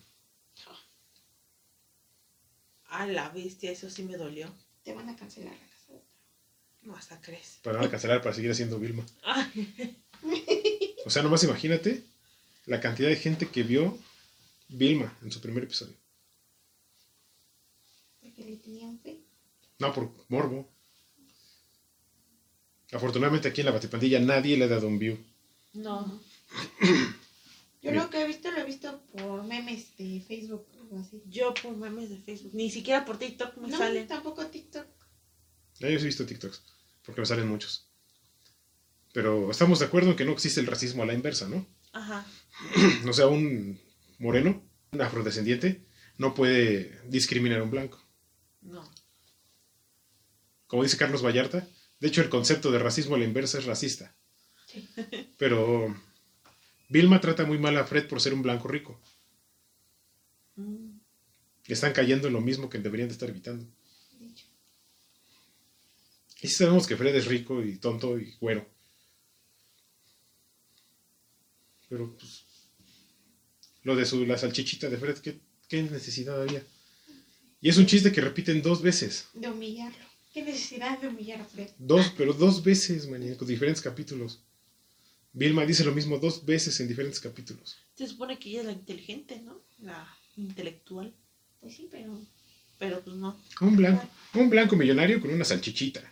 A 2.85 3.09
la 3.09 3.29
bestia, 3.31 3.73
eso 3.73 3.91
sí 3.91 4.05
me 4.05 4.17
dolió. 4.17 4.55
Te 4.85 4.95
van 4.95 5.09
a 5.09 5.17
cancelar 5.17 5.53
la 5.53 5.67
casa. 5.67 6.01
No, 6.83 6.95
hasta 6.95 7.21
crees. 7.21 7.59
Para 7.65 7.91
cancelar 7.91 8.23
para 8.23 8.37
seguir 8.37 8.53
haciendo 8.53 8.79
Vilma. 8.79 9.05
O 11.05 11.11
sea, 11.11 11.23
nomás 11.23 11.45
imagínate 11.45 12.03
la 12.65 12.81
cantidad 12.81 13.09
de 13.09 13.15
gente 13.15 13.47
que 13.47 13.63
vio 13.63 13.97
Vilma 14.69 15.17
en 15.23 15.31
su 15.33 15.41
primer 15.41 15.65
episodio. 15.65 15.95
Porque 18.21 18.45
le 18.45 18.57
tenían 18.57 18.99
fe. 19.01 19.21
No, 19.79 19.93
por 19.93 20.11
morbo. 20.29 20.69
Afortunadamente 22.93 23.49
aquí 23.49 23.61
en 23.63 23.67
la 23.67 23.73
Batipandilla 23.73 24.21
nadie 24.21 24.57
le 24.57 24.65
ha 24.65 24.69
dado 24.69 24.89
un 24.89 24.99
view. 24.99 25.19
no. 25.75 26.21
Yo 27.83 27.93
lo 27.93 28.11
que 28.11 28.21
he 28.21 28.27
visto 28.27 28.51
lo 28.51 28.59
he 28.59 28.65
visto 28.65 29.01
por 29.13 29.45
memes 29.45 29.97
de 29.97 30.21
Facebook 30.27 30.67
o 30.77 30.81
algo 30.81 30.99
así. 30.99 31.23
Yo 31.27 31.55
por 31.55 31.77
memes 31.77 32.11
de 32.11 32.19
Facebook. 32.19 32.53
Ni 32.53 32.69
siquiera 32.69 33.05
por 33.05 33.17
TikTok 33.17 33.57
me 33.59 33.69
No, 33.69 33.79
salen. 33.79 34.09
tampoco 34.09 34.45
TikTok. 34.47 34.87
Ya 35.79 35.91
yo 35.91 35.99
sí 35.99 36.05
he 36.05 36.07
visto 36.09 36.27
TikToks, 36.27 36.63
porque 37.05 37.21
me 37.21 37.27
salen 37.29 37.49
muchos. 37.49 37.87
Pero 39.13 39.51
estamos 39.53 39.79
de 39.79 39.85
acuerdo 39.85 40.11
en 40.11 40.17
que 40.17 40.25
no 40.25 40.33
existe 40.33 40.59
el 40.59 40.67
racismo 40.67 41.05
a 41.05 41.07
la 41.07 41.15
inversa, 41.15 41.49
¿no? 41.49 41.65
Ajá. 41.93 42.27
O 43.09 43.13
sea, 43.13 43.29
un 43.29 43.79
moreno, 44.19 44.63
afrodescendiente, 44.99 45.85
no 46.19 46.35
puede 46.35 47.01
discriminar 47.09 47.61
a 47.61 47.65
un 47.65 47.71
blanco. 47.71 48.03
No. 48.63 48.89
Como 50.67 50.83
dice 50.83 50.97
Carlos 50.97 51.25
Vallarta, 51.25 51.69
de 52.01 52.09
hecho 52.09 52.23
el 52.23 52.29
concepto 52.29 52.71
de 52.71 52.79
racismo 52.79 53.15
a 53.15 53.19
la 53.19 53.25
inversa 53.25 53.59
es 53.59 53.67
racista. 53.67 54.17
Sí. 54.67 54.89
Pero 55.39 55.95
Vilma 56.89 57.21
trata 57.21 57.45
muy 57.45 57.59
mal 57.59 57.77
a 57.77 57.85
Fred 57.85 58.09
por 58.09 58.21
ser 58.21 58.35
un 58.35 58.43
blanco 58.43 58.69
rico. 58.69 59.01
Mm, 60.57 60.99
Están 61.67 61.93
cayendo 61.93 62.29
en 62.29 62.35
lo 62.35 62.41
mismo 62.41 62.69
que 62.71 62.79
deberían 62.79 63.09
de 63.09 63.15
estar 63.15 63.29
evitando. 63.29 63.67
Y 66.43 66.49
sabemos 66.49 66.87
que 66.87 66.97
Fred 66.97 67.15
es 67.17 67.27
rico 67.27 67.63
y 67.63 67.77
tonto 67.79 68.19
y 68.19 68.33
güero. 68.41 68.67
Pero 71.89 72.17
pues 72.17 72.46
lo 73.87 73.95
de 73.95 74.05
su, 74.05 74.27
la 74.27 74.37
salchichita 74.37 74.91
de 74.91 74.97
Fred, 74.97 75.19
¿qué, 75.19 75.39
qué 75.69 75.81
necesidad 75.81 76.43
había? 76.43 76.61
Y 77.61 77.69
es 77.69 77.79
un 77.79 77.87
chiste 77.87 78.11
que 78.11 78.21
repiten 78.21 78.61
dos 78.61 78.83
veces. 78.83 79.29
De 79.33 79.49
humillarlo. 79.49 80.05
¿Qué 80.35 80.43
necesidad 80.43 80.99
de 80.99 81.07
humillar 81.07 81.41
a 81.41 81.45
Fred? 81.45 81.71
Dos, 81.79 82.13
pero 82.17 82.33
dos 82.33 82.65
veces, 82.65 83.09
mañana, 83.09 83.37
con 83.37 83.47
diferentes 83.47 83.81
capítulos. 83.81 84.41
Vilma 85.33 85.65
dice 85.65 85.85
lo 85.85 85.93
mismo 85.93 86.19
dos 86.19 86.45
veces 86.45 86.81
en 86.81 86.89
diferentes 86.89 87.21
capítulos. 87.21 87.77
Se 87.95 88.09
supone 88.09 88.41
que 88.41 88.51
ella 88.51 88.61
es 88.63 88.67
la 88.67 88.73
inteligente, 88.73 89.41
¿no? 89.41 89.63
La 89.79 90.05
intelectual. 90.37 91.15
Pues 91.61 91.77
sí, 91.77 91.87
pero. 91.89 92.21
Pero 92.81 93.01
pues 93.03 93.15
no. 93.15 93.41
Un 93.61 93.77
blanco, 93.77 94.09
un 94.35 94.51
blanco 94.51 94.75
millonario 94.75 95.21
con 95.21 95.31
una 95.31 95.45
salchichita. 95.45 96.03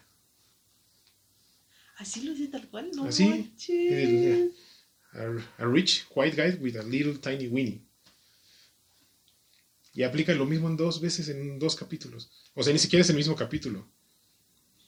Así 1.96 2.22
lo 2.22 2.34
dice 2.34 2.48
tal 2.48 2.68
cual, 2.68 2.92
¿no? 2.94 3.06
Así, 3.06 3.24
manches. 3.24 4.52
A, 5.14 5.62
a 5.62 5.66
rich 5.66 6.06
white 6.14 6.36
guy 6.36 6.56
with 6.60 6.76
a 6.76 6.82
little 6.82 7.16
tiny 7.18 7.46
Winnie. 7.48 7.80
Y 9.92 10.02
aplica 10.02 10.34
lo 10.34 10.44
mismo 10.44 10.68
en 10.68 10.76
dos 10.76 11.00
veces 11.00 11.28
en 11.28 11.58
dos 11.58 11.76
capítulos. 11.76 12.30
O 12.54 12.62
sea, 12.62 12.72
ni 12.72 12.78
siquiera 12.80 13.02
es 13.02 13.10
el 13.10 13.16
mismo 13.16 13.36
capítulo. 13.36 13.86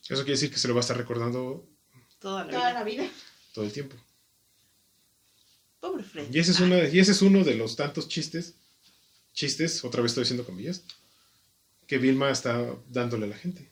Eso 0.03 0.15
quiere 0.23 0.31
decir 0.31 0.51
que 0.51 0.57
se 0.57 0.67
lo 0.67 0.73
va 0.73 0.79
a 0.79 0.81
estar 0.81 0.97
recordando 0.97 1.67
Toda 2.19 2.43
la 2.45 2.51
Toda 2.51 2.69
vida. 2.69 2.73
la 2.73 2.83
vida. 2.83 3.11
todo 3.53 3.65
el 3.65 3.71
tiempo. 3.71 3.95
Pobre 5.79 6.03
Fred. 6.03 6.33
Y 6.33 6.39
ese 6.39 6.51
es, 6.51 6.59
una, 6.59 6.83
y 6.89 6.99
ese 6.99 7.11
es 7.11 7.21
uno 7.21 7.43
de 7.43 7.55
los 7.55 7.75
tantos 7.75 8.07
chistes, 8.09 8.55
chistes, 9.33 9.83
otra 9.85 10.01
vez 10.01 10.11
estoy 10.11 10.23
diciendo 10.23 10.45
comillas, 10.45 10.83
que 11.85 11.99
Vilma 11.99 12.31
está 12.31 12.75
dándole 12.89 13.25
a 13.25 13.29
la 13.29 13.37
gente. 13.37 13.71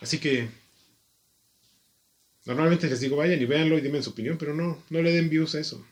Así 0.00 0.18
que 0.20 0.48
normalmente 2.54 2.88
les 2.88 3.00
digo 3.00 3.16
vayan 3.16 3.40
y 3.40 3.44
véanlo 3.46 3.78
y 3.78 3.80
dime 3.80 4.02
su 4.02 4.10
opinión, 4.10 4.38
pero 4.38 4.54
no, 4.54 4.82
no 4.90 5.02
le 5.02 5.12
den 5.12 5.28
views 5.28 5.54
a 5.54 5.60
eso. 5.60 5.84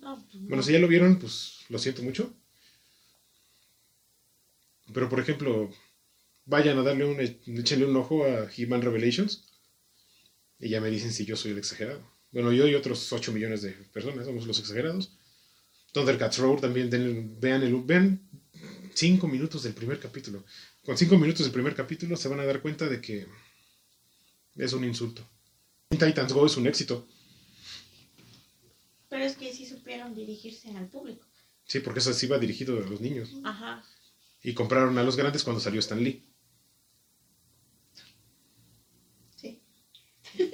No, 0.00 0.16
pues 0.22 0.34
no. 0.42 0.48
Bueno, 0.48 0.62
si 0.62 0.72
ya 0.72 0.78
lo 0.78 0.88
vieron, 0.88 1.18
pues 1.18 1.60
lo 1.68 1.78
siento 1.78 2.02
mucho. 2.02 2.32
Pero 4.94 5.08
por 5.08 5.20
ejemplo, 5.20 5.70
vayan 6.46 6.78
a 6.78 6.82
darle 6.82 7.04
un, 7.04 7.20
échenle 7.20 7.86
un 7.86 7.96
ojo 7.96 8.24
a 8.24 8.48
He-Man 8.56 8.82
Revelations 8.82 9.44
y 10.58 10.68
ya 10.68 10.80
me 10.80 10.90
dicen 10.90 11.12
si 11.12 11.24
yo 11.24 11.36
soy 11.36 11.52
el 11.52 11.58
exagerado. 11.58 12.02
Bueno, 12.30 12.52
yo 12.52 12.66
y 12.66 12.74
otros 12.74 13.12
8 13.12 13.32
millones 13.32 13.62
de 13.62 13.70
personas 13.92 14.24
somos 14.26 14.46
los 14.46 14.58
exagerados. 14.58 15.12
Thundercats 15.92 16.38
Roar 16.38 16.60
también 16.60 16.90
den- 16.90 17.40
vean 17.40 17.62
el 17.62 17.74
vean 17.82 18.20
5 18.94 19.28
minutos 19.28 19.62
del 19.64 19.74
primer 19.74 19.98
capítulo. 20.00 20.44
Con 20.84 20.96
5 20.98 21.16
minutos 21.18 21.46
del 21.46 21.52
primer 21.52 21.74
capítulo 21.74 22.16
se 22.16 22.28
van 22.28 22.40
a 22.40 22.46
dar 22.46 22.60
cuenta 22.60 22.88
de 22.88 23.00
que 23.00 23.26
es 24.56 24.72
un 24.72 24.84
insulto. 24.84 25.26
Titans 25.90 26.32
Go 26.32 26.46
es 26.46 26.56
un 26.56 26.66
éxito. 26.66 27.06
Pero 29.08 29.24
es 29.24 29.36
que 29.36 29.52
sí 29.52 29.66
supieron 29.66 30.14
dirigirse 30.14 30.70
al 30.76 30.88
público. 30.88 31.26
Sí, 31.64 31.80
porque 31.80 32.00
eso 32.00 32.12
sí 32.12 32.26
va 32.26 32.38
dirigido 32.38 32.76
a 32.78 32.80
los 32.88 33.00
niños. 33.00 33.30
Ajá. 33.44 33.84
Y 34.42 34.52
compraron 34.54 34.98
a 34.98 35.02
los 35.02 35.16
grandes 35.16 35.42
cuando 35.44 35.60
salió 35.60 35.80
Stan 35.80 36.02
Lee. 36.02 36.24
Sí, 39.36 39.60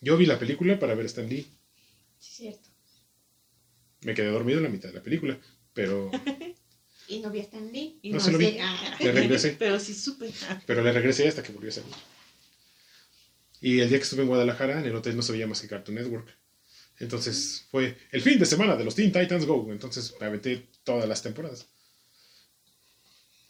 Yo 0.00 0.16
vi 0.16 0.26
la 0.26 0.38
película 0.38 0.78
para 0.78 0.94
ver 0.94 1.06
Stan 1.06 1.28
Lee. 1.28 1.46
sí, 2.18 2.32
cierto. 2.34 2.68
Me 4.02 4.14
quedé 4.14 4.28
dormido 4.30 4.58
en 4.58 4.64
la 4.64 4.70
mitad 4.70 4.88
de 4.90 4.94
la 4.94 5.02
película. 5.02 5.38
Pero, 5.74 6.10
Y 7.08 7.18
no 7.20 7.30
vi 7.30 7.40
a 7.40 7.42
Stan 7.42 7.72
Lee. 7.72 7.98
Y 8.02 8.10
No 8.10 8.18
no, 8.18 8.24
se 8.24 8.32
lo 8.32 8.38
vi. 8.38 8.46
sé. 8.46 8.60
Le 9.00 9.12
regresé. 9.12 9.50
Pero 9.58 9.80
sí 9.80 9.92
supe. 9.94 10.32
Ah, 10.48 10.62
pero 10.66 10.82
le 10.82 10.92
regresé 10.92 11.26
hasta 11.26 11.42
que 11.42 11.52
volvió 11.52 11.70
a 11.70 11.72
salir. 11.72 11.92
Y 13.60 13.80
el 13.80 13.88
día 13.88 13.98
que 13.98 14.04
estuve 14.04 14.22
en 14.22 14.28
Guadalajara, 14.28 14.78
en 14.80 14.86
el 14.86 14.94
hotel 14.94 15.16
no 15.16 15.22
se 15.22 15.32
veía 15.32 15.46
más 15.46 15.60
que 15.60 15.68
Cartoon 15.68 15.96
Network. 15.96 16.28
Entonces 16.98 17.66
fue 17.70 17.96
el 18.10 18.22
fin 18.22 18.38
de 18.38 18.46
semana 18.46 18.76
de 18.76 18.84
los 18.84 18.94
Teen 18.94 19.12
Titans 19.12 19.46
Go. 19.46 19.70
Entonces 19.72 20.14
me 20.20 20.26
aventé 20.26 20.68
todas 20.84 21.08
las 21.08 21.22
temporadas. 21.22 21.66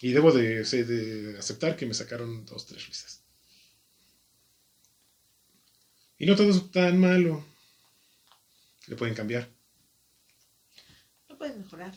Y 0.01 0.13
debo 0.13 0.31
de, 0.33 1.37
aceptar 1.39 1.77
que 1.77 1.87
me 1.87 1.95
sacaron 1.95 2.45
dos, 2.47 2.67
tres 2.67 2.87
risas. 2.87 3.23
Y 6.19 6.27
no 6.27 6.37
todo 6.37 6.51
es 6.51 6.71
tan 6.71 6.99
malo. 7.01 7.45
Le 8.87 8.97
pueden 8.97 9.15
cambiar. 9.15 9.49
Lo 11.29 11.37
puedes 11.39 11.57
mejorar. 11.57 11.95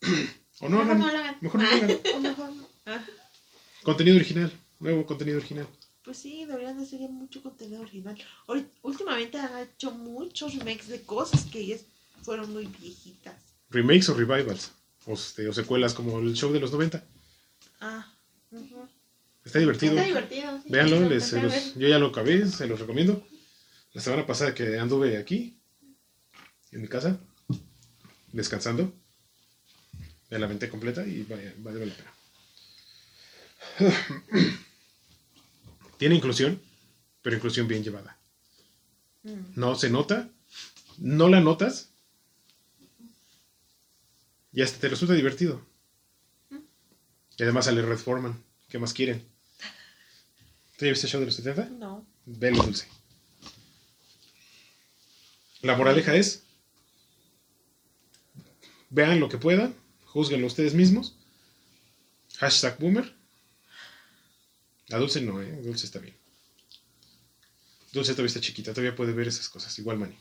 O 0.60 0.68
no, 0.68 0.78
Mejor 0.84 0.86
hagan- 0.92 0.98
no 1.00 1.12
lo 1.12 1.18
hagan. 1.18 1.36
Mejor 1.40 1.60
no 1.62 1.68
lo 1.68 1.76
hagan. 1.76 2.00
O 2.14 2.20
mejor 2.20 2.52
no. 2.52 2.68
Ah, 2.86 3.04
Contenido 3.82 4.16
original. 4.16 4.52
Nuevo 4.78 5.04
contenido 5.04 5.38
original. 5.38 5.66
Pues 6.04 6.18
sí, 6.18 6.44
deberían 6.44 6.76
de 6.78 6.84
hacer 6.84 7.00
ya 7.00 7.08
mucho 7.08 7.42
contenido 7.42 7.80
original. 7.82 8.16
Hoy, 8.46 8.66
últimamente 8.82 9.38
han 9.38 9.58
hecho 9.58 9.90
muchos 9.90 10.54
remakes 10.54 10.88
de 10.88 11.02
cosas 11.02 11.44
que 11.46 11.66
ya 11.66 11.76
fueron 12.22 12.52
muy 12.52 12.66
viejitas. 12.66 13.34
Remakes 13.70 14.08
o 14.10 14.14
revivals. 14.14 14.70
O, 15.06 15.14
este, 15.14 15.48
o 15.48 15.52
secuelas 15.52 15.94
como 15.94 16.18
el 16.18 16.34
show 16.34 16.52
de 16.52 16.60
los 16.60 16.72
90. 16.72 17.02
Ah. 17.80 18.10
ujú. 18.50 18.88
Está 19.44 19.58
divertido. 19.58 19.92
Está 19.92 20.06
divertido. 20.06 20.60
sí. 20.62 20.68
Véanlo, 20.70 21.00
Lo 21.00 21.08
les- 21.08 21.32
los- 21.32 21.74
yo 21.74 21.88
ya 21.88 21.98
lo 21.98 22.06
acabé, 22.06 22.46
se 22.46 22.66
los 22.66 22.80
recomiendo. 22.80 23.26
La 23.92 24.00
semana 24.00 24.26
pasada 24.26 24.54
que 24.54 24.78
anduve 24.78 25.18
aquí, 25.18 25.58
en 26.72 26.82
mi 26.82 26.88
casa, 26.88 27.18
descansando, 28.32 28.92
me 30.30 30.38
la 30.38 30.48
completa 30.70 31.06
y 31.06 31.22
vaya, 31.22 31.54
vale 31.58 31.86
la 31.86 31.94
pena. 31.94 32.12
Tiene 35.98 36.14
inclusión, 36.14 36.60
pero 37.22 37.36
inclusión 37.36 37.68
bien 37.68 37.82
llevada. 37.82 38.18
Mm. 39.22 39.54
No 39.56 39.74
se 39.74 39.90
nota, 39.90 40.28
no 40.98 41.28
la 41.28 41.40
notas 41.40 41.90
y 44.52 44.62
hasta 44.62 44.78
te 44.78 44.88
resulta 44.88 45.14
divertido. 45.14 45.60
Y 47.36 47.42
además 47.42 47.64
sale 47.64 47.82
Red 47.82 47.98
Foreman. 47.98 48.40
¿Qué 48.68 48.78
más 48.78 48.92
quieren? 48.92 49.24
¿Tú 50.76 50.84
ya 50.84 50.90
viste 50.90 51.06
el 51.06 51.12
show 51.12 51.20
de 51.20 51.26
los 51.26 51.34
70? 51.34 51.66
No. 51.70 52.06
Velo 52.24 52.62
dulce. 52.62 52.86
La 55.62 55.76
moraleja 55.76 56.14
es, 56.14 56.42
vean 58.90 59.18
lo 59.18 59.28
que 59.28 59.38
puedan, 59.38 59.74
juzguenlo 60.04 60.46
ustedes 60.46 60.74
mismos. 60.74 61.16
Hashtag 62.38 62.78
boomer. 62.78 63.14
A 64.90 64.96
Dulce 64.98 65.20
no, 65.20 65.40
¿eh? 65.42 65.50
Dulce 65.62 65.86
está 65.86 65.98
bien. 65.98 66.14
Dulce 67.92 68.12
todavía 68.12 68.28
está 68.28 68.40
chiquita, 68.40 68.72
todavía 68.72 68.96
puede 68.96 69.12
ver 69.12 69.28
esas 69.28 69.48
cosas. 69.48 69.76
Igual 69.78 69.98
Manny. 69.98 70.18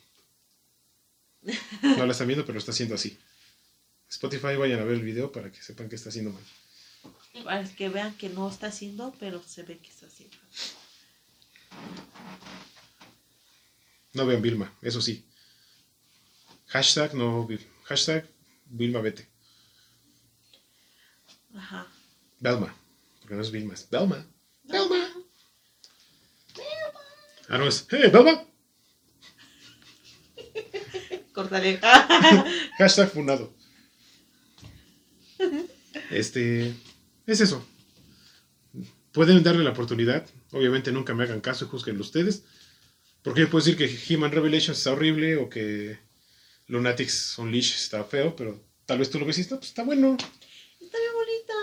No 1.81 2.05
la 2.05 2.11
están 2.11 2.27
viendo, 2.27 2.45
pero 2.45 2.53
lo 2.53 2.59
está 2.59 2.71
haciendo 2.71 2.95
así. 2.95 3.17
Spotify, 4.09 4.55
vayan 4.57 4.79
a 4.79 4.83
ver 4.83 4.95
el 4.95 5.01
video 5.03 5.31
para 5.31 5.51
que 5.51 5.61
sepan 5.61 5.89
que 5.89 5.95
está 5.95 6.09
haciendo 6.09 6.31
mal. 6.31 6.43
Para 7.43 7.63
que 7.75 7.89
vean 7.89 8.15
que 8.15 8.29
no 8.29 8.47
está 8.49 8.67
haciendo, 8.67 9.13
pero 9.19 9.43
se 9.43 9.63
ve 9.63 9.79
que 9.79 9.89
está 9.89 10.05
haciendo. 10.05 10.37
No 14.13 14.25
vean 14.27 14.41
Vilma, 14.41 14.71
eso 14.83 15.01
sí. 15.01 15.25
Hashtag 16.67 17.15
no, 17.15 17.47
Vil- 17.47 17.65
hashtag 17.85 18.29
Vilma 18.65 19.01
vete. 19.01 19.27
Ajá. 21.55 21.87
Belma, 22.39 22.75
porque 23.19 23.35
no 23.35 23.41
es 23.41 23.51
Vilma, 23.51 23.73
es 23.73 23.89
Belma. 23.89 24.25
Belma. 24.63 25.09
Ah, 27.49 27.57
no 27.57 27.67
es, 27.67 27.85
¡Hey, 27.89 28.09
Belma! 28.11 28.45
Córtale. 31.33 31.79
Hashtag 32.77 33.09
funado. 33.11 33.53
Este, 36.11 36.73
es 37.25 37.41
eso. 37.41 37.65
Pueden 39.11 39.43
darle 39.43 39.63
la 39.63 39.71
oportunidad. 39.71 40.25
Obviamente 40.51 40.91
nunca 40.91 41.13
me 41.13 41.23
hagan 41.23 41.41
caso 41.41 41.65
y 41.65 41.67
juzguenlo 41.67 42.01
ustedes. 42.01 42.43
Porque 43.23 43.41
yo 43.41 43.49
puedo 43.49 43.63
decir 43.65 43.77
que 43.77 44.13
Human 44.13 44.31
Revelations 44.31 44.77
está 44.77 44.91
horrible 44.91 45.37
o 45.37 45.49
que 45.49 45.97
Lunatics 46.67 47.37
Unleashed 47.37 47.75
está 47.75 48.03
feo, 48.03 48.35
pero 48.35 48.63
tal 48.85 48.99
vez 48.99 49.09
tú 49.09 49.19
lo 49.19 49.25
ves 49.25 49.37
y 49.37 49.41
está, 49.41 49.57
pues, 49.57 49.69
está 49.69 49.83
bueno. 49.83 50.17
está 50.17 50.97
bien 50.97 51.13
bonita. 51.13 51.53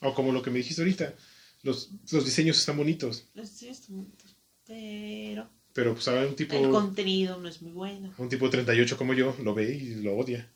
O 0.00 0.14
como 0.14 0.32
lo 0.32 0.42
que 0.42 0.50
me 0.50 0.58
dijiste 0.58 0.82
ahorita. 0.82 1.14
Los, 1.62 1.90
los 2.10 2.24
diseños 2.24 2.58
están 2.58 2.76
bonitos. 2.76 3.24
sí, 3.44 3.68
está 3.68 3.92
bonito. 3.92 4.24
Pero 4.72 5.48
Pero 5.74 5.94
pues 5.94 6.08
a 6.08 6.14
un 6.26 6.34
tipo, 6.34 6.54
el 6.56 6.70
contenido 6.70 7.38
no 7.38 7.48
es 7.48 7.60
muy 7.60 7.72
bueno. 7.72 8.12
un 8.16 8.28
tipo 8.28 8.46
de 8.46 8.52
38 8.52 8.96
como 8.96 9.12
yo 9.12 9.36
lo 9.42 9.54
ve 9.54 9.74
y 9.74 9.96
lo 9.96 10.16
odia. 10.16 10.48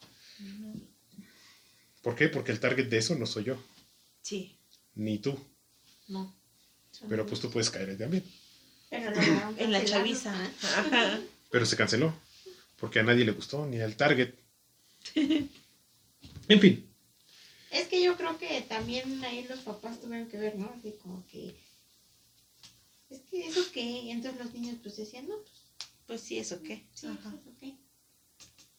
¿Por 2.02 2.14
qué? 2.14 2.28
Porque 2.28 2.52
el 2.52 2.60
target 2.60 2.88
de 2.88 2.98
eso 2.98 3.14
no 3.16 3.26
soy 3.26 3.44
yo. 3.44 3.56
Sí, 4.22 4.56
Ni 4.94 5.18
tú. 5.18 5.38
no. 6.08 6.34
Pero 7.10 7.26
pues 7.26 7.40
tú 7.40 7.50
puedes 7.50 7.68
caer 7.68 7.90
ahí 7.90 7.98
también. 7.98 8.24
Pero 8.88 9.12
En 9.58 9.70
la 9.70 9.84
chaviza. 9.84 10.34
Pero 11.50 11.66
se 11.66 11.76
canceló. 11.76 12.14
Porque 12.78 13.00
a 13.00 13.02
nadie 13.02 13.24
le 13.26 13.32
gustó, 13.32 13.66
ni 13.66 13.80
al 13.80 13.96
target. 13.96 14.32
En 16.48 16.60
fin. 16.60 16.88
Es 17.72 17.88
que 17.88 18.00
yo 18.02 18.16
creo 18.16 18.38
que 18.38 18.60
también 18.62 19.22
ahí 19.24 19.44
los 19.48 19.58
papás 19.60 20.00
tuvieron 20.00 20.28
que 20.28 20.38
ver, 20.38 20.54
¿no? 20.56 20.72
Así 20.78 20.94
como 21.02 21.26
que. 21.26 21.56
Es 23.10 23.20
que 23.30 23.46
eso 23.46 23.60
que. 23.72 23.82
Y 23.82 24.10
entonces 24.10 24.42
los 24.44 24.52
niños 24.54 24.76
pues 24.82 24.96
decían, 24.96 25.28
no, 25.28 25.36
pues 25.38 25.50
Pues 26.06 26.20
sí, 26.22 26.38
¿eso 26.38 26.62
qué? 26.62 26.86
sí, 26.94 27.06
Ajá. 27.06 27.28
eso 27.28 27.50
ok. 27.50 27.74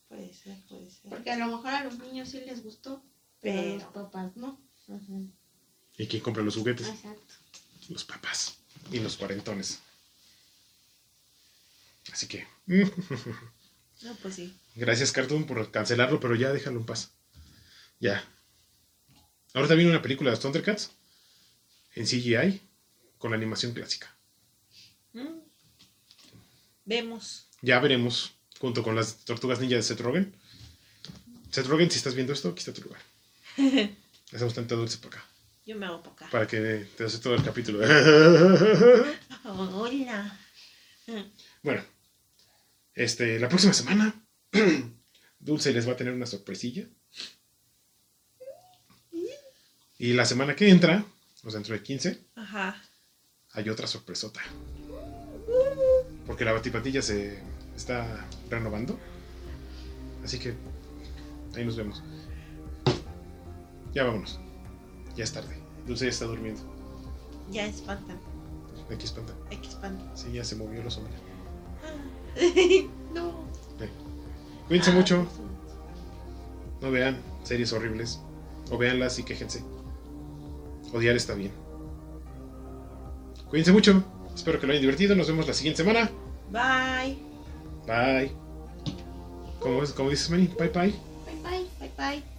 Puede 0.10 0.34
ser, 0.34 0.58
puede 0.70 0.90
ser. 0.90 1.10
Porque 1.10 1.32
a 1.32 1.38
lo 1.38 1.48
mejor 1.48 1.68
a 1.68 1.84
los 1.84 2.00
niños 2.00 2.30
sí 2.30 2.40
les 2.42 2.64
gustó, 2.64 3.04
pero 3.42 3.62
a 3.62 3.76
los 3.76 3.84
papás 3.94 4.38
no. 4.38 4.60
¿Y 5.98 6.08
quién 6.08 6.22
compra 6.24 6.44
los 6.44 6.56
juguetes? 6.56 6.88
Exacto. 6.88 7.34
Los 7.90 8.04
papás. 8.06 8.58
Y 8.92 9.00
los 9.00 9.18
cuarentones. 9.18 9.80
Así 12.12 12.28
que. 12.28 12.48
No, 14.04 14.14
pues 14.18 14.36
sí. 14.36 14.56
Gracias, 14.76 15.12
Cartoon, 15.12 15.48
por 15.48 15.72
cancelarlo, 15.72 16.20
pero 16.20 16.36
ya 16.36 16.54
déjalo 16.54 16.80
en 16.80 16.86
paz. 16.86 17.10
Ya. 18.00 18.24
Ahorita 19.56 19.74
viene 19.74 19.90
una 19.90 20.04
película 20.04 20.30
de 20.30 20.36
los 20.36 20.40
Thundercats 20.44 20.92
en 21.96 22.06
CGI 22.06 22.62
con 23.18 23.32
la 23.32 23.38
animación 23.38 23.74
clásica. 23.74 24.16
Vemos. 26.88 27.50
Ya 27.62 27.80
veremos, 27.80 28.34
junto 28.60 28.82
con 28.82 28.96
las 28.96 29.26
tortugas 29.26 29.60
ninja 29.60 29.76
de 29.76 29.84
Seth 29.84 30.00
Rogen. 30.00 30.34
Seth 31.52 31.68
Rogen, 31.68 31.92
si 31.92 31.98
estás 31.98 32.16
viendo 32.16 32.32
esto, 32.32 32.48
aquí 32.50 32.60
está 32.60 32.74
tu 32.74 32.82
lugar. 32.82 33.02
Hacemos 34.34 34.54
tanta 34.54 34.76
dulce 34.76 34.98
por 34.98 35.14
acá. 35.14 35.26
Yo 35.66 35.76
me 35.76 35.86
hago 35.86 36.02
para 36.02 36.16
acá. 36.16 36.30
Para 36.32 36.48
que 36.48 36.88
te 36.96 37.04
hace 37.04 37.20
todo 37.20 37.36
el 37.36 37.44
capítulo. 37.44 37.80
Hola. 39.44 40.40
bueno, 41.62 41.84
este, 42.94 43.38
la 43.38 43.50
próxima 43.50 43.74
semana, 43.74 44.26
Dulce 45.40 45.74
les 45.74 45.88
va 45.88 45.92
a 45.92 45.98
tener 45.98 46.14
una 46.14 46.26
sorpresilla. 46.26 46.88
Y 50.00 50.14
la 50.14 50.26
semana 50.26 50.56
que 50.56 50.70
entra, 50.70 51.04
o 51.44 51.50
sea, 51.50 51.60
dentro 51.60 51.74
de 51.76 51.84
15, 51.84 52.28
Ajá. 52.36 52.82
hay 53.52 53.68
otra 53.70 53.88
sorpresota. 53.88 54.42
Porque 56.28 56.46
la 56.46 56.52
batipatilla 56.54 57.02
se 57.02 57.40
está 57.76 58.26
renovando. 58.50 58.98
Así 60.24 60.38
que 60.40 60.54
ahí 61.56 61.66
nos 61.66 61.76
vemos. 61.78 62.04
Ya 63.94 64.04
vámonos. 64.04 64.40
Ya 65.16 65.24
es 65.24 65.32
tarde. 65.34 65.58
Dulce 65.88 66.06
ya 66.06 66.12
está 66.12 66.26
durmiendo. 66.26 66.62
Ya 67.50 67.66
espantan. 67.66 68.20
Aquí 68.94 69.06
espanta. 69.06 69.34
Hay 69.50 69.58
que 69.58 69.68
espantar. 69.70 70.18
Sí, 70.18 70.32
ya 70.34 70.44
se 70.44 70.56
movió 70.56 70.84
la 70.84 70.90
sombra. 70.92 71.14
no. 73.14 73.48
Cuídense 74.68 74.92
Ah, 74.92 74.96
mucho. 74.96 75.26
No 76.82 76.92
vean 76.92 77.18
series 77.44 77.72
horribles. 77.72 78.20
O 78.70 78.78
véanlas 78.78 79.18
y 79.18 79.24
quéjense. 79.24 79.64
Odiar 80.94 81.16
está 81.16 81.34
bien. 81.34 81.52
Cuídense 83.50 83.72
mucho. 83.72 84.04
Espero 84.38 84.60
que 84.60 84.68
lo 84.68 84.72
hayan 84.74 84.82
divertido. 84.82 85.16
Nos 85.16 85.28
vemos 85.28 85.48
la 85.48 85.54
siguiente 85.54 85.84
semana. 85.84 86.12
Bye. 86.52 87.18
Bye. 87.88 88.32
Como, 89.60 89.82
como 89.96 90.10
dices, 90.12 90.30
Manny, 90.30 90.48
bye 90.60 90.70
bye. 90.70 90.94
Bye 91.26 91.42
bye, 91.44 91.66
bye 91.80 91.92
bye. 91.98 92.37